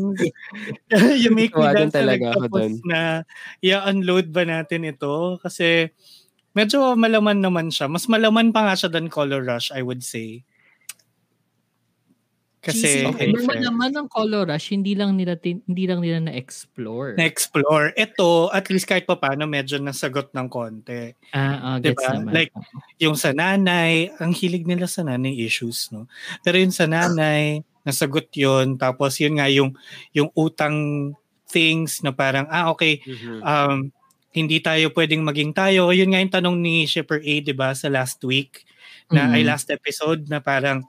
you 1.16 1.30
make 1.32 1.56
me 1.56 1.64
dance 1.72 1.96
talaga 1.96 2.36
ako 2.36 2.44
dun. 2.52 2.72
na 2.84 3.24
i-unload 3.64 4.28
ba 4.28 4.44
natin 4.44 4.84
ito? 4.84 5.40
Kasi 5.40 5.88
medyo 6.52 6.92
malaman 6.92 7.40
naman 7.40 7.72
siya. 7.72 7.88
Mas 7.88 8.04
malaman 8.04 8.52
pa 8.52 8.68
nga 8.68 8.76
siya 8.76 8.92
than 8.92 9.08
Color 9.08 9.48
Rush, 9.48 9.72
I 9.72 9.80
would 9.80 10.04
say. 10.04 10.44
Kasi 12.68 13.02
Okay, 13.02 13.32
Normal 13.32 13.56
fair. 13.56 13.64
naman 13.64 13.90
ang 13.94 14.08
color 14.08 14.44
rush, 14.44 14.70
hindi 14.70 14.92
lang 14.92 15.16
nila 15.16 15.34
tin- 15.34 15.64
hindi 15.64 15.88
lang 15.88 16.04
nila 16.04 16.20
na-explore. 16.22 17.16
na-explore. 17.16 17.96
Ito, 17.96 18.52
at 18.52 18.68
least 18.68 18.84
kahit 18.84 19.04
pa 19.04 19.16
paano, 19.16 19.44
medyo 19.44 19.76
nasagot 19.76 20.30
ng 20.30 20.46
konti. 20.46 21.16
Ah, 21.32 21.80
gets 21.80 21.96
Diba? 21.98 22.12
naman. 22.14 22.32
Like, 22.34 22.52
Yung 22.98 23.14
sa 23.14 23.32
nanay, 23.32 24.12
ang 24.16 24.30
hilig 24.30 24.68
nila 24.68 24.84
sa 24.84 25.00
nanay 25.00 25.32
issues, 25.38 25.88
no? 25.88 26.04
Pero 26.42 26.58
yung 26.58 26.70
sa 26.70 26.84
nanay, 26.84 27.62
nasagot 27.82 28.28
yon 28.32 28.76
Tapos 28.76 29.16
yun 29.16 29.38
nga, 29.38 29.48
yung, 29.48 29.72
yung 30.12 30.28
utang 30.34 31.10
things 31.46 32.04
na 32.04 32.12
parang, 32.12 32.44
ah, 32.48 32.68
okay, 32.68 33.00
Mhm. 33.00 33.40
um, 33.40 33.78
hindi 34.28 34.60
tayo 34.60 34.92
pwedeng 34.92 35.24
maging 35.24 35.50
tayo. 35.50 35.88
Yun 35.88 36.12
nga 36.12 36.20
yung 36.20 36.34
tanong 36.34 36.56
ni 36.60 36.84
Shipper 36.84 37.18
A, 37.18 37.34
di 37.40 37.54
ba, 37.56 37.72
sa 37.72 37.88
last 37.88 38.20
week, 38.22 38.62
na 39.08 39.24
Mm. 39.24 39.32
ay 39.32 39.42
last 39.42 39.72
episode, 39.72 40.28
na 40.28 40.38
parang, 40.38 40.84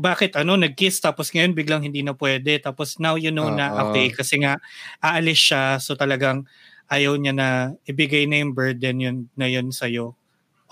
bakit 0.00 0.34
ano, 0.34 0.58
nag-kiss 0.58 0.98
tapos 1.02 1.30
ngayon 1.30 1.54
biglang 1.54 1.82
hindi 1.86 2.02
na 2.02 2.14
pwede. 2.14 2.58
Tapos 2.62 2.98
now 2.98 3.14
you 3.14 3.30
know 3.30 3.50
na, 3.50 3.70
Oo. 3.70 3.90
okay, 3.90 4.10
kasi 4.10 4.42
nga, 4.42 4.58
aalis 5.02 5.40
siya, 5.40 5.78
so 5.78 5.94
talagang 5.94 6.46
ayaw 6.90 7.16
niya 7.16 7.32
na 7.32 7.48
ibigay 7.88 8.26
na 8.28 8.42
yung 8.42 8.52
burden 8.52 8.96
yun, 9.00 9.16
na 9.38 9.46
yun 9.48 9.70
sa'yo 9.70 10.14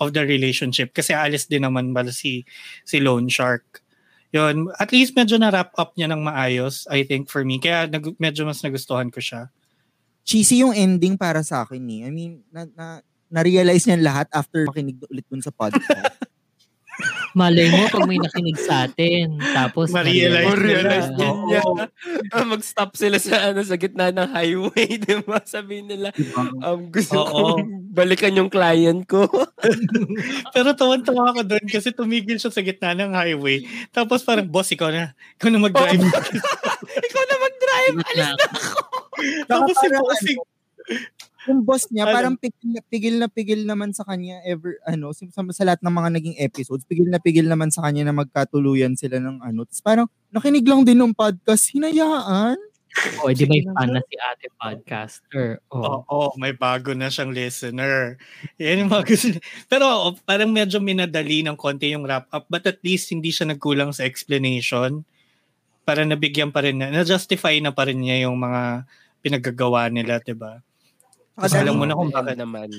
of 0.01 0.11
the 0.11 0.23
relationship. 0.23 0.91
Kasi 0.91 1.15
aalis 1.15 1.47
din 1.47 1.63
naman 1.63 1.95
bala 1.95 2.11
si, 2.11 2.43
si 2.83 2.99
Lone 2.99 3.31
Shark. 3.31 3.83
Yun, 4.33 4.73
at 4.81 4.89
least 4.89 5.13
medyo 5.13 5.37
na 5.37 5.53
wrap 5.53 5.71
up 5.77 5.93
niya 5.93 6.09
ng 6.09 6.25
maayos, 6.25 6.89
I 6.89 7.05
think, 7.05 7.29
for 7.29 7.45
me. 7.45 7.61
Kaya 7.61 7.85
nag, 7.85 8.17
medyo 8.17 8.43
mas 8.49 8.65
nagustuhan 8.65 9.13
ko 9.13 9.21
siya. 9.21 9.53
cheesy 10.23 10.63
yung 10.63 10.71
ending 10.73 11.19
para 11.19 11.43
sa 11.43 11.67
akin 11.67 11.83
eh. 11.83 12.01
I 12.07 12.11
mean, 12.11 12.41
na, 12.49 12.63
na, 12.73 12.85
na-realize 13.27 13.85
niyan 13.85 14.01
lahat 14.01 14.27
after 14.31 14.63
makinig 14.65 14.97
ulit 15.11 15.27
dun 15.27 15.43
sa 15.43 15.51
podcast. 15.51 15.83
Malay 17.33 17.65
mo 17.67 17.89
pag 17.89 18.05
may 18.05 18.17
nakinig 18.17 18.57
sa 18.57 18.85
atin. 18.85 19.41
Tapos, 19.51 19.89
Ma-realize 19.89 20.45
Or 20.45 20.57
nila. 20.57 20.65
realize 20.69 21.09
din 21.11 21.35
niya. 21.47 21.61
Ah, 22.29 22.45
Mag-stop 22.45 22.93
sila 22.93 23.17
sa 23.17 23.49
ano 23.49 23.61
sa 23.61 23.73
gitna 23.73 24.09
ng 24.09 24.29
highway, 24.29 24.87
di 25.01 25.17
ba? 25.21 25.41
Sabihin 25.41 25.89
nila, 25.89 26.09
Diba? 26.11 26.45
um, 26.61 26.87
gusto 26.87 27.17
Oo. 27.17 27.57
kong 27.57 27.89
balikan 27.89 28.33
yung 28.33 28.49
client 28.49 29.05
ko. 29.05 29.25
Pero 30.55 30.73
tawan-tawa 30.73 31.33
ako 31.33 31.41
doon 31.43 31.65
kasi 31.65 31.89
tumigil 31.89 32.37
siya 32.37 32.49
sa 32.49 32.61
gitna 32.61 32.93
ng 32.93 33.11
highway. 33.11 33.65
Tapos 33.89 34.21
parang, 34.21 34.45
boss, 34.45 34.69
ikaw 34.69 34.89
na. 34.89 35.13
Ikaw 35.37 35.49
na 35.49 35.59
mag-drive. 35.59 36.01
Ikaw 37.09 37.23
na 37.23 37.35
mag-drive. 37.39 37.95
Alis 37.99 38.17
na. 38.19 38.29
Tapos 39.45 39.73
si 39.73 39.87
bossing, 39.89 40.39
yung 41.49 41.61
boss 41.67 41.87
niya, 41.91 42.07
parang 42.07 42.35
pigil 42.39 42.69
na, 42.71 42.81
pigil 42.87 43.15
na 43.19 43.27
pigil 43.27 43.61
naman 43.67 43.91
sa 43.91 44.03
kanya 44.07 44.39
ever, 44.47 44.79
ano, 44.87 45.11
sa, 45.11 45.25
sa, 45.31 45.63
lahat 45.63 45.81
ng 45.83 45.93
mga 45.93 46.09
naging 46.19 46.35
episodes, 46.39 46.87
pigil 46.87 47.07
na 47.11 47.19
pigil 47.19 47.47
naman 47.47 47.69
sa 47.71 47.83
kanya 47.83 48.07
na 48.09 48.15
magkatuluyan 48.15 48.95
sila 48.95 49.19
ng 49.19 49.43
ano. 49.43 49.67
Tapos 49.67 49.81
parang, 49.83 50.07
nakinig 50.31 50.65
lang 50.65 50.87
din 50.87 50.99
ng 50.99 51.11
podcast, 51.15 51.71
hinayaan. 51.75 52.55
O, 53.25 53.33
di 53.33 53.49
ba 53.49 53.57
yung 53.57 53.73
fan 53.73 53.89
na 53.89 54.01
si 54.05 54.15
ate 54.21 54.47
podcaster? 54.53 55.57
Oo, 55.73 56.05
Oh. 56.05 56.29
may 56.37 56.53
bago 56.53 56.93
na 56.93 57.09
siyang 57.09 57.33
listener. 57.33 58.21
Yan 58.61 58.85
yung 58.85 58.91
mga 58.93 59.05
gusto. 59.09 59.33
Pero 59.65 59.83
oo, 59.89 60.07
parang 60.29 60.53
medyo 60.53 60.77
minadali 60.77 61.41
ng 61.41 61.57
konti 61.57 61.89
yung 61.89 62.05
wrap 62.05 62.29
up 62.29 62.45
but 62.53 62.61
at 62.69 62.77
least 62.85 63.09
hindi 63.09 63.33
siya 63.33 63.49
nagkulang 63.49 63.97
sa 63.97 64.05
explanation. 64.05 65.01
Para 65.83 66.05
nabigyan 66.05 66.53
pa 66.53 66.61
rin 66.63 66.79
na, 66.79 66.93
na-justify 66.93 67.57
na 67.59 67.73
pa 67.73 67.89
rin 67.89 67.97
niya 67.99 68.29
yung 68.29 68.37
mga 68.37 68.85
pinagagawa 69.25 69.89
nila, 69.89 70.21
'di 70.21 70.35
ba? 70.37 70.61
Kasi 71.37 71.57
alam 71.57 71.77
mo 71.77 71.85
na 71.85 71.97
kung 71.97 72.13
bakit. 72.13 72.37
naman. 72.37 72.69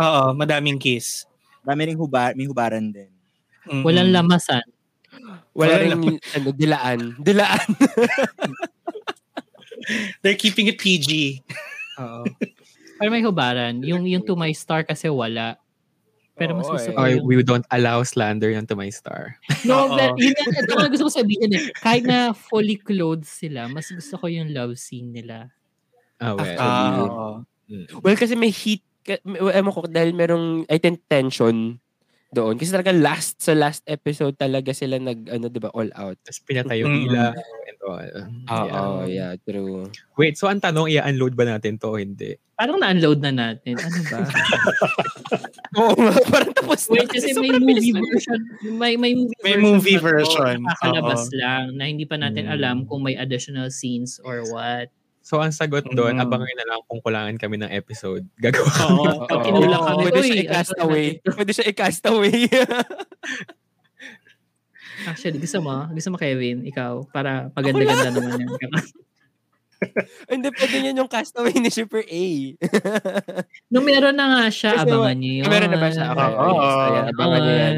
Oo, 0.00 0.34
madaming 0.34 0.82
kiss. 0.82 1.26
Dami 1.62 1.86
ring 1.86 2.00
huba, 2.00 2.34
may 2.34 2.50
hubaran 2.50 2.90
din. 2.90 3.10
Mm-mm. 3.64 3.86
Walang 3.86 4.12
lamasan. 4.12 4.64
Wala 5.54 5.78
Wala 5.78 5.80
rin 5.80 6.18
ano, 6.18 6.48
dilaan. 6.52 7.00
Dilaan. 7.22 7.68
They're 10.24 10.36
keeping 10.36 10.66
it 10.66 10.82
PG. 10.82 11.40
Oo. 12.02 12.26
Pero 12.98 13.08
may 13.08 13.22
hubaran. 13.22 13.80
Yung, 13.86 14.04
yung 14.04 14.26
to 14.26 14.34
my 14.34 14.50
star 14.50 14.82
kasi 14.82 15.06
wala. 15.06 15.56
Pero 16.34 16.58
mas 16.58 16.66
gusto 16.66 16.90
eh. 16.90 16.94
ko 16.94 16.98
Okay, 16.98 17.14
yung... 17.14 17.26
we 17.30 17.34
don't 17.46 17.68
allow 17.70 18.02
slander 18.02 18.50
yan 18.50 18.66
to 18.66 18.74
my 18.74 18.90
star. 18.90 19.38
No, 19.62 19.94
but 19.94 20.18
yun 20.18 20.34
yung 20.34 20.54
ito 20.58 20.72
nga 20.74 20.90
gusto 20.90 21.06
ko 21.06 21.12
sabihin 21.14 21.54
eh. 21.54 21.70
Kahit 21.78 22.02
na 22.02 22.34
fully 22.34 22.74
clothed 22.74 23.22
sila, 23.22 23.70
mas 23.70 23.86
gusto 23.86 24.18
ko 24.18 24.26
yung 24.26 24.50
love 24.50 24.74
scene 24.74 25.14
nila. 25.14 25.54
Ah, 26.18 26.34
well. 26.34 26.42
Ah, 26.42 26.58
Actually, 26.58 27.06
oo. 27.06 27.34
Mm. 27.64 27.86
Well, 28.00 28.14
kasi 28.14 28.34
may 28.34 28.50
heat, 28.50 28.82
may- 29.22 29.40
ewan 29.40 29.70
ko, 29.70 29.84
dahil 29.84 30.12
merong, 30.12 30.64
I 30.66 30.76
think, 30.76 31.00
tension 31.06 31.80
doon. 32.30 32.58
Kasi 32.58 32.74
talaga 32.74 32.90
last, 32.90 33.38
sa 33.38 33.54
last 33.54 33.86
episode 33.86 34.34
talaga 34.34 34.74
sila 34.74 34.98
nag, 34.98 35.30
ano, 35.30 35.46
di 35.46 35.60
ba, 35.62 35.70
all 35.70 35.88
out. 35.94 36.18
Tapos 36.20 36.40
pinatay 36.42 36.82
yung 36.82 36.90
Mm-mm. 36.90 37.06
ilaw 37.08 37.30
and 37.64 37.78
all. 37.80 38.08
Oo, 38.50 39.06
Yeah. 39.06 39.06
yeah, 39.06 39.32
true. 39.40 39.86
Wait, 40.16 40.34
so 40.34 40.50
ang 40.50 40.58
tanong, 40.58 40.90
i-unload 40.90 41.32
ba 41.32 41.46
natin 41.46 41.78
to 41.78 41.94
o 41.94 41.96
hindi? 41.96 42.34
Parang 42.54 42.76
na-unload 42.76 43.18
na 43.20 43.30
natin. 43.30 43.78
Ano 43.78 44.00
ba? 44.04 44.18
Oo 45.78 45.94
nga, 45.96 46.14
parang 46.28 46.52
tapos 46.54 46.86
Wait, 46.86 47.06
kasi 47.06 47.34
may 47.34 47.50
Sobrang 47.50 47.62
bilis 47.62 47.86
movie 47.88 48.02
version. 48.08 48.40
May, 48.78 48.94
may 48.94 49.12
movie 49.14 49.38
May 49.42 49.54
version. 49.54 49.62
movie 49.64 49.94
pa 49.94 50.00
to, 50.00 50.06
version. 50.08 50.56
Nakakalabas 50.62 51.22
Oo. 51.24 51.34
lang 51.38 51.64
na 51.74 51.84
hindi 51.86 52.04
pa 52.04 52.16
natin 52.16 52.46
Mm. 52.46 52.54
alam 52.54 52.76
kung 52.84 53.02
may 53.02 53.14
additional 53.14 53.70
scenes 53.70 54.18
or 54.22 54.42
what. 54.50 54.90
So 55.24 55.40
ang 55.40 55.56
sagot 55.56 55.88
doon, 55.88 56.20
Mm. 56.20 56.24
abangan 56.28 56.52
na 56.54 56.66
lang 56.68 56.80
kung 56.84 57.00
kulangan 57.00 57.40
kami 57.40 57.56
ng 57.56 57.72
episode. 57.72 58.28
Gagawa 58.44 58.68
Oo. 58.92 59.24
Pag 59.24 59.40
Oo. 59.40 59.46
kinulang 59.48 59.82
kami, 59.82 60.02
Pwede 60.04 60.20
"Uy, 60.20 60.28
siya 60.28 60.36
ano 60.36 60.44
i-cast 60.44 60.74
away. 60.78 61.06
Pwede 61.24 61.50
siya 61.50 61.66
i-cast 61.66 62.04
away. 62.06 62.38
Actually, 65.04 65.40
gusto 65.40 65.58
mo? 65.60 65.88
Gusto 65.90 66.08
mo, 66.12 66.16
Kevin? 66.16 66.64
Ikaw? 66.64 67.08
Para 67.08 67.48
maganda-ganda 67.52 68.08
naman 68.10 68.40
yan. 68.40 68.50
Hindi, 70.32 70.48
pwede 70.48 70.76
niyan 70.80 71.00
yung 71.02 71.10
cast 71.12 71.36
away 71.36 71.52
ni 71.56 71.68
Super 71.68 72.00
A. 72.00 72.24
Nung 73.68 73.84
meron 73.84 74.16
na 74.16 74.28
nga 74.32 74.44
siya, 74.48 74.76
Kasi 74.76 74.86
abangan 74.86 75.16
niyo 75.18 75.32
yun. 75.40 75.46
Meron 75.50 75.68
na 75.68 75.78
ba 75.78 75.88
siya? 75.88 76.06
Okay. 76.08 76.30
Oo. 76.30 76.52
So, 76.56 76.88
yan, 76.88 77.06
abangan 77.10 77.40
niyo 77.40 77.54
yan. 77.54 77.74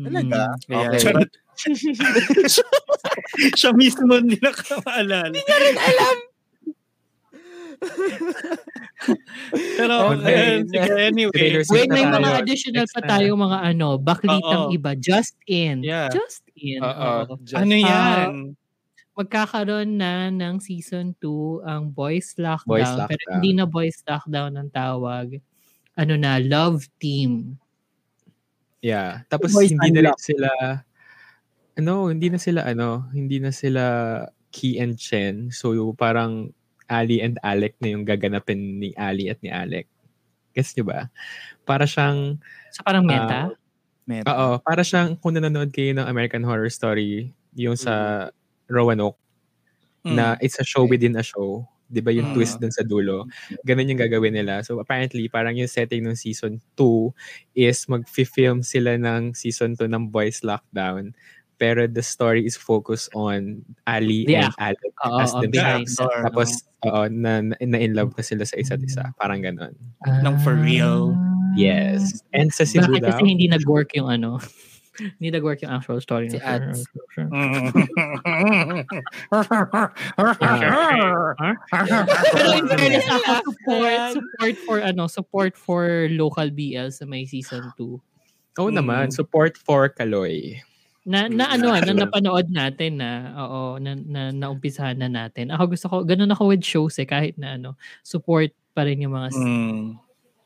Talaga? 0.00 0.40
Okay. 0.60 1.24
Siya 3.58 3.70
mismo 3.74 4.08
hindi 4.16 4.36
nakamaalala. 4.40 5.30
alam. 5.32 6.16
Pero, 9.50 9.94
Okay. 10.12 10.36
ayun, 10.36 10.62
sige, 10.68 10.90
anyway. 11.00 11.48
Wait, 11.72 11.88
na 11.88 11.94
may 11.96 12.04
mga 12.04 12.30
additional 12.44 12.86
pa 12.92 13.00
na. 13.00 13.08
tayo 13.08 13.30
mga 13.34 13.58
ano, 13.72 13.88
baklitang 13.96 14.68
Oo. 14.68 14.74
iba. 14.74 14.92
Just 14.94 15.36
in. 15.48 15.80
Yeah. 15.80 16.12
Just 16.12 16.44
in. 16.54 16.80
Just- 17.44 17.56
Ano 17.56 17.74
yan? 17.74 18.30
Magkakaroon 19.16 20.00
na 20.00 20.28
ng 20.28 20.60
season 20.60 21.12
2 21.20 21.60
ang 21.64 21.88
Boys 21.88 22.36
Lockdown. 22.36 22.68
Boys 22.68 22.88
Pero 22.88 23.00
Lockdown. 23.04 23.32
hindi 23.36 23.50
na 23.52 23.64
Boys 23.64 23.98
Lockdown 24.04 24.52
ang 24.56 24.68
tawag. 24.72 25.40
Ano 25.96 26.14
na, 26.16 26.40
Love 26.40 26.84
Team. 27.00 27.56
Yeah. 28.80 29.24
Tapos 29.28 29.52
Boys 29.52 29.72
hindi 29.72 29.92
na 29.92 30.12
rin 30.12 30.16
sila 30.16 30.48
ano, 31.80 32.12
hindi 32.12 32.28
na 32.30 32.38
sila 32.40 32.62
ano, 32.68 33.08
hindi 33.16 33.40
na 33.42 33.50
sila 33.50 33.82
Key 34.52 34.78
and 34.78 34.96
Chen. 35.00 35.50
So 35.54 35.74
parang 35.96 36.52
Ali 36.90 37.22
and 37.24 37.38
Alec 37.46 37.78
na 37.82 37.94
yung 37.96 38.04
gaganapin 38.06 38.78
ni 38.82 38.92
Ali 38.98 39.30
at 39.32 39.40
ni 39.42 39.50
Alec. 39.50 39.88
Guess 40.56 40.74
nyo 40.78 40.84
ba? 40.90 41.00
Para 41.68 41.86
siyang, 41.88 42.38
So 42.74 42.82
parang 42.86 43.04
meta. 43.06 43.50
Meta. 44.08 44.30
oo, 44.34 44.58
para 44.62 44.82
siyang 44.86 45.16
kung 45.20 45.36
nanonood 45.38 45.70
kayo 45.74 45.92
ng 45.96 46.06
American 46.08 46.42
Horror 46.46 46.70
Story, 46.72 47.32
yung 47.56 47.76
sa 47.78 48.28
Roanoke, 48.70 49.18
Mm. 50.06 50.16
na 50.16 50.26
it's 50.40 50.56
a 50.60 50.64
show 50.66 50.84
within 50.88 51.16
a 51.18 51.24
show. 51.24 51.66
'Di 51.92 52.00
ba 52.00 52.08
yung 52.14 52.32
Mm. 52.32 52.36
twist 52.38 52.56
dun 52.62 52.72
sa 52.72 52.80
dulo? 52.86 53.28
Ganun 53.68 53.90
yung 53.92 54.00
gagawin 54.00 54.32
nila. 54.36 54.62
So 54.64 54.80
apparently, 54.80 55.28
parang 55.28 55.56
yung 55.60 55.68
setting 55.68 56.06
ng 56.08 56.16
season 56.16 56.62
2 56.78 57.12
is 57.52 57.84
mag-film 57.90 58.64
sila 58.64 58.96
ng 58.96 59.36
season 59.36 59.76
2 59.76 59.90
ng 59.90 60.08
Boys 60.08 60.40
Lockdown. 60.46 61.12
Pero 61.60 61.84
the 61.84 62.00
story 62.00 62.48
is 62.48 62.56
focused 62.56 63.12
on 63.12 63.60
Ali 63.84 64.24
The 64.24 64.48
and 64.48 64.54
Alec 64.56 64.94
Oo, 65.04 65.20
as 65.20 65.36
behind 65.36 65.84
themselves. 65.84 66.00
actor, 66.00 66.24
Tapos, 66.24 66.50
oo, 66.88 67.02
na, 67.12 67.44
na, 67.44 67.54
na 67.60 67.76
in 67.76 67.92
love 67.92 68.16
na 68.16 68.24
sila 68.24 68.48
sa 68.48 68.56
isa't 68.56 68.80
isa. 68.80 69.12
Parang 69.20 69.44
ganun. 69.44 69.76
Nang 70.24 70.40
for 70.40 70.56
real. 70.56 71.12
Yes. 71.60 72.24
And 72.32 72.48
sa 72.48 72.64
Cebu 72.64 72.96
Bakit 72.96 73.02
daw, 73.04 73.12
kasi 73.12 73.28
hindi 73.28 73.44
nag-work 73.44 73.92
yung 73.92 74.08
ano? 74.08 74.40
hindi 75.20 75.36
nag-work 75.36 75.60
yung 75.60 75.72
actual 75.76 76.00
story. 76.00 76.32
Si 76.32 76.40
Ads. 76.40 76.80
Pero 82.32 82.48
in 82.56 82.66
fairness 82.68 83.08
ako, 83.08 83.30
support, 83.52 84.00
support 84.16 84.56
for 84.64 84.78
ano, 84.80 85.04
support 85.06 85.52
for 85.60 85.84
local 86.16 86.48
BL 86.48 86.88
sa 86.88 87.04
may 87.04 87.28
season 87.28 87.68
2. 87.76 88.00
oo 88.60 88.68
naman, 88.72 89.12
support 89.12 89.56
for 89.56 89.88
Kaloy. 89.88 90.60
Na, 91.00 91.32
na 91.32 91.48
ano, 91.48 91.72
na 91.72 91.96
napanood 91.96 92.52
natin 92.52 93.00
na, 93.00 93.32
oo, 93.40 93.80
na, 93.80 93.96
na 93.96 94.28
naumpisahan 94.30 95.00
na 95.00 95.08
natin. 95.08 95.48
Ako 95.48 95.72
gusto 95.72 95.86
ko, 95.88 95.96
ganun 96.04 96.28
ako 96.28 96.52
with 96.52 96.60
shows 96.60 97.00
eh, 97.00 97.08
kahit 97.08 97.40
na 97.40 97.56
ano, 97.56 97.72
support 98.04 98.52
pa 98.76 98.84
rin 98.84 99.00
yung 99.00 99.16
mga 99.16 99.32
Mm. 99.32 99.96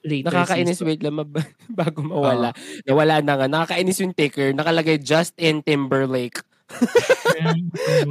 later 0.04 0.30
Nakakainis, 0.30 0.78
season. 0.78 0.86
wait 0.86 1.02
lang, 1.02 1.18
mab- 1.18 1.42
bago 1.80 2.06
mawala. 2.06 2.54
Nawala 2.86 3.18
na 3.18 3.34
nga. 3.34 3.46
Nakakainis 3.50 3.98
yung 3.98 4.14
ticker. 4.14 4.54
Nakalagay 4.54 5.02
Justin 5.02 5.58
Timberlake. 5.60 6.38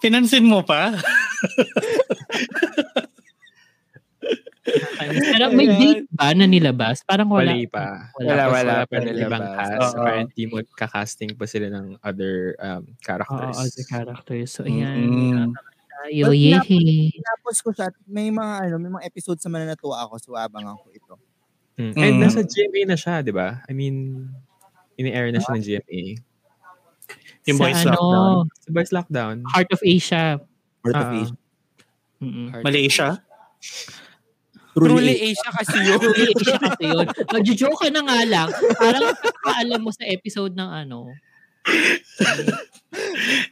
Pinansin 0.00 0.46
mo 0.46 0.62
pa? 0.64 0.94
Pero 5.32 5.44
may 5.52 5.68
date 5.68 6.04
ba 6.10 6.32
na 6.32 6.44
nilabas? 6.44 7.00
Parang 7.02 7.28
wala. 7.28 7.52
Wala 7.52 7.68
pa. 7.70 7.86
Wala, 8.16 8.32
Tapos 8.34 8.52
wala 8.52 8.74
pa 8.84 8.96
pa 8.98 9.10
ibang 9.10 9.44
cast. 9.54 9.72
Oo. 9.78 9.92
Apparently, 9.98 10.42
magka-casting 10.46 11.30
pa 11.34 11.44
sila 11.44 11.66
ng 11.70 11.86
other 12.00 12.56
um, 12.58 12.82
Oo, 12.84 13.00
characters. 13.00 13.56
as 13.58 13.74
a 13.78 13.84
character. 13.84 14.36
So, 14.44 14.64
ayan. 14.64 14.96
Mm. 15.08 15.50
Tayo, 15.98 16.24
But 16.30 16.38
yehey. 16.38 17.10
Tapos 17.18 17.56
ko 17.58 17.74
siya, 17.74 17.90
may 18.06 18.30
mga 18.30 18.70
ano, 18.70 18.74
may 18.78 18.90
mga 18.92 19.04
episodes 19.04 19.42
naman 19.42 19.66
na 19.66 19.74
natuwa 19.74 20.06
ako, 20.06 20.14
so 20.22 20.30
abangan 20.38 20.78
ko 20.78 20.86
ito. 20.94 21.14
Mm. 21.74 21.92
And 21.94 22.14
Mm. 22.18 22.22
nasa 22.22 22.40
GMA 22.42 22.82
na 22.86 22.96
siya, 22.98 23.22
di 23.22 23.34
ba? 23.34 23.62
I 23.66 23.72
mean, 23.74 24.26
ini-air 24.94 25.30
na 25.30 25.42
siya 25.42 25.58
ng 25.58 25.64
GMA. 25.64 26.02
Yung 27.48 27.58
Sa 27.58 27.62
Boys 27.64 27.80
ano, 27.82 27.90
Lockdown. 27.94 28.36
Sa 28.52 28.70
Boys 28.70 28.92
Lockdown. 28.92 29.36
Heart 29.48 29.70
of 29.72 29.80
Asia. 29.82 30.24
Worth 30.84 30.96
of 30.96 31.08
Ah. 31.08 31.18
Asia. 31.18 31.36
Mm-mm. 32.18 32.48
Malaysia? 32.62 33.08
Truly 34.78 35.16
Asia 35.32 35.50
kasi 35.52 35.76
yun. 35.80 35.98
Truly 36.00 36.24
Asia 36.34 36.56
kasi 36.60 36.84
yun. 36.86 37.06
Magjo-joke 37.06 37.78
ka 37.78 37.88
na 37.92 38.02
nga 38.04 38.18
lang. 38.28 38.48
Parang 38.76 39.14
kakaalam 39.16 39.80
mo 39.80 39.90
sa 39.90 40.04
episode 40.06 40.52
ng 40.54 40.70
ano, 40.70 41.12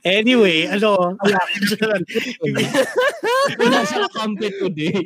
Anyway, 0.07 0.65
ano? 0.71 1.17
Wala 3.61 3.79
siya 3.85 3.99
kakampi 4.09 4.49
today. 4.57 4.97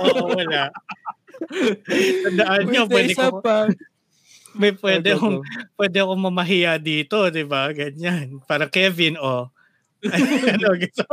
Oo, 0.00 0.32
wala. 0.32 0.72
Tandaan 2.24 2.64
nyo, 2.72 2.82
pwede 2.88 3.12
ko, 3.12 3.44
pa. 3.44 3.68
may 4.56 4.72
pwede 4.72 5.12
akong, 5.12 5.44
pwede 5.76 5.96
akong 6.00 6.22
mamahiya 6.22 6.80
dito, 6.80 7.28
di 7.28 7.44
ba? 7.44 7.68
Ganyan. 7.76 8.40
Para 8.48 8.72
Kevin, 8.72 9.20
oh. 9.20 9.52
Ano, 10.08 10.68
gusto, 10.82 11.04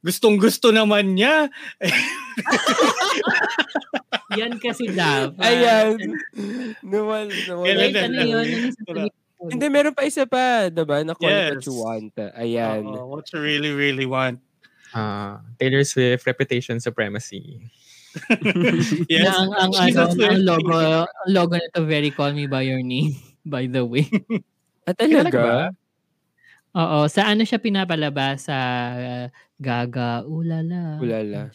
gustong 0.00 0.36
gusto 0.36 0.68
naman 0.70 1.14
niya. 1.14 1.48
Yan 4.36 4.60
kasi 4.60 4.92
dapat. 4.92 5.40
Ayan. 5.40 5.96
Nawal, 6.84 7.28
nawal. 7.48 7.64
Kailan 7.64 7.80
Like, 7.80 7.94
na 7.94 8.02
ano 8.04 8.20
yun? 8.22 8.46
Ano? 8.88 9.00
Hindi, 9.38 9.66
meron 9.70 9.94
pa 9.94 10.02
isa 10.02 10.26
pa, 10.26 10.66
diba? 10.68 11.06
Na 11.06 11.14
call 11.14 11.30
it 11.30 11.54
what 11.54 11.62
Yes. 11.62 11.66
you 11.66 11.74
want. 11.78 12.12
Ayan. 12.34 12.82
Oo, 12.84 13.06
what 13.08 13.24
you 13.30 13.38
really, 13.38 13.70
really 13.70 14.04
want. 14.06 14.42
Ah, 14.90 15.44
Taylor 15.60 15.84
Swift, 15.84 16.26
Reputation 16.26 16.80
Supremacy. 16.80 17.60
Yes. 19.06 19.28
Na 19.28 19.32
ang, 19.36 19.50
ang, 19.54 19.72
ano, 19.76 20.00
ang 20.10 20.42
logo, 20.42 20.74
ang 20.74 21.30
logo 21.30 21.54
nito 21.54 21.80
very 21.84 22.10
call 22.10 22.32
me 22.32 22.48
by 22.48 22.64
your 22.64 22.82
name, 22.82 23.14
by 23.46 23.68
the 23.68 23.84
way. 23.84 24.08
At 24.88 24.96
Talaga 24.96 25.14
ba? 25.14 25.22
talaga? 25.22 25.44
Oo, 26.76 27.08
sa 27.08 27.24
ano 27.32 27.48
siya 27.48 27.56
pinapalabas 27.56 28.44
sa 28.44 28.56
uh, 28.92 29.24
Gaga 29.56 30.20
Ulala. 30.28 31.00
Ulala. 31.00 31.54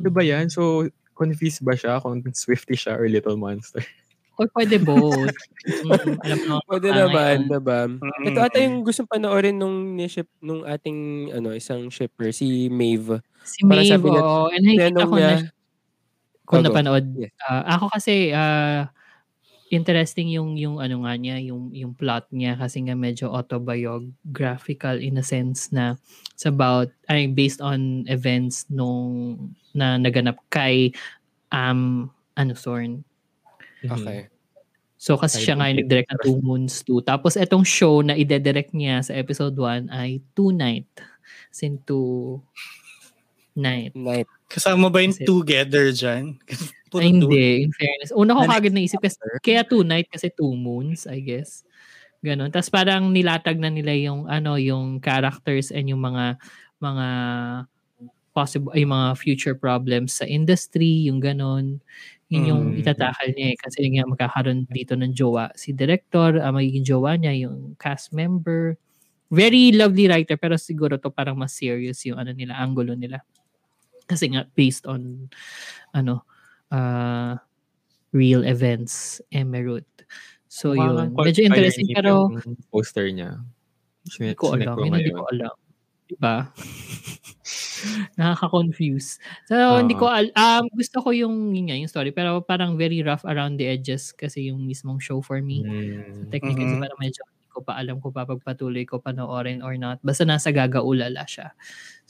Ano 0.00 0.10
ba 0.12 0.22
yan? 0.24 0.50
So, 0.50 0.88
confused 1.16 1.62
ba 1.64 1.74
siya 1.78 2.02
kung 2.02 2.20
Swifty 2.34 2.74
siya 2.76 2.98
or 2.98 3.08
Little 3.08 3.38
Monster? 3.38 3.82
Or 4.38 4.50
pwede 4.50 4.82
both. 4.82 5.34
mm, 5.82 6.18
alam 6.26 6.38
mo, 6.42 6.58
Pwede 6.68 6.90
Ah, 6.90 7.06
naman, 7.06 7.46
ngayon. 7.46 7.50
diba? 7.50 7.86
Mm-mm. 8.02 8.26
Ito 8.26 8.38
ata 8.42 8.58
yung 8.60 8.82
gustong 8.84 9.08
panoorin 9.10 9.56
nung, 9.58 9.94
ni-ship, 9.96 10.28
nung 10.42 10.66
ating 10.66 11.30
ano, 11.34 11.54
isang 11.54 11.86
shipper, 11.92 12.30
si 12.34 12.68
Maeve. 12.70 13.22
si 13.44 13.60
Parang 13.68 13.86
Maeve, 13.86 14.10
oo. 14.10 14.48
And 14.54 14.64
nakikita 14.66 15.04
ko 15.10 15.16
niya, 15.20 15.36
na 15.36 15.38
kung 16.48 16.60
Oh, 16.60 16.62
napanood. 16.64 17.04
Yes. 17.16 17.32
Ah, 17.44 17.78
ako 17.78 17.86
kasi, 17.94 18.32
ah, 18.36 18.90
interesting 19.74 20.30
yung 20.30 20.54
yung 20.54 20.78
ano 20.78 21.02
nga 21.04 21.14
niya, 21.18 21.36
yung 21.42 21.74
yung 21.74 21.92
plot 21.92 22.30
niya 22.30 22.54
kasi 22.54 22.80
nga 22.86 22.94
medyo 22.94 23.28
autobiographical 23.34 24.96
in 25.02 25.18
a 25.18 25.24
sense 25.26 25.74
na 25.74 25.98
it's 26.30 26.46
about 26.46 26.88
ay 27.10 27.26
based 27.26 27.58
on 27.58 28.06
events 28.06 28.64
nung 28.70 29.36
na 29.74 29.98
naganap 29.98 30.38
kay 30.48 30.94
um 31.50 32.08
ano 32.38 32.54
Sorn. 32.54 33.02
Okay. 33.84 34.30
So 34.96 35.20
kasi 35.20 35.44
siya 35.44 35.60
nga 35.60 35.68
yung 35.68 35.84
nag-direct 35.84 36.08
ng 36.08 36.20
Two 36.24 36.40
Moons 36.40 36.80
2. 36.88 37.04
Tapos 37.04 37.36
etong 37.36 37.66
show 37.66 38.00
na 38.00 38.16
ide-direct 38.16 38.72
niya 38.72 39.04
sa 39.04 39.12
episode 39.12 39.52
1 39.52 39.92
ay 39.92 40.24
Two 40.32 40.48
Night. 40.54 40.88
Sin 41.52 41.76
Two 41.84 42.40
Night. 43.54 43.94
Night. 43.94 44.26
Kasama 44.50 44.90
ba 44.90 44.98
yung 45.00 45.14
Kasi- 45.14 45.26
together 45.26 45.94
dyan? 45.94 46.38
Puro 46.90 47.02
Ay, 47.02 47.10
hindi, 47.10 47.66
in 47.66 47.72
fairness. 47.74 48.10
Una 48.14 48.34
ko 48.38 48.46
kagad 48.46 48.70
naisip 48.74 49.02
kasi, 49.02 49.18
kaya 49.42 49.66
two 49.66 49.82
night 49.82 50.06
kasi 50.10 50.30
two 50.30 50.54
moons, 50.54 51.06
I 51.10 51.18
guess. 51.22 51.62
Ganon. 52.22 52.50
Tapos 52.54 52.70
parang 52.70 53.10
nilatag 53.10 53.58
na 53.58 53.70
nila 53.70 53.94
yung, 53.98 54.26
ano, 54.30 54.54
yung 54.58 54.98
characters 55.02 55.74
and 55.74 55.90
yung 55.90 56.02
mga, 56.02 56.38
mga 56.78 57.06
possible, 58.34 58.70
ay 58.74 58.82
mga 58.86 59.14
future 59.18 59.54
problems 59.54 60.18
sa 60.18 60.26
industry, 60.26 61.06
yung 61.06 61.18
ganon. 61.22 61.78
Yun 62.30 62.44
yung 62.50 62.62
Mm. 62.74 62.80
itatakal 62.82 63.30
niya 63.34 63.54
eh. 63.54 63.58
Kasi 63.58 63.78
nga 63.94 64.06
magkakaroon 64.06 64.66
dito 64.70 64.94
ng 64.98 65.14
jowa. 65.14 65.50
Si 65.54 65.70
director, 65.70 66.42
ah, 66.42 66.50
magiging 66.50 66.82
jowa 66.86 67.14
niya, 67.14 67.34
yung 67.46 67.78
cast 67.78 68.10
member. 68.10 68.74
Very 69.30 69.70
lovely 69.74 70.06
writer, 70.10 70.38
pero 70.38 70.54
siguro 70.58 70.98
to 70.98 71.10
parang 71.10 71.34
mas 71.38 71.54
serious 71.54 72.02
yung 72.06 72.18
ano 72.18 72.30
nila, 72.34 72.54
angulo 72.58 72.94
nila. 72.94 73.22
Kasi 74.06 74.32
nga, 74.32 74.44
based 74.52 74.84
on, 74.84 75.28
ano, 75.92 76.24
uh, 76.70 77.36
real 78.12 78.44
events, 78.44 79.20
Emerald. 79.32 79.86
So 80.46 80.70
Mukha 80.70 81.10
yun, 81.10 81.18
medyo 81.18 81.42
interesting 81.42 81.90
pero 81.90 82.30
poster 82.70 83.10
niya. 83.10 83.42
hindi 84.20 84.38
ko 84.38 84.54
alam. 84.54 84.76
Yun, 84.78 84.92
hindi 84.94 85.10
ko 85.10 85.26
alam. 85.26 85.54
Diba? 86.06 86.36
Nakaka-confuse. 88.20 89.18
So, 89.48 89.56
hindi 89.80 89.96
ko 89.96 90.06
al- 90.08 90.32
um, 90.36 90.64
gusto 90.72 91.00
ko 91.02 91.10
yung, 91.10 91.52
yun 91.56 91.66
nga, 91.68 91.76
yung 91.76 91.90
story. 91.90 92.12
Pero 92.12 92.40
parang 92.44 92.76
very 92.78 93.00
rough 93.02 93.24
around 93.24 93.56
the 93.58 93.66
edges 93.66 94.12
kasi 94.12 94.48
yung 94.52 94.62
mismong 94.64 95.00
show 95.00 95.20
for 95.20 95.40
me. 95.42 95.64
Mm. 95.64 96.28
Technically, 96.30 96.76
Mhm. 96.76 96.80
parang 96.80 97.00
medyo 97.00 97.20
hindi 97.24 97.48
ko 97.50 97.60
pa 97.64 97.74
alam 97.78 97.98
kung 98.02 98.12
papagpatuloy 98.14 98.84
ko 98.86 99.00
panoorin 99.00 99.64
or 99.64 99.74
not. 99.80 99.98
Basta 100.04 100.22
nasa 100.28 100.50
gagaulala 100.52 101.24
siya. 101.26 101.52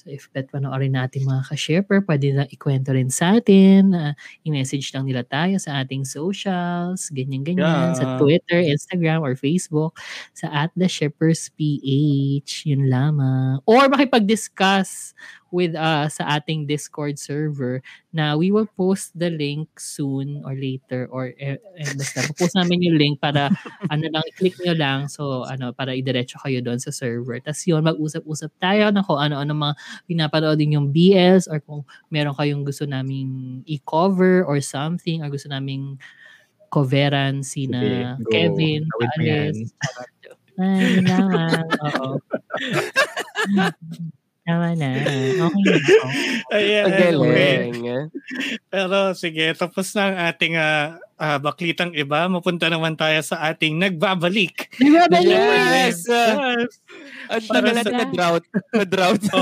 So 0.04 0.12
if 0.12 0.28
bet 0.36 0.52
panoorin 0.52 0.92
natin 0.92 1.24
mga 1.24 1.48
ka-shaper, 1.48 2.04
pwede 2.04 2.36
na 2.36 2.44
ikwento 2.44 2.92
rin 2.92 3.08
sa 3.08 3.40
atin. 3.40 3.96
Uh, 3.96 4.12
i-message 4.44 4.92
lang 4.92 5.08
nila 5.08 5.24
tayo 5.24 5.56
sa 5.56 5.80
ating 5.80 6.04
socials, 6.04 7.08
ganyan-ganyan. 7.08 7.96
Sa 7.96 8.04
Yeah. 8.04 8.18
Twitter, 8.20 8.60
Instagram, 8.60 9.24
or 9.24 9.32
Facebook. 9.32 9.96
Sa 10.36 10.52
at 10.52 10.68
the 10.76 10.86
Shippers 10.92 11.48
PH. 11.56 12.68
Yun 12.68 12.92
lamang. 12.92 13.64
Or 13.64 13.88
makipag-discuss 13.88 15.16
with 15.54 15.78
uh, 15.78 16.10
sa 16.10 16.34
ating 16.34 16.66
Discord 16.66 17.14
server 17.14 17.78
na 18.10 18.34
we 18.34 18.50
will 18.50 18.66
post 18.74 19.14
the 19.14 19.30
link 19.30 19.70
soon 19.78 20.42
or 20.42 20.58
later 20.58 21.06
or 21.14 21.30
eh, 21.38 21.62
eh, 21.78 21.94
basta 21.94 22.26
post 22.34 22.58
namin 22.58 22.82
yung 22.82 22.98
link 22.98 23.14
para 23.22 23.54
ano 23.94 24.10
lang 24.10 24.26
click 24.34 24.58
nyo 24.66 24.74
lang 24.74 25.06
so 25.06 25.46
ano 25.46 25.70
para 25.70 25.94
idiretso 25.94 26.42
kayo 26.42 26.58
doon 26.58 26.82
sa 26.82 26.90
server 26.90 27.38
tapos 27.38 27.62
yun 27.70 27.86
mag-usap-usap 27.86 28.50
tayo 28.58 28.90
na 28.90 29.06
kung 29.06 29.22
ano-ano 29.22 29.54
mga 29.54 29.74
pinapanood 30.10 30.58
din 30.58 30.74
yung 30.74 30.90
BLs 30.90 31.46
or 31.46 31.62
kung 31.62 31.86
meron 32.10 32.34
kayong 32.34 32.66
gusto 32.66 32.82
naming 32.82 33.62
i-cover 33.70 34.42
or 34.42 34.58
something 34.58 35.22
or 35.22 35.30
gusto 35.30 35.46
naming 35.46 35.94
coveran 36.74 37.46
si 37.46 37.70
na 37.70 38.18
Sige. 38.18 38.26
Kevin. 38.34 38.82
Alex, 39.22 39.70
Ay, 40.58 41.02
lang. 41.02 41.66
Oo. 41.82 42.18
Tama 44.44 44.76
na. 44.76 44.88
Okay 44.92 45.20
na 45.32 45.44
ako. 45.48 45.58
Ayan, 46.54 46.84
Ang 46.84 46.92
anyway. 46.94 47.32
galing. 47.72 47.84
eh. 47.88 48.04
Pero 48.68 49.16
sige, 49.16 49.56
tapos 49.56 49.88
na 49.96 50.02
ang 50.04 50.16
ating 50.28 50.54
ah, 50.54 51.00
ah, 51.16 51.40
baklitang 51.40 51.96
iba. 51.96 52.28
Mapunta 52.28 52.68
naman 52.68 52.92
tayo 52.92 53.16
sa 53.24 53.40
ating 53.48 53.80
nagbabalik. 53.80 54.68
Yes! 54.76 56.04
Yes! 56.04 56.76
Ang 57.32 57.40
Para 57.48 57.56
tagal 57.56 57.72
sa- 57.72 57.78
natin 57.80 57.94
na-drought. 57.96 58.44
Na-drought. 58.76 59.22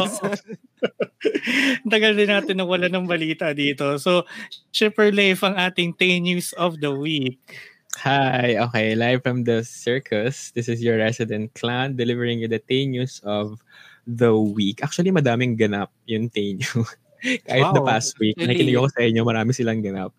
Ang 1.82 1.90
Tagal 1.90 2.14
din 2.14 2.30
natin 2.30 2.56
na 2.58 2.66
wala 2.66 2.86
ng 2.86 3.06
balita 3.06 3.50
dito. 3.50 3.98
So, 3.98 4.22
Shipper 4.70 5.10
Leif 5.10 5.42
ang 5.42 5.54
ating 5.54 5.94
Tay 5.94 6.18
News 6.18 6.50
of 6.54 6.78
the 6.78 6.90
Week. 6.90 7.38
Hi, 8.02 8.56
okay, 8.56 8.94
live 8.96 9.22
from 9.22 9.44
the 9.44 9.62
circus. 9.62 10.50
This 10.54 10.66
is 10.66 10.80
your 10.80 10.96
resident 10.98 11.54
clown 11.54 11.94
delivering 11.94 12.40
you 12.40 12.48
the 12.48 12.58
Tay 12.58 12.86
News 12.86 13.20
of 13.22 13.62
the 14.06 14.34
week. 14.34 14.82
Actually, 14.82 15.10
madaming 15.10 15.58
ganap 15.58 15.88
yung 16.06 16.30
News. 16.34 16.66
Kahit 17.46 17.70
the 17.70 17.78
Wow. 17.78 17.86
past 17.86 18.18
week, 18.18 18.34
Really? 18.34 18.50
nakikinig 18.50 18.74
ako 18.82 18.88
sa 18.90 19.02
inyo, 19.06 19.22
marami 19.22 19.54
silang 19.54 19.78
ganap. 19.78 20.10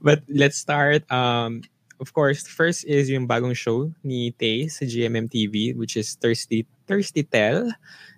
But 0.00 0.24
let's 0.28 0.56
start. 0.56 1.04
Um, 1.12 1.60
of 2.00 2.12
course, 2.16 2.48
first 2.48 2.88
is 2.88 3.10
yung 3.12 3.28
bagong 3.28 3.52
show 3.52 3.92
ni 4.00 4.32
Tay 4.32 4.72
sa 4.72 4.88
GMM 4.88 5.28
TV, 5.28 5.76
which 5.76 6.00
is 6.00 6.16
Thirsty, 6.16 6.64
Thirsty 6.88 7.28
Tell, 7.28 7.68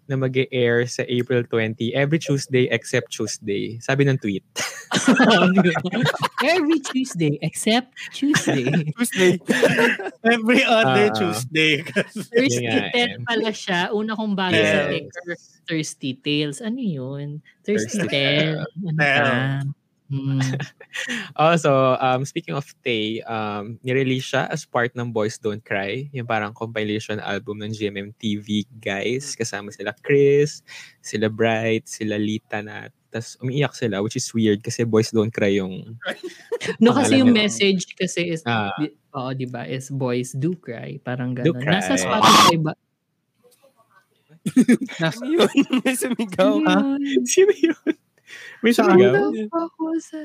na 0.06 0.16
mag 0.16 0.34
air 0.50 0.86
sa 0.86 1.02
April 1.06 1.42
20, 1.44 1.94
every 1.94 2.18
Tuesday 2.18 2.66
except 2.70 3.10
Tuesday. 3.10 3.78
Sabi 3.82 4.06
ng 4.06 4.18
tweet. 4.18 4.42
Every 6.46 6.78
Tuesday 6.78 7.38
except 7.42 7.90
Tuesday. 8.14 8.70
Tuesday. 8.98 9.34
Every 10.22 10.62
other 10.62 11.10
Ah. 11.10 11.14
Tuesday. 11.14 11.82
Thirsty 11.82 12.62
Yun 12.62 12.70
nga, 12.70 12.90
Tale 12.94 13.14
eh. 13.18 13.24
pala 13.26 13.50
siya. 13.50 13.80
Una 13.90 14.14
kong 14.14 14.34
bago 14.38 14.54
Yes. 14.54 15.10
sa 15.10 15.34
Thirsty 15.66 16.14
Tales. 16.22 16.58
Ano 16.62 16.78
yun? 16.78 17.42
Thirsty, 17.66 18.06
Thirsty. 18.06 18.62
Ano 18.86 19.85
Hmm. 20.12 20.38
Also, 21.34 21.98
um, 21.98 22.22
speaking 22.24 22.54
of 22.54 22.62
Tay, 22.80 23.18
um, 23.26 23.74
nirelease 23.82 24.30
siya 24.30 24.46
as 24.48 24.62
part 24.62 24.94
ng 24.94 25.10
Boys 25.10 25.34
Don't 25.36 25.58
Cry, 25.60 26.06
yung 26.14 26.30
parang 26.30 26.54
compilation 26.54 27.18
album 27.18 27.58
ng 27.58 27.74
GMM 27.74 28.14
TV 28.14 28.62
guys. 28.78 29.34
Kasama 29.34 29.74
sila 29.74 29.90
Chris, 29.98 30.62
sila 31.02 31.26
Bright, 31.26 31.90
sila 31.90 32.16
Lita 32.16 32.62
na 32.62 32.86
tas 33.10 33.34
umiiyak 33.42 33.74
sila, 33.74 33.98
which 33.98 34.14
is 34.14 34.30
weird 34.30 34.62
kasi 34.62 34.86
Boys 34.86 35.10
Don't 35.10 35.34
Cry 35.34 35.58
yung... 35.58 35.98
No, 36.82 36.94
kasi 36.94 37.18
yung 37.18 37.34
nila. 37.34 37.50
message 37.50 37.98
kasi 37.98 38.30
is, 38.30 38.46
Ah. 38.46 38.70
di, 38.78 38.94
oo, 39.10 39.30
di 39.34 39.44
ba, 39.44 39.66
is 39.66 39.90
boys 39.90 40.32
do 40.32 40.54
cry. 40.54 41.02
Parang 41.02 41.34
Do 41.34 41.50
gano'n. 41.50 41.60
cry. 41.60 41.72
Nasa 41.82 41.98
Spotify 41.98 42.56
ba? 42.62 42.72
Ano 45.02 45.26
yun? 45.26 45.50
Sumigaw. 45.90 46.62
Yun? 46.62 47.26
Sino 47.26 47.50
yun? 47.52 47.94
May 48.60 48.72
Saan? 48.72 48.94
sumigaw? 48.94 49.30
Ano 49.30 49.46
ba 49.48 49.60
ako 49.66 49.82
sa... 49.98 50.18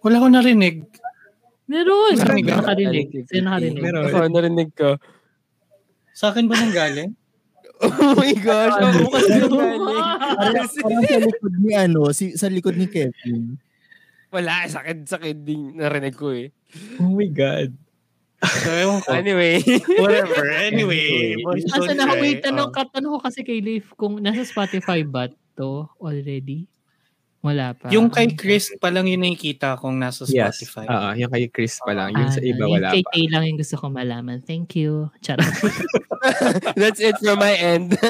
Wala 0.00 0.22
ko 0.22 0.26
narinig. 0.28 0.76
Meron. 1.66 2.14
Narinig 2.14 2.44
Sino 2.44 2.54
ka? 2.54 2.60
nakarinig? 2.62 3.08
Sino 3.26 3.42
nakarinig? 3.44 3.82
Meron. 3.82 4.04
Ako, 4.06 4.18
narinig 4.28 4.70
ko. 4.72 4.90
Sa 6.12 6.30
akin 6.30 6.46
ba 6.46 6.56
nang 6.56 6.74
galing? 6.74 7.12
Oh 7.78 8.10
my 8.12 8.34
gosh. 8.34 8.74
Ako 8.74 9.06
kasi 9.06 9.38
galing. 9.38 9.82
Parang, 10.34 10.66
sa 10.66 10.82
likod 11.22 11.54
ni 11.62 11.72
ano, 11.78 12.10
si, 12.10 12.34
sa 12.34 12.50
likod 12.50 12.74
ni 12.74 12.90
Kevin. 12.90 13.54
Wala, 14.28 14.66
sakit-sakit 14.66 15.46
din 15.46 15.78
narinig 15.78 16.18
ko 16.18 16.34
eh. 16.34 16.50
Oh 16.98 17.14
my 17.14 17.30
God. 17.30 17.70
So. 18.42 18.98
Anyway. 19.14 19.62
Whatever. 20.02 20.42
Anyway. 20.58 21.38
Asa 21.70 21.94
na, 21.94 22.10
cry. 22.10 22.18
wait, 22.18 22.38
tanong, 22.42 22.70
Oh. 22.70 22.74
katanong 22.74 23.12
ko 23.14 23.20
kasi 23.22 23.46
kay 23.46 23.62
Leif 23.62 23.94
kung 23.94 24.18
nasa 24.18 24.42
Spotify 24.42 25.06
ba 25.06 25.26
to 25.54 25.86
already? 25.98 26.66
Wala 27.38 27.70
pa. 27.70 27.86
Yung 27.94 28.10
kay 28.10 28.34
Chris 28.34 28.66
pa 28.82 28.90
lang 28.90 29.06
yun 29.06 29.22
nakikita 29.22 29.78
kong 29.78 29.94
nasa 29.94 30.26
Yes. 30.26 30.58
Spotify. 30.58 30.90
Oo, 30.90 31.08
yung 31.14 31.30
kay 31.30 31.46
Chris 31.46 31.78
pa 31.78 31.94
lang. 31.94 32.10
Yung 32.12 32.34
sa 32.34 32.42
Ano, 32.42 32.50
iba 32.50 32.62
yung 32.66 32.74
wala 32.82 32.88
kay 32.90 33.02
pa. 33.06 33.10
Tay 33.14 33.24
lang 33.30 33.42
yung 33.46 33.58
gusto 33.62 33.76
ko 33.78 33.86
malaman. 33.86 34.42
Thank 34.42 34.74
you. 34.74 35.06
Charot. 35.22 35.46
That's 36.80 36.98
it 36.98 37.14
from 37.22 37.38
my 37.38 37.54
end. 37.54 37.94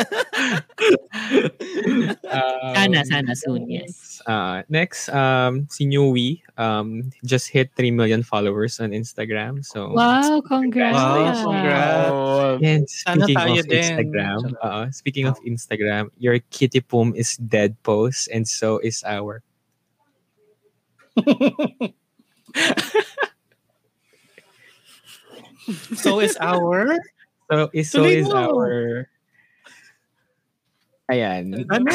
Um, 2.28 2.74
sana, 2.74 3.04
sana 3.04 3.32
soon, 3.36 3.68
yes. 3.70 4.20
Uh, 4.26 4.62
next, 4.68 5.08
um, 5.10 5.66
si 5.70 5.84
Newy 5.86 6.42
um, 6.56 7.10
just 7.24 7.48
hit 7.48 7.70
3 7.76 7.90
million 7.90 8.22
followers 8.22 8.80
on 8.80 8.90
Instagram. 8.90 9.64
So, 9.64 9.92
Wow, 9.92 10.40
congrats. 10.46 10.94
Wow, 10.96 11.32
congrats. 11.44 12.10
Oh, 12.12 12.58
And 12.62 12.84
Sana 12.88 13.24
speaking 13.24 13.36
tayo 13.36 13.60
of 13.60 13.66
din. 13.68 13.80
Instagram, 13.82 14.38
Charot. 14.40 14.64
uh, 14.64 14.86
speaking 14.90 15.26
of 15.26 15.36
Instagram, 15.44 16.08
your 16.18 16.38
kitty 16.50 16.80
poom 16.80 17.12
is 17.16 17.36
dead 17.36 17.76
post 17.82 18.28
and 18.32 18.46
so 18.46 18.78
is 18.80 19.02
our. 19.04 19.17
So 25.96 26.20
is 26.20 26.36
our... 26.40 26.96
So 27.48 27.68
is 27.72 27.88
so 27.90 28.04
Tuloy 28.04 28.20
is 28.24 28.28
mo. 28.28 28.36
our. 28.36 29.08
Ayan. 31.08 31.64
Ano? 31.72 31.88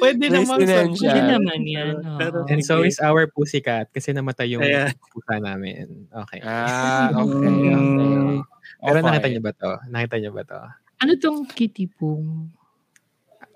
Pwede 0.00 0.28
Nice 0.28 0.44
naman 0.44 0.58
sa-. 0.68 0.92
Pwede 0.92 1.20
naman 1.24 1.60
yan. 1.64 1.96
oo. 1.96 2.18
Pero- 2.20 2.44
And 2.52 2.60
so 2.60 2.84
is 2.84 3.00
our 3.00 3.24
pussycat 3.32 3.88
kasi 3.88 4.12
namatay 4.12 4.52
yung 4.52 4.60
Ayan. 4.60 4.92
pusa 5.08 5.40
namin. 5.40 6.04
Okay. 6.12 6.44
Ah, 6.44 7.08
okay. 7.16 7.48
okay. 7.48 8.44
Pero 8.76 8.98
Okay. 9.00 9.08
nakita 9.08 9.28
niyo 9.32 9.40
ba 9.40 9.52
to? 9.56 9.72
Nakita 9.88 10.16
niyo 10.20 10.30
ba 10.36 10.44
to? 10.44 10.60
Ano 11.00 11.12
tong 11.16 11.48
kitty 11.48 11.88
pong? 11.88 12.52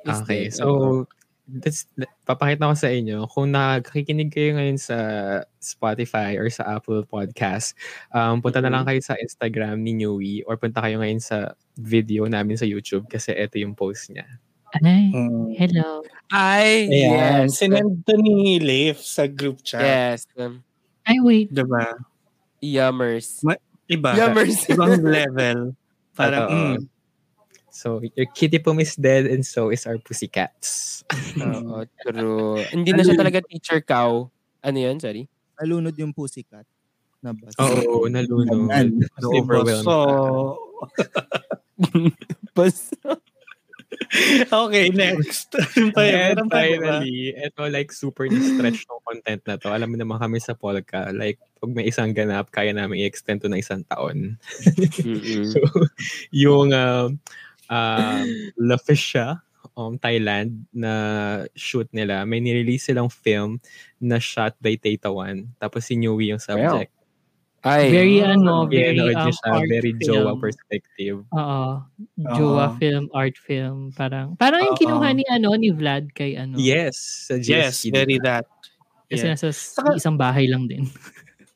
Okay, 0.07 0.49
so 0.49 1.05
that's, 1.51 1.85
papakita 2.25 2.71
ko 2.71 2.77
sa 2.79 2.89
inyo 2.89 3.27
kung 3.29 3.51
nakikinig 3.53 4.31
kayo 4.31 4.55
ngayon 4.55 4.79
sa 4.79 4.97
Spotify 5.59 6.39
or 6.39 6.47
sa 6.49 6.79
Apple 6.79 7.03
Podcast, 7.05 7.75
um, 8.15 8.39
punta 8.41 8.63
na 8.63 8.71
lang 8.71 8.87
kayo 8.87 9.03
sa 9.03 9.19
Instagram 9.19 9.83
ni 9.83 9.93
Newy 9.93 10.47
or 10.47 10.57
punta 10.57 10.81
kayo 10.81 11.03
ngayon 11.03 11.21
sa 11.21 11.53
video 11.77 12.25
namin 12.31 12.57
sa 12.57 12.65
YouTube 12.65 13.11
kasi 13.11 13.35
ito 13.35 13.59
yung 13.59 13.75
post 13.75 14.09
niya. 14.15 14.27
Ay, 14.71 15.11
Mm. 15.11 15.51
hello. 15.59 15.91
Ay, 16.31 16.87
Ayan. 16.87 17.51
yes. 17.51 17.59
Sinend 17.59 18.07
to 18.07 18.15
ni 18.15 18.63
Leif 18.63 19.03
sa 19.03 19.27
group 19.27 19.67
chat. 19.67 19.83
Yes. 19.83 20.31
Ay, 21.03 21.19
wait. 21.19 21.51
Diba? 21.51 21.99
yummers. 22.63 23.43
Iba. 23.91 24.15
Yummers. 24.15 24.69
Ibang 24.71 25.03
level. 25.03 25.75
Parang, 26.15 26.47
mm. 26.47 26.77
So, 27.81 28.05
your 28.13 28.29
kitty 28.37 28.61
pum 28.61 28.77
is 28.85 28.93
dead 28.93 29.25
and 29.25 29.41
so 29.41 29.73
is 29.73 29.89
our 29.89 29.97
pussycats. 29.97 31.01
Oo, 31.41 31.89
true. 32.05 32.61
Hindi 32.69 32.93
na 32.93 33.01
siya 33.01 33.17
talaga 33.17 33.41
teacher 33.41 33.81
cow. 33.81 34.29
Ano 34.61 34.77
yun? 34.77 35.01
Sorry. 35.01 35.25
Nalunod 35.57 35.97
yung 35.97 36.13
pussycat. 36.13 36.69
Nabas. 37.25 37.57
Oo, 37.57 38.05
nalunod. 38.05 38.69
Ayan. 38.69 39.01
Na-overwhelmed. 39.17 39.89
So, 39.89 39.97
Bas. 42.57 42.93
okay, 44.53 44.93
next. 44.93 45.57
And 45.97 46.53
finally, 46.53 47.33
ito 47.33 47.65
like 47.65 47.97
super 47.97 48.29
na-stretch 48.29 48.85
ng 48.85 49.03
content 49.09 49.43
na 49.49 49.57
to. 49.57 49.73
Alam 49.73 49.97
mo 49.97 49.97
naman 49.97 50.21
kami 50.21 50.37
sa 50.37 50.53
Polka, 50.53 51.17
like 51.17 51.41
pag 51.65 51.73
may 51.73 51.89
isang 51.89 52.13
ganap, 52.13 52.53
kaya 52.53 52.77
namin 52.77 53.09
i-extend 53.09 53.41
to 53.41 53.49
na 53.49 53.61
isang 53.61 53.89
taon. 53.89 54.37
So, 55.49 55.65
yung 56.29 56.77
um, 56.77 57.17
um, 57.71 58.27
La 58.69 58.77
Fisha, 58.77 59.41
um, 59.79 59.97
Thailand 59.97 60.67
na 60.75 60.93
shoot 61.55 61.87
nila, 61.95 62.27
may 62.27 62.43
nirelease 62.43 62.91
silang 62.91 63.09
film 63.09 63.63
na 64.03 64.19
shot 64.19 64.59
by 64.59 64.75
Tata 64.77 65.09
Tapos 65.57 65.87
si 65.87 65.95
Newy 65.97 66.35
yung 66.35 66.43
subject. 66.43 66.91
Ay. 67.61 67.93
Very 67.93 68.25
ano, 68.25 68.65
very 68.65 68.97
um, 68.97 69.29
siya, 69.29 69.53
art 69.53 69.69
very 69.69 69.93
film. 70.01 70.09
jowa 70.09 70.33
perspective. 70.41 71.19
Oo. 71.29 71.85
Jowa 72.33 72.73
Oo. 72.73 72.77
film, 72.81 73.05
art 73.13 73.37
film. 73.37 73.93
Parang, 73.93 74.33
parang 74.41 74.65
yung 74.65 74.77
Oo. 74.77 74.81
kinuha 74.81 75.09
ni, 75.13 75.25
ano, 75.29 75.53
ni 75.61 75.69
Vlad 75.69 76.09
kay 76.17 76.41
ano. 76.41 76.57
Yes, 76.57 77.29
Yes, 77.29 77.85
very 77.93 78.17
that. 78.25 78.49
Kasi 79.13 79.29
Yeah. 79.29 79.37
nasa 79.37 79.53
Saka- 79.53 79.93
isang 80.01 80.17
bahay 80.17 80.49
lang 80.49 80.73
din. 80.73 80.89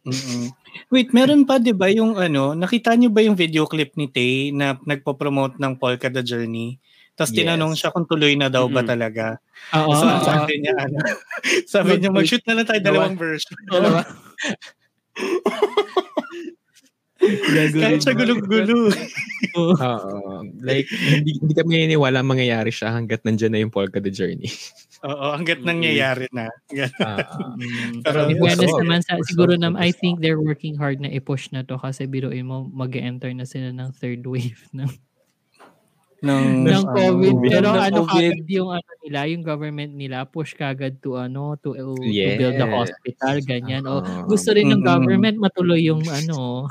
Mm-mm. 0.05 0.53
Wait, 0.91 1.11
meron 1.15 1.47
pa 1.47 1.59
'di 1.59 1.73
ba 1.75 1.89
yung 1.91 2.19
ano, 2.19 2.53
nakita 2.55 2.95
niyo 2.95 3.11
ba 3.11 3.23
yung 3.23 3.39
video 3.39 3.65
clip 3.67 3.95
ni 3.95 4.07
Tay 4.11 4.51
na 4.51 4.79
nagpo-promote 4.83 5.59
ng 5.59 5.79
Polka 5.79 6.11
the 6.11 6.23
Journey? 6.23 6.79
Tapos 7.15 7.31
Yes. 7.31 7.39
tinanong 7.47 7.75
siya 7.79 7.95
kung 7.95 8.11
tuloy 8.11 8.35
na 8.35 8.51
daw 8.51 8.67
ba 8.67 8.83
Mm-mm. 8.83 8.91
talaga. 8.91 9.25
Oo. 9.71 9.95
so 9.95 10.03
oo. 10.03 10.23
sabi 10.27 10.59
niya 10.59 10.75
ano, 10.75 10.99
sabi 11.71 11.93
niya 12.03 12.11
mag-shoot 12.11 12.43
na 12.47 12.59
lang 12.59 12.67
tayo 12.67 12.81
dalawang 12.83 13.15
version. 13.15 13.55
Dalawa. 13.71 14.03
Kahit 17.75 18.01
siya 18.01 18.15
gulong-gulo. 18.15 18.91
Oo. 19.55 19.83
Like, 20.61 20.89
hindi, 20.89 21.39
hindi 21.39 21.53
kami 21.55 21.71
naniniwala 21.79 22.21
mangyayari 22.21 22.69
siya 22.69 22.93
hanggat 22.93 23.23
nandyan 23.23 23.53
na 23.55 23.61
yung 23.63 23.73
Polka 23.73 23.99
the 23.99 24.11
Journey. 24.11 24.51
Oo, 25.05 25.37
hanggat 25.37 25.61
nangyayari 25.61 26.27
na. 26.33 26.49
Mm. 26.73 28.01
Pero- 28.03 28.29
In 28.29 28.41
fairness 28.41 28.73
ko. 28.73 28.81
naman, 28.81 29.01
sa, 29.05 29.21
siguro 29.25 29.53
ko, 29.55 29.61
naman, 29.61 29.79
I 29.79 29.93
think 29.93 30.19
they're 30.19 30.41
working 30.41 30.75
hard 30.75 30.99
na 30.99 31.13
i-push 31.13 31.53
na 31.53 31.61
to 31.63 31.77
kasi 31.77 32.09
biruin 32.09 32.49
mo, 32.49 32.65
mag-enter 32.67 33.31
na 33.33 33.45
sila 33.45 33.69
ng 33.71 33.93
third 33.95 34.25
wave 34.25 34.59
ng, 34.77 34.89
ng, 36.25 36.45
ng 36.65 36.85
COVID. 36.89 37.37
COVID. 37.37 37.53
Pero 37.53 37.69
Ng 37.69 37.85
ano 37.85 37.99
COVID. 38.09 38.33
kagad 38.33 38.49
yung 38.49 38.71
ano 38.73 38.91
nila, 39.05 39.19
yung 39.29 39.45
government 39.45 39.93
nila, 39.93 40.25
push 40.25 40.57
kagad 40.57 40.97
to 40.99 41.21
ano, 41.21 41.53
to, 41.61 41.77
to 41.77 41.93
build 42.01 42.57
the 42.57 42.65
Yes. 42.65 42.73
hospital, 42.73 43.35
ganyan. 43.45 43.85
O, 43.85 44.01
Oo. 44.01 44.25
gusto 44.25 44.57
rin 44.57 44.73
ng 44.73 44.81
government 44.81 45.37
matuloy 45.37 45.85
yung 45.85 46.01
ano, 46.09 46.65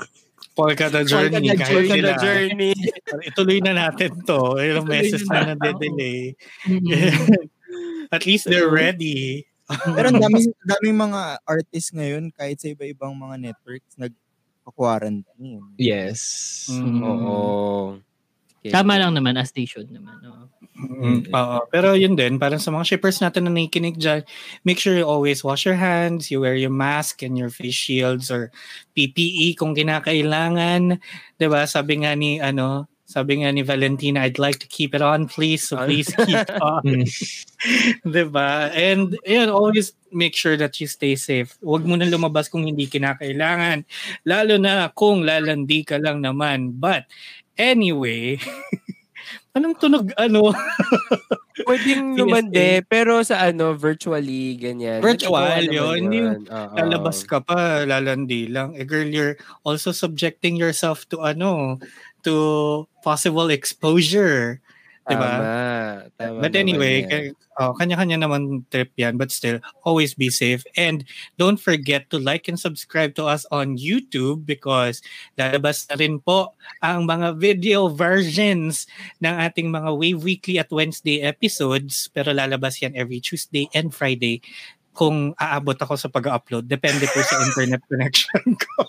Polka 0.53 0.89
the 0.89 1.01
Journey. 1.03 1.49
Polka 1.49 1.57
the 1.57 1.65
Polka 1.65 1.95
the 1.97 2.15
journey. 2.21 2.73
Ituloy 3.29 3.59
na 3.65 3.73
natin 3.73 4.21
to. 4.25 4.61
Ilang 4.61 4.85
meses 4.85 5.25
na 5.25 5.49
na 5.49 5.53
natin. 5.57 5.81
nade-delay. 5.81 6.37
mm, 6.69 7.49
At 8.15 8.29
least 8.29 8.45
they're 8.45 8.69
ready. 8.69 9.49
Pero 9.65 10.13
ang 10.13 10.21
daming, 10.21 10.53
daming 10.69 10.97
mga 11.09 11.21
artists 11.49 11.89
ngayon, 11.89 12.29
kahit 12.37 12.61
sa 12.61 12.69
iba-ibang 12.69 13.17
mga 13.17 13.49
networks, 13.49 13.97
nag-quarantine. 13.97 15.65
yes. 15.81 16.21
Mm. 16.69 17.01
Oo. 17.01 17.37
Tama 18.71 18.95
lang 18.99 19.11
naman 19.17 19.35
as 19.35 19.51
they 19.51 19.65
should 19.67 19.89
naman. 19.91 20.15
oo. 20.23 20.47
Mm, 20.73 21.29
Oo. 21.29 21.57
Pero 21.69 21.93
yun 21.93 22.17
din, 22.17 22.41
parang 22.41 22.57
sa 22.59 22.73
mga 22.73 22.83
shippers 22.95 23.21
natin 23.21 23.45
na 23.47 23.53
nakikinig 23.53 23.95
dyan, 23.95 24.25
make 24.65 24.81
sure 24.81 24.97
you 24.97 25.05
always 25.05 25.45
wash 25.45 25.63
your 25.69 25.77
hands, 25.77 26.27
you 26.33 26.41
wear 26.41 26.57
your 26.57 26.73
mask 26.73 27.21
and 27.21 27.37
your 27.37 27.53
face 27.53 27.77
shields 27.77 28.27
or 28.33 28.49
PPE 28.97 29.53
kung 29.55 29.77
kinakailangan. 29.77 30.97
'Di 31.37 31.45
ba 31.47 31.63
Sabi 31.69 32.01
nga 32.03 32.17
ni, 32.17 32.41
ano, 32.41 32.89
sabi 33.05 33.45
nga 33.45 33.53
ni 33.53 33.61
Valentina, 33.61 34.25
I'd 34.25 34.41
like 34.41 34.57
to 34.65 34.67
keep 34.67 34.97
it 34.97 35.03
on, 35.05 35.29
please. 35.29 35.61
So 35.69 35.77
please 35.77 36.09
keep 36.25 36.49
on. 36.57 37.05
Mm. 37.05 37.05
'Di 38.09 38.23
ba 38.33 38.73
And 38.73 39.13
yun, 39.23 39.53
always 39.53 39.93
make 40.09 40.33
sure 40.33 40.57
that 40.57 40.77
you 40.81 40.87
stay 40.89 41.13
safe. 41.17 41.53
Huwag 41.61 41.85
mo 41.85 41.93
na 41.97 42.09
lumabas 42.09 42.49
kung 42.49 42.65
hindi 42.65 42.89
kinakailangan. 42.89 43.85
Lalo 44.25 44.57
na 44.57 44.89
kung 44.93 45.21
lalandi 45.25 45.85
ka 45.85 46.01
lang 46.01 46.21
naman. 46.25 46.73
But 46.81 47.05
anyway, 47.59 48.39
anong 49.55 49.77
tunog 49.77 50.09
ano? 50.17 50.49
Pwedeng 51.67 52.13
PSA. 52.17 52.19
lumande, 52.19 52.67
pero 52.89 53.21
sa 53.21 53.45
ano, 53.45 53.77
virtually, 53.77 54.57
ganyan. 54.57 55.05
Virtual 55.05 55.45
naman 55.45 55.69
yun, 55.69 56.01
yun. 56.09 56.39
Oo. 56.49 56.73
Lalabas 56.73 57.21
ka 57.29 57.39
pa, 57.43 57.85
lalandi 57.85 58.49
lang. 58.49 58.73
Eh 58.73 58.87
girl, 58.87 59.05
you're 59.05 59.37
also 59.61 59.93
subjecting 59.93 60.57
yourself 60.57 61.05
to 61.13 61.21
ano, 61.21 61.77
to 62.25 62.87
possible 63.05 63.53
exposure. 63.53 64.62
Diba? 65.03 65.27
Tama. 65.27 65.53
Tama 66.15 66.39
But 66.39 66.55
anyway, 66.55 67.03
k- 67.03 67.35
oh, 67.59 67.75
kanya-kanya 67.75 68.23
naman 68.23 68.63
trip 68.71 68.95
yan. 68.95 69.19
But 69.19 69.35
still, 69.35 69.59
always 69.83 70.15
be 70.15 70.31
safe. 70.31 70.63
And 70.79 71.03
don't 71.35 71.59
forget 71.59 72.07
to 72.15 72.17
like 72.19 72.47
and 72.47 72.55
subscribe 72.55 73.11
to 73.19 73.27
us 73.27 73.43
on 73.51 73.75
YouTube 73.75 74.47
because 74.47 75.03
lalabas 75.35 75.83
na 75.91 75.99
rin 75.99 76.23
po 76.23 76.55
ang 76.79 77.03
mga 77.03 77.35
video 77.35 77.91
versions 77.91 78.87
ng 79.19 79.35
ating 79.35 79.75
mga 79.75 79.91
Wave 79.91 80.23
Weekly 80.23 80.55
at 80.55 80.71
Wednesday 80.71 81.19
episodes. 81.19 82.07
Pero 82.15 82.31
lalabas 82.31 82.79
yan 82.79 82.95
every 82.95 83.19
Tuesday 83.19 83.67
and 83.75 83.91
Friday 83.91 84.39
kung 84.93 85.33
aabot 85.41 85.73
ako 85.73 85.97
sa 85.97 86.07
pag-upload. 86.07 86.69
Depende 86.69 87.09
po 87.09 87.19
sa 87.25 87.41
internet 87.41 87.81
connection 87.89 88.45
ko. 88.53 88.85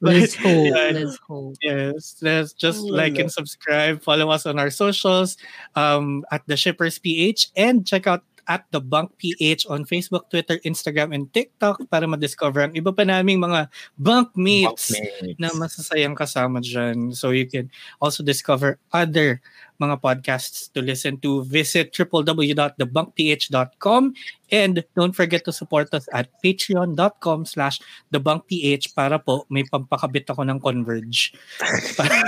But, 0.00 0.16
Let's 0.16 0.34
hope. 0.34 0.72
yeah, 0.72 0.90
Let's 0.96 1.18
hope. 1.28 1.54
Yes, 1.60 2.16
let's 2.24 2.52
just 2.56 2.80
Wala. 2.84 2.96
like 3.04 3.16
and 3.20 3.30
subscribe. 3.30 4.00
Follow 4.00 4.32
us 4.32 4.46
on 4.48 4.58
our 4.58 4.70
socials 4.72 5.36
um, 5.76 6.24
at 6.32 6.42
the 6.48 6.56
Shippers 6.56 6.98
PH 6.98 7.52
and 7.56 7.86
check 7.86 8.06
out 8.06 8.24
at 8.46 8.64
the 8.70 8.80
Bunk 8.80 9.18
PH 9.18 9.66
on 9.68 9.84
Facebook, 9.84 10.30
Twitter, 10.30 10.58
Instagram, 10.64 11.14
and 11.14 11.32
TikTok 11.32 11.88
para 11.88 12.06
ma-discover 12.08 12.62
ang 12.68 12.74
iba 12.76 12.92
pa 12.92 13.04
naming 13.04 13.40
mga 13.40 13.68
bunk 13.96 14.36
mates 14.36 14.92
Bunkmates. 14.92 15.38
na 15.40 15.48
masasayang 15.56 16.16
kasama 16.16 16.60
dyan. 16.60 17.14
So 17.16 17.30
you 17.30 17.46
can 17.48 17.70
also 18.00 18.22
discover 18.22 18.78
other 18.92 19.40
mga 19.80 20.00
podcasts 20.00 20.72
to 20.72 20.80
listen 20.82 21.18
to. 21.22 21.44
Visit 21.44 21.92
www.thebunkph.com 21.92 24.14
and 24.50 24.84
don't 24.94 25.16
forget 25.16 25.44
to 25.44 25.52
support 25.52 25.94
us 25.94 26.08
at 26.14 26.28
patreon.com 26.42 27.44
slash 27.44 27.80
thebunkph 28.12 28.94
para 28.94 29.18
po 29.18 29.46
may 29.50 29.64
pampakabit 29.66 30.30
ako 30.30 30.44
ng 30.46 30.60
Converge. 30.62 31.34
para, 31.98 32.22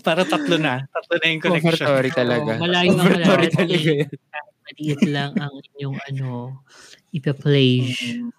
para 0.00 0.24
tatlo 0.24 0.56
na. 0.56 0.88
Tatlo 0.88 1.20
na 1.20 1.26
yung 1.28 1.42
connection. 1.42 1.74
Offertory 1.74 2.10
talaga. 2.10 2.56
Oo, 2.56 2.60
malayo 2.64 2.96
na 2.96 3.04
malayo. 3.04 3.50
talaga. 3.52 4.08
Maliit 4.64 5.02
lang 5.04 5.32
ang 5.36 5.54
inyong 5.60 5.98
ano, 6.08 6.60
ipa-play. 7.12 7.92
Mm. 7.92 8.32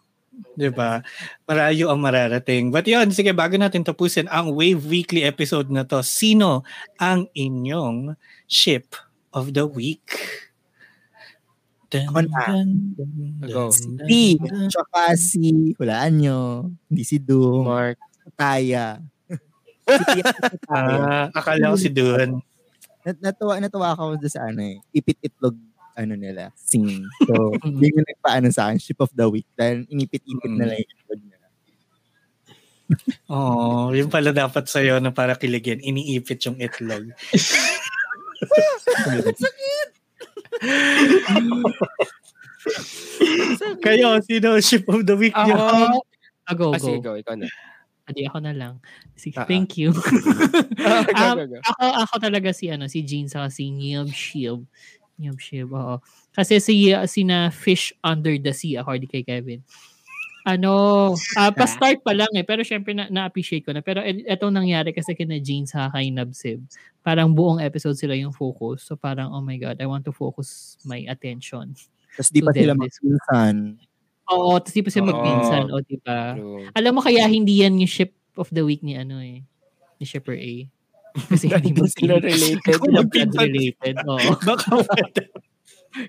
'Di 0.56 0.70
ba? 0.72 1.04
Marayo 1.48 1.92
ang 1.92 2.00
mararating. 2.02 2.72
But 2.72 2.88
yun, 2.88 3.12
sige, 3.12 3.32
bago 3.32 3.56
natin 3.56 3.84
tapusin 3.84 4.28
ang 4.32 4.52
Wave 4.52 4.84
Weekly 4.84 5.24
episode 5.24 5.72
na 5.72 5.88
to, 5.88 6.04
sino 6.04 6.64
ang 7.00 7.28
inyong 7.36 8.16
ship 8.48 8.96
of 9.32 9.56
the 9.56 9.68
week? 9.68 10.16
Ako 11.96 12.28
na. 12.28 12.44
Go. 13.48 13.72
Si, 13.72 14.36
tsaka 14.68 15.16
si, 15.16 15.72
hulaan 15.80 16.20
nyo, 16.20 16.40
hindi 16.92 17.04
si 17.08 17.24
Doom, 17.24 17.64
Mark. 17.64 17.96
Taya. 18.36 19.00
si 19.88 20.04
Taya. 20.68 20.68
Ah, 20.68 21.26
akala 21.32 21.72
ko 21.72 21.78
si 21.80 21.88
Dun. 21.88 22.44
Nat- 23.06 23.22
natuwa, 23.22 23.62
natuwa 23.64 23.96
ako 23.96 24.18
doon 24.20 24.34
sa 24.34 24.50
ano 24.50 24.66
eh, 24.66 24.82
ipit-itlog 24.92 25.56
ano 25.96 26.14
nila, 26.14 26.52
sing. 26.54 27.08
So, 27.26 27.56
hindi 27.66 27.88
ko 27.90 28.00
nagpaano 28.04 28.48
sa 28.52 28.70
akin, 28.70 28.80
ship 28.80 29.00
of 29.00 29.12
the 29.12 29.26
week. 29.26 29.48
Dahil 29.56 29.88
inipit-ipit 29.88 30.52
Mm. 30.52 30.60
nila 30.60 30.74
yung 30.76 30.92
itlog 30.92 31.22
nila. 31.24 31.48
Oo, 33.28 33.90
yung 33.92 34.12
pala 34.14 34.30
dapat 34.30 34.70
sa'yo 34.70 35.02
na 35.02 35.10
para 35.10 35.34
kiligin, 35.34 35.82
iniipit 35.82 36.40
yung 36.46 36.60
itlog. 36.60 37.10
Kayo, 43.84 44.20
sino 44.26 44.60
ship 44.60 44.88
of 44.90 45.06
the 45.06 45.16
week 45.16 45.36
niyo? 45.36 45.56
Ako, 45.56 46.02
ah, 46.46 46.54
go, 46.56 46.66
Ah, 46.74 46.80
sige, 46.82 46.98
go. 47.00 47.14
go. 47.14 47.20
Ikaw 47.20 47.36
na. 47.38 47.48
Adi 48.06 48.22
ako 48.30 48.38
na 48.38 48.54
lang. 48.54 48.74
Sige, 49.18 49.42
ah. 49.42 49.50
thank 49.50 49.82
you. 49.82 49.90
Go, 49.90 49.98
Um, 51.18 51.38
go, 51.42 51.58
go. 51.58 51.60
ako, 51.66 51.84
ako 52.06 52.14
talaga 52.22 52.54
si 52.54 52.70
ano, 52.70 52.86
si 52.86 53.02
Jean 53.02 53.26
sa 53.26 53.50
si 53.50 53.74
Niyab 53.74 54.14
Shield. 54.14 54.62
Niyab 55.16 55.40
Shield, 55.40 55.72
oo. 55.72 56.04
Kasi 56.36 56.60
si, 56.60 56.92
si 57.08 57.22
na 57.24 57.48
Fish 57.48 57.96
Under 58.04 58.36
the 58.36 58.52
Sea, 58.52 58.80
according 58.80 59.08
kay 59.08 59.24
Kevin. 59.24 59.64
Ano, 60.46 61.16
ah, 61.42 61.50
pa-start 61.50 62.06
pa 62.06 62.14
lang 62.14 62.30
eh. 62.38 62.46
Pero 62.46 62.62
syempre 62.62 62.94
na, 62.94 63.10
na-appreciate 63.10 63.66
ko 63.66 63.74
na. 63.74 63.82
Pero 63.82 64.06
et- 64.06 64.22
etong 64.30 64.54
nangyari 64.54 64.94
kasi 64.94 65.18
kina 65.18 65.42
Jean 65.42 65.66
sa 65.66 65.90
kay 65.90 66.14
Nabsib. 66.14 66.62
Parang 67.02 67.34
buong 67.34 67.58
episode 67.58 67.98
sila 67.98 68.14
yung 68.14 68.30
focus. 68.30 68.86
So 68.86 68.94
parang, 68.94 69.34
oh 69.34 69.42
my 69.42 69.58
God, 69.58 69.82
I 69.82 69.90
want 69.90 70.06
to 70.06 70.14
focus 70.14 70.78
my 70.86 71.02
attention. 71.10 71.74
Tapos 72.14 72.30
di 72.30 72.46
pa 72.46 72.54
sila 72.54 72.78
magpinsan. 72.78 73.56
Oo, 74.30 74.62
tapos 74.62 74.74
di 74.78 74.82
pa 74.86 74.90
sila 74.94 75.06
magpinsan. 75.10 75.64
O, 75.74 75.82
di 75.82 75.98
ba? 75.98 76.38
Alam 76.78 76.92
mo 76.94 77.02
kaya 77.02 77.26
hindi 77.26 77.66
yan 77.66 77.82
yung 77.82 77.90
ship 77.90 78.14
of 78.38 78.46
the 78.54 78.62
week 78.62 78.86
ni 78.86 78.94
ano 78.94 79.18
eh. 79.18 79.42
Ni 79.98 80.06
Shipper 80.06 80.38
A. 80.38 80.54
Kasi 81.16 81.48
hindi 81.48 81.72
mo 81.72 81.88
sila 81.88 82.20
related. 82.20 82.76
Kung 82.78 82.94
magpinsan- 82.94 83.48
related. 83.48 83.96
Oo. 84.04 84.30
Baka 84.44 84.70
pwede. 84.84 85.24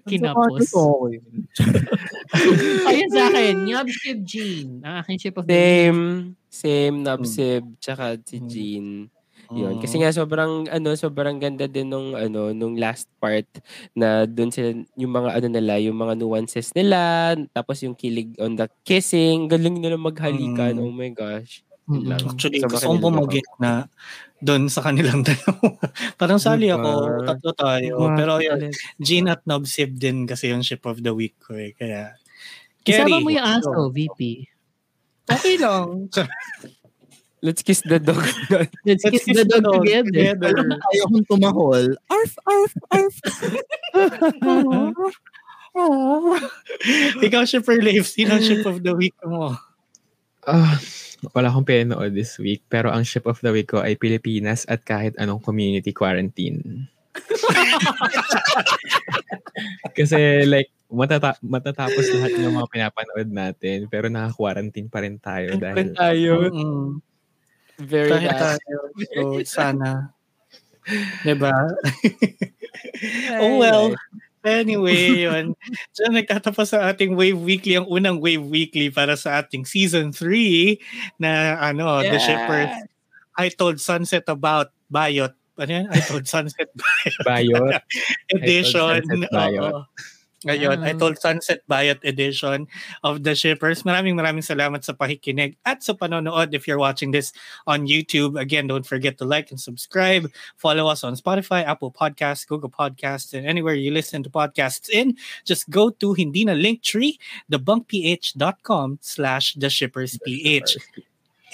Kinapos. 0.02 0.66
Ayun 2.90 3.10
sa 3.10 3.22
akin, 3.30 3.54
Nyab 3.62 3.86
Ship 3.86 4.18
Jean. 4.26 4.82
Ang 4.82 4.94
aking 5.00 5.18
ship 5.22 5.36
of. 5.38 5.46
Same. 5.46 6.34
Same, 6.50 6.96
Nabsib, 7.04 7.62
tsaka 7.78 8.18
si 8.24 8.42
Mm. 8.42 8.48
Jean. 8.50 8.86
Yun. 9.46 9.78
Kasi 9.78 10.02
nga 10.02 10.10
sobrang 10.10 10.66
ano 10.66 10.90
sobrang 10.98 11.38
ganda 11.38 11.70
din 11.70 11.86
nung 11.86 12.18
ano 12.18 12.50
nung 12.50 12.74
last 12.74 13.06
part 13.22 13.46
na 13.94 14.26
doon 14.26 14.50
sila 14.50 14.74
yung 14.98 15.12
mga 15.14 15.38
ano 15.38 15.46
nila, 15.46 15.78
yung 15.78 15.94
mga 15.94 16.18
nuances 16.18 16.74
nila, 16.74 17.30
tapos 17.54 17.78
yung 17.86 17.94
kilig 17.94 18.34
on 18.42 18.58
the 18.58 18.66
kissing, 18.82 19.46
galing 19.46 19.78
nila 19.78 19.94
maghalikan. 19.94 20.74
Mm. 20.74 20.82
Oh 20.82 20.90
my 20.90 21.14
gosh. 21.14 21.62
Lang. 21.86 22.18
Actually, 22.18 22.58
Sobrang 22.58 22.98
gusto 22.98 22.98
kong 22.98 23.30
na 23.62 23.86
doon 24.40 24.68
sa 24.68 24.84
kanilang 24.84 25.24
dalawa. 25.28 25.80
Parang 26.20 26.40
sali 26.40 26.68
ako, 26.68 27.24
tatlo 27.24 27.50
tayo. 27.56 27.92
Wow, 27.96 28.16
Pero 28.16 28.32
yun. 28.40 28.68
Jean 29.00 29.32
at 29.32 29.42
Nobsib 29.48 29.96
din 29.96 30.28
kasi 30.28 30.52
yung 30.52 30.60
ship 30.60 30.84
of 30.84 31.00
the 31.00 31.12
week 31.12 31.36
ko 31.40 31.56
eh. 31.56 31.72
Kaya, 31.72 32.16
Isama 32.86 33.18
Kerry. 33.18 33.24
mo 33.24 33.30
yung 33.32 33.46
aso, 33.46 33.90
VP. 33.90 34.46
Okay 35.26 35.56
lang. 35.58 36.06
Let's 37.44 37.62
kiss 37.62 37.82
the 37.84 38.00
dog. 38.00 38.24
Let's 38.82 39.04
kiss 39.04 39.28
the 39.28 39.44
dog 39.44 39.68
together. 39.68 40.34
Alam 40.40 40.66
mo, 40.72 40.76
kaya 40.80 41.02
kong 41.06 41.26
tumahol. 41.28 41.84
Arf, 42.08 42.32
arf, 42.48 42.72
arf. 42.90 43.16
Ikaw, 47.20 47.42
Shipper 47.44 47.78
Leif, 47.84 48.08
sino 48.08 48.34
ang 48.34 48.42
ship 48.42 48.64
of 48.64 48.80
the 48.80 48.96
week 48.96 49.14
mo? 49.22 49.52
Ah, 50.48 50.80
wala 51.32 51.48
akong 51.48 51.66
pinanood 51.66 52.12
this 52.12 52.36
week, 52.36 52.62
pero 52.68 52.92
ang 52.92 53.04
ship 53.04 53.24
of 53.24 53.40
the 53.40 53.52
week 53.52 53.72
ko 53.72 53.80
ay 53.80 53.96
Pilipinas 53.96 54.68
at 54.68 54.84
kahit 54.84 55.16
anong 55.16 55.40
community 55.40 55.92
quarantine. 55.92 56.88
Kasi 59.96 60.44
like, 60.44 60.68
matata- 60.92 61.40
matatapos 61.40 62.04
lahat 62.14 62.36
ng 62.36 62.56
mga 62.56 62.70
pinapanood 62.70 63.28
natin, 63.32 63.88
pero 63.88 64.12
naka-quarantine 64.12 64.88
pa 64.92 65.00
rin 65.02 65.16
tayo 65.16 65.56
dahil 65.56 65.96
tayo. 65.96 66.32
Mm, 66.52 67.00
Very 67.80 68.28
bad. 68.28 68.60
tayo. 68.60 68.76
So, 69.12 69.20
sana. 69.44 70.12
Diba? 71.26 71.52
oh 73.42 73.58
well. 73.58 73.92
Anyway, 74.46 75.26
yun. 75.26 75.58
So, 75.90 76.06
nagtatapos 76.06 76.70
sa 76.70 76.86
ating 76.94 77.18
Wave 77.18 77.42
Weekly, 77.42 77.74
ang 77.74 77.90
unang 77.90 78.22
Wave 78.22 78.46
Weekly 78.46 78.94
para 78.94 79.18
sa 79.18 79.42
ating 79.42 79.66
Season 79.66 80.14
3 80.14 80.78
na 81.18 81.58
ano, 81.58 81.98
The 82.06 82.18
Shippers. 82.22 82.70
I 83.36 83.50
told 83.50 83.82
Sunset 83.82 84.24
about 84.30 84.70
Bayot. 84.86 85.34
Ano 85.58 85.70
yan? 85.82 85.86
I 85.90 85.98
told 85.98 86.30
Sunset 86.30 86.70
Bayot. 87.26 87.82
Edition. 88.38 89.02
Sunset 89.02 89.28
Bayot. 89.34 89.74
Oo. 89.74 89.82
Ngayon, 90.46 90.86
I 90.86 90.94
Ah. 90.94 90.98
told 90.98 91.18
Sunset 91.18 91.60
Bayot 91.66 91.98
Edition 92.06 92.70
of 93.02 93.26
The 93.26 93.34
Shippers. 93.34 93.82
Maraming 93.82 94.14
maraming 94.14 94.46
salamat 94.46 94.86
sa 94.86 94.94
pakikinig 94.94 95.58
at 95.66 95.82
sa 95.82 95.92
panonood. 95.92 96.54
If 96.54 96.70
you're 96.70 96.78
watching 96.78 97.10
this 97.10 97.34
on 97.66 97.90
YouTube, 97.90 98.38
again, 98.38 98.70
don't 98.70 98.86
forget 98.86 99.18
to 99.18 99.26
like 99.26 99.50
and 99.50 99.58
subscribe. 99.58 100.30
Follow 100.54 100.86
us 100.86 101.02
on 101.02 101.18
Spotify, 101.18 101.66
Apple 101.66 101.90
Podcasts, 101.90 102.46
Google 102.46 102.70
Podcasts, 102.70 103.34
and 103.34 103.42
anywhere 103.42 103.74
you 103.74 103.90
listen 103.90 104.22
to 104.22 104.30
podcasts 104.30 104.86
in. 104.88 105.18
Just 105.42 105.66
go 105.68 105.90
to 105.98 106.14
hindi 106.14 106.46
na 106.46 106.54
linktree, 106.54 107.18
thebunkph.com 107.50 109.02
slash 109.02 109.58
theshippersph. 109.58 110.22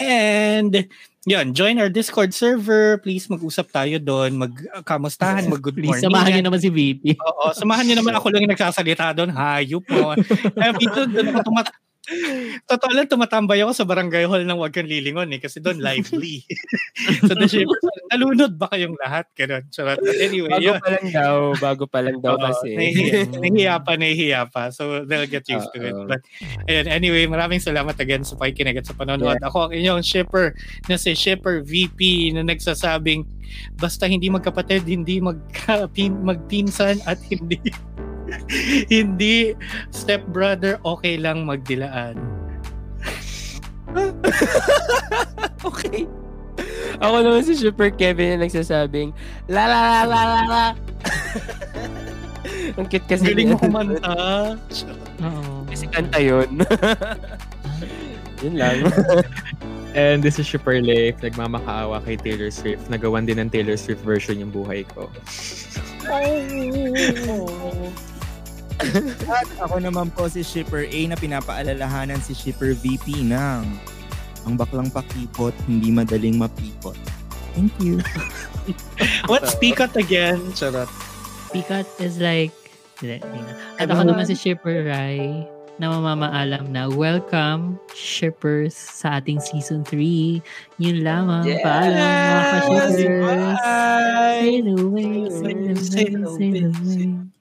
And 0.03 0.75
yun, 1.23 1.55
join 1.55 1.79
our 1.79 1.87
Discord 1.87 2.35
server. 2.35 2.99
Please 2.99 3.31
mag-usap 3.31 3.71
tayo 3.71 3.97
doon. 4.03 4.43
Mag-kamustahan, 4.43 5.47
mag-good 5.47 5.77
Please, 5.79 6.03
morning. 6.03 6.07
samahan 6.11 6.31
niyo 6.35 6.45
naman 6.51 6.61
si 6.61 6.71
VP. 6.71 7.15
Oo, 7.15 7.55
samahan 7.55 7.87
niyo 7.87 7.97
naman 8.03 8.19
ako 8.19 8.27
lang 8.35 8.43
yung 8.43 8.55
nagsasalita 8.55 9.15
doon. 9.15 9.31
Hayop 9.31 9.87
mo. 9.87 10.19
Eh, 10.19 10.73
dito, 10.83 11.07
doon 11.07 11.31
ako 11.31 11.41
tumat... 11.47 11.67
Totoo 12.67 12.91
lang, 12.99 13.07
tumatambay 13.07 13.63
ako 13.63 13.73
sa 13.79 13.87
barangay 13.87 14.27
hall 14.27 14.43
ng 14.43 14.59
Huwag 14.59 14.75
Kang 14.75 14.91
Lilingon 14.91 15.31
eh, 15.31 15.39
kasi 15.39 15.63
doon 15.63 15.79
lively. 15.79 16.43
so 17.31 17.39
the 17.39 17.47
shippers, 17.47 17.79
nalunod 18.13 18.53
ba 18.61 18.69
kayong 18.69 18.93
lahat? 19.01 19.25
Ganun. 19.33 19.65
Charot. 19.73 19.97
Anyway, 20.05 20.53
Bago 20.53 20.61
yun. 20.61 20.79
pa 20.79 20.89
lang 20.93 21.07
daw, 21.09 21.37
bago 21.57 21.85
pa 21.89 21.99
lang 22.05 22.21
daw 22.21 22.37
kasi. 22.37 22.77
nahihiya, 23.41 23.81
pa, 23.81 23.97
nahihiya 23.97 24.53
pa. 24.53 24.69
So, 24.69 25.09
they'll 25.09 25.25
get 25.25 25.49
used 25.49 25.73
to 25.73 25.81
it. 25.81 25.97
But, 26.05 26.21
ayun, 26.69 26.93
anyway, 26.93 27.25
maraming 27.25 27.65
salamat 27.65 27.97
again 27.97 28.23
sa 28.29 28.37
pakikinig 28.37 28.77
at 28.77 28.85
sa 28.85 28.93
panonood. 28.93 29.41
Ako 29.41 29.69
ang 29.69 29.73
inyong 29.73 30.05
shipper 30.05 30.53
na 30.93 31.01
si 31.01 31.17
Shipper 31.17 31.65
VP 31.65 32.33
na 32.37 32.45
nagsasabing 32.45 33.25
basta 33.81 34.05
hindi 34.05 34.29
magkapatid, 34.29 34.85
hindi 34.85 35.21
magkapin, 35.21 36.21
magpinsan 36.25 37.01
at 37.09 37.21
hindi 37.29 37.61
hindi 38.95 39.53
stepbrother, 39.93 40.81
okay 40.85 41.17
lang 41.17 41.45
magdilaan. 41.45 42.17
okay. 45.69 46.09
Ako 47.03 47.25
naman 47.25 47.43
si 47.43 47.57
Super 47.59 47.91
Kevin 47.91 48.37
na 48.37 48.47
nagsasabing, 48.47 49.11
la 49.49 49.65
la 49.67 49.79
la 49.81 50.03
la 50.05 50.21
la 50.23 50.41
la. 50.47 50.67
Ang 52.77 52.87
cute 52.89 53.07
kasi. 53.09 53.33
Galing 53.33 53.53
mo 53.53 53.59
kumanta. 53.59 54.15
Oo. 55.23 55.65
Kasi 55.69 55.85
kanta 55.89 56.19
yun. 56.21 56.63
yun 58.45 58.55
lang. 58.59 58.87
And 59.93 60.25
this 60.25 60.41
is 60.41 60.49
Shipper 60.49 60.81
Life, 60.81 61.21
nagmamakaawa 61.21 62.01
kay 62.09 62.17
Taylor 62.17 62.49
Swift. 62.49 62.89
Nagawan 62.89 63.29
din 63.29 63.37
ng 63.37 63.53
Taylor 63.53 63.77
Swift 63.77 64.01
version 64.01 64.41
yung 64.41 64.49
buhay 64.49 64.89
ko. 64.89 65.13
At 69.29 69.49
ako 69.61 69.77
naman 69.85 70.09
po 70.17 70.33
si 70.33 70.41
Shipper 70.41 70.89
A 70.89 71.01
na 71.13 71.17
pinapaalalahanan 71.17 72.25
si 72.25 72.33
Shipper 72.33 72.73
VP 72.73 73.21
ng 73.29 73.69
ang 74.47 74.55
baklang 74.59 74.89
pakipot, 74.91 75.55
hindi 75.67 75.91
madaling 75.95 76.39
mapikot. 76.39 76.97
Thank 77.53 77.73
you. 77.79 78.01
What's 79.31 79.55
Pikat 79.61 79.95
again? 79.99 80.41
Charot. 80.57 80.89
Pikat 81.53 81.87
is 82.01 82.17
like. 82.17 82.55
At 83.83 83.91
ako 83.91 84.07
naman 84.07 84.31
si 84.31 84.39
Shipper 84.39 84.87
Rai 84.87 85.43
na 85.83 85.91
mamamaalam 85.91 86.71
na 86.71 86.87
welcome 86.87 87.75
shippers 87.91 88.79
sa 88.79 89.19
ating 89.19 89.43
season 89.43 89.83
3. 89.83 90.39
Yun 90.79 91.03
lamang. 91.03 91.43
Paalam 91.65 91.99
mga 91.99 92.45
ka-shippers. 92.47 93.59
Bye! 93.59 94.39
Sail 94.43 94.67
away, 94.71 95.13
sail 95.35 95.59
away, 95.67 95.83
Sail 95.83 96.15
away, 96.23 96.39
sail 96.39 96.67
away. 96.71 97.32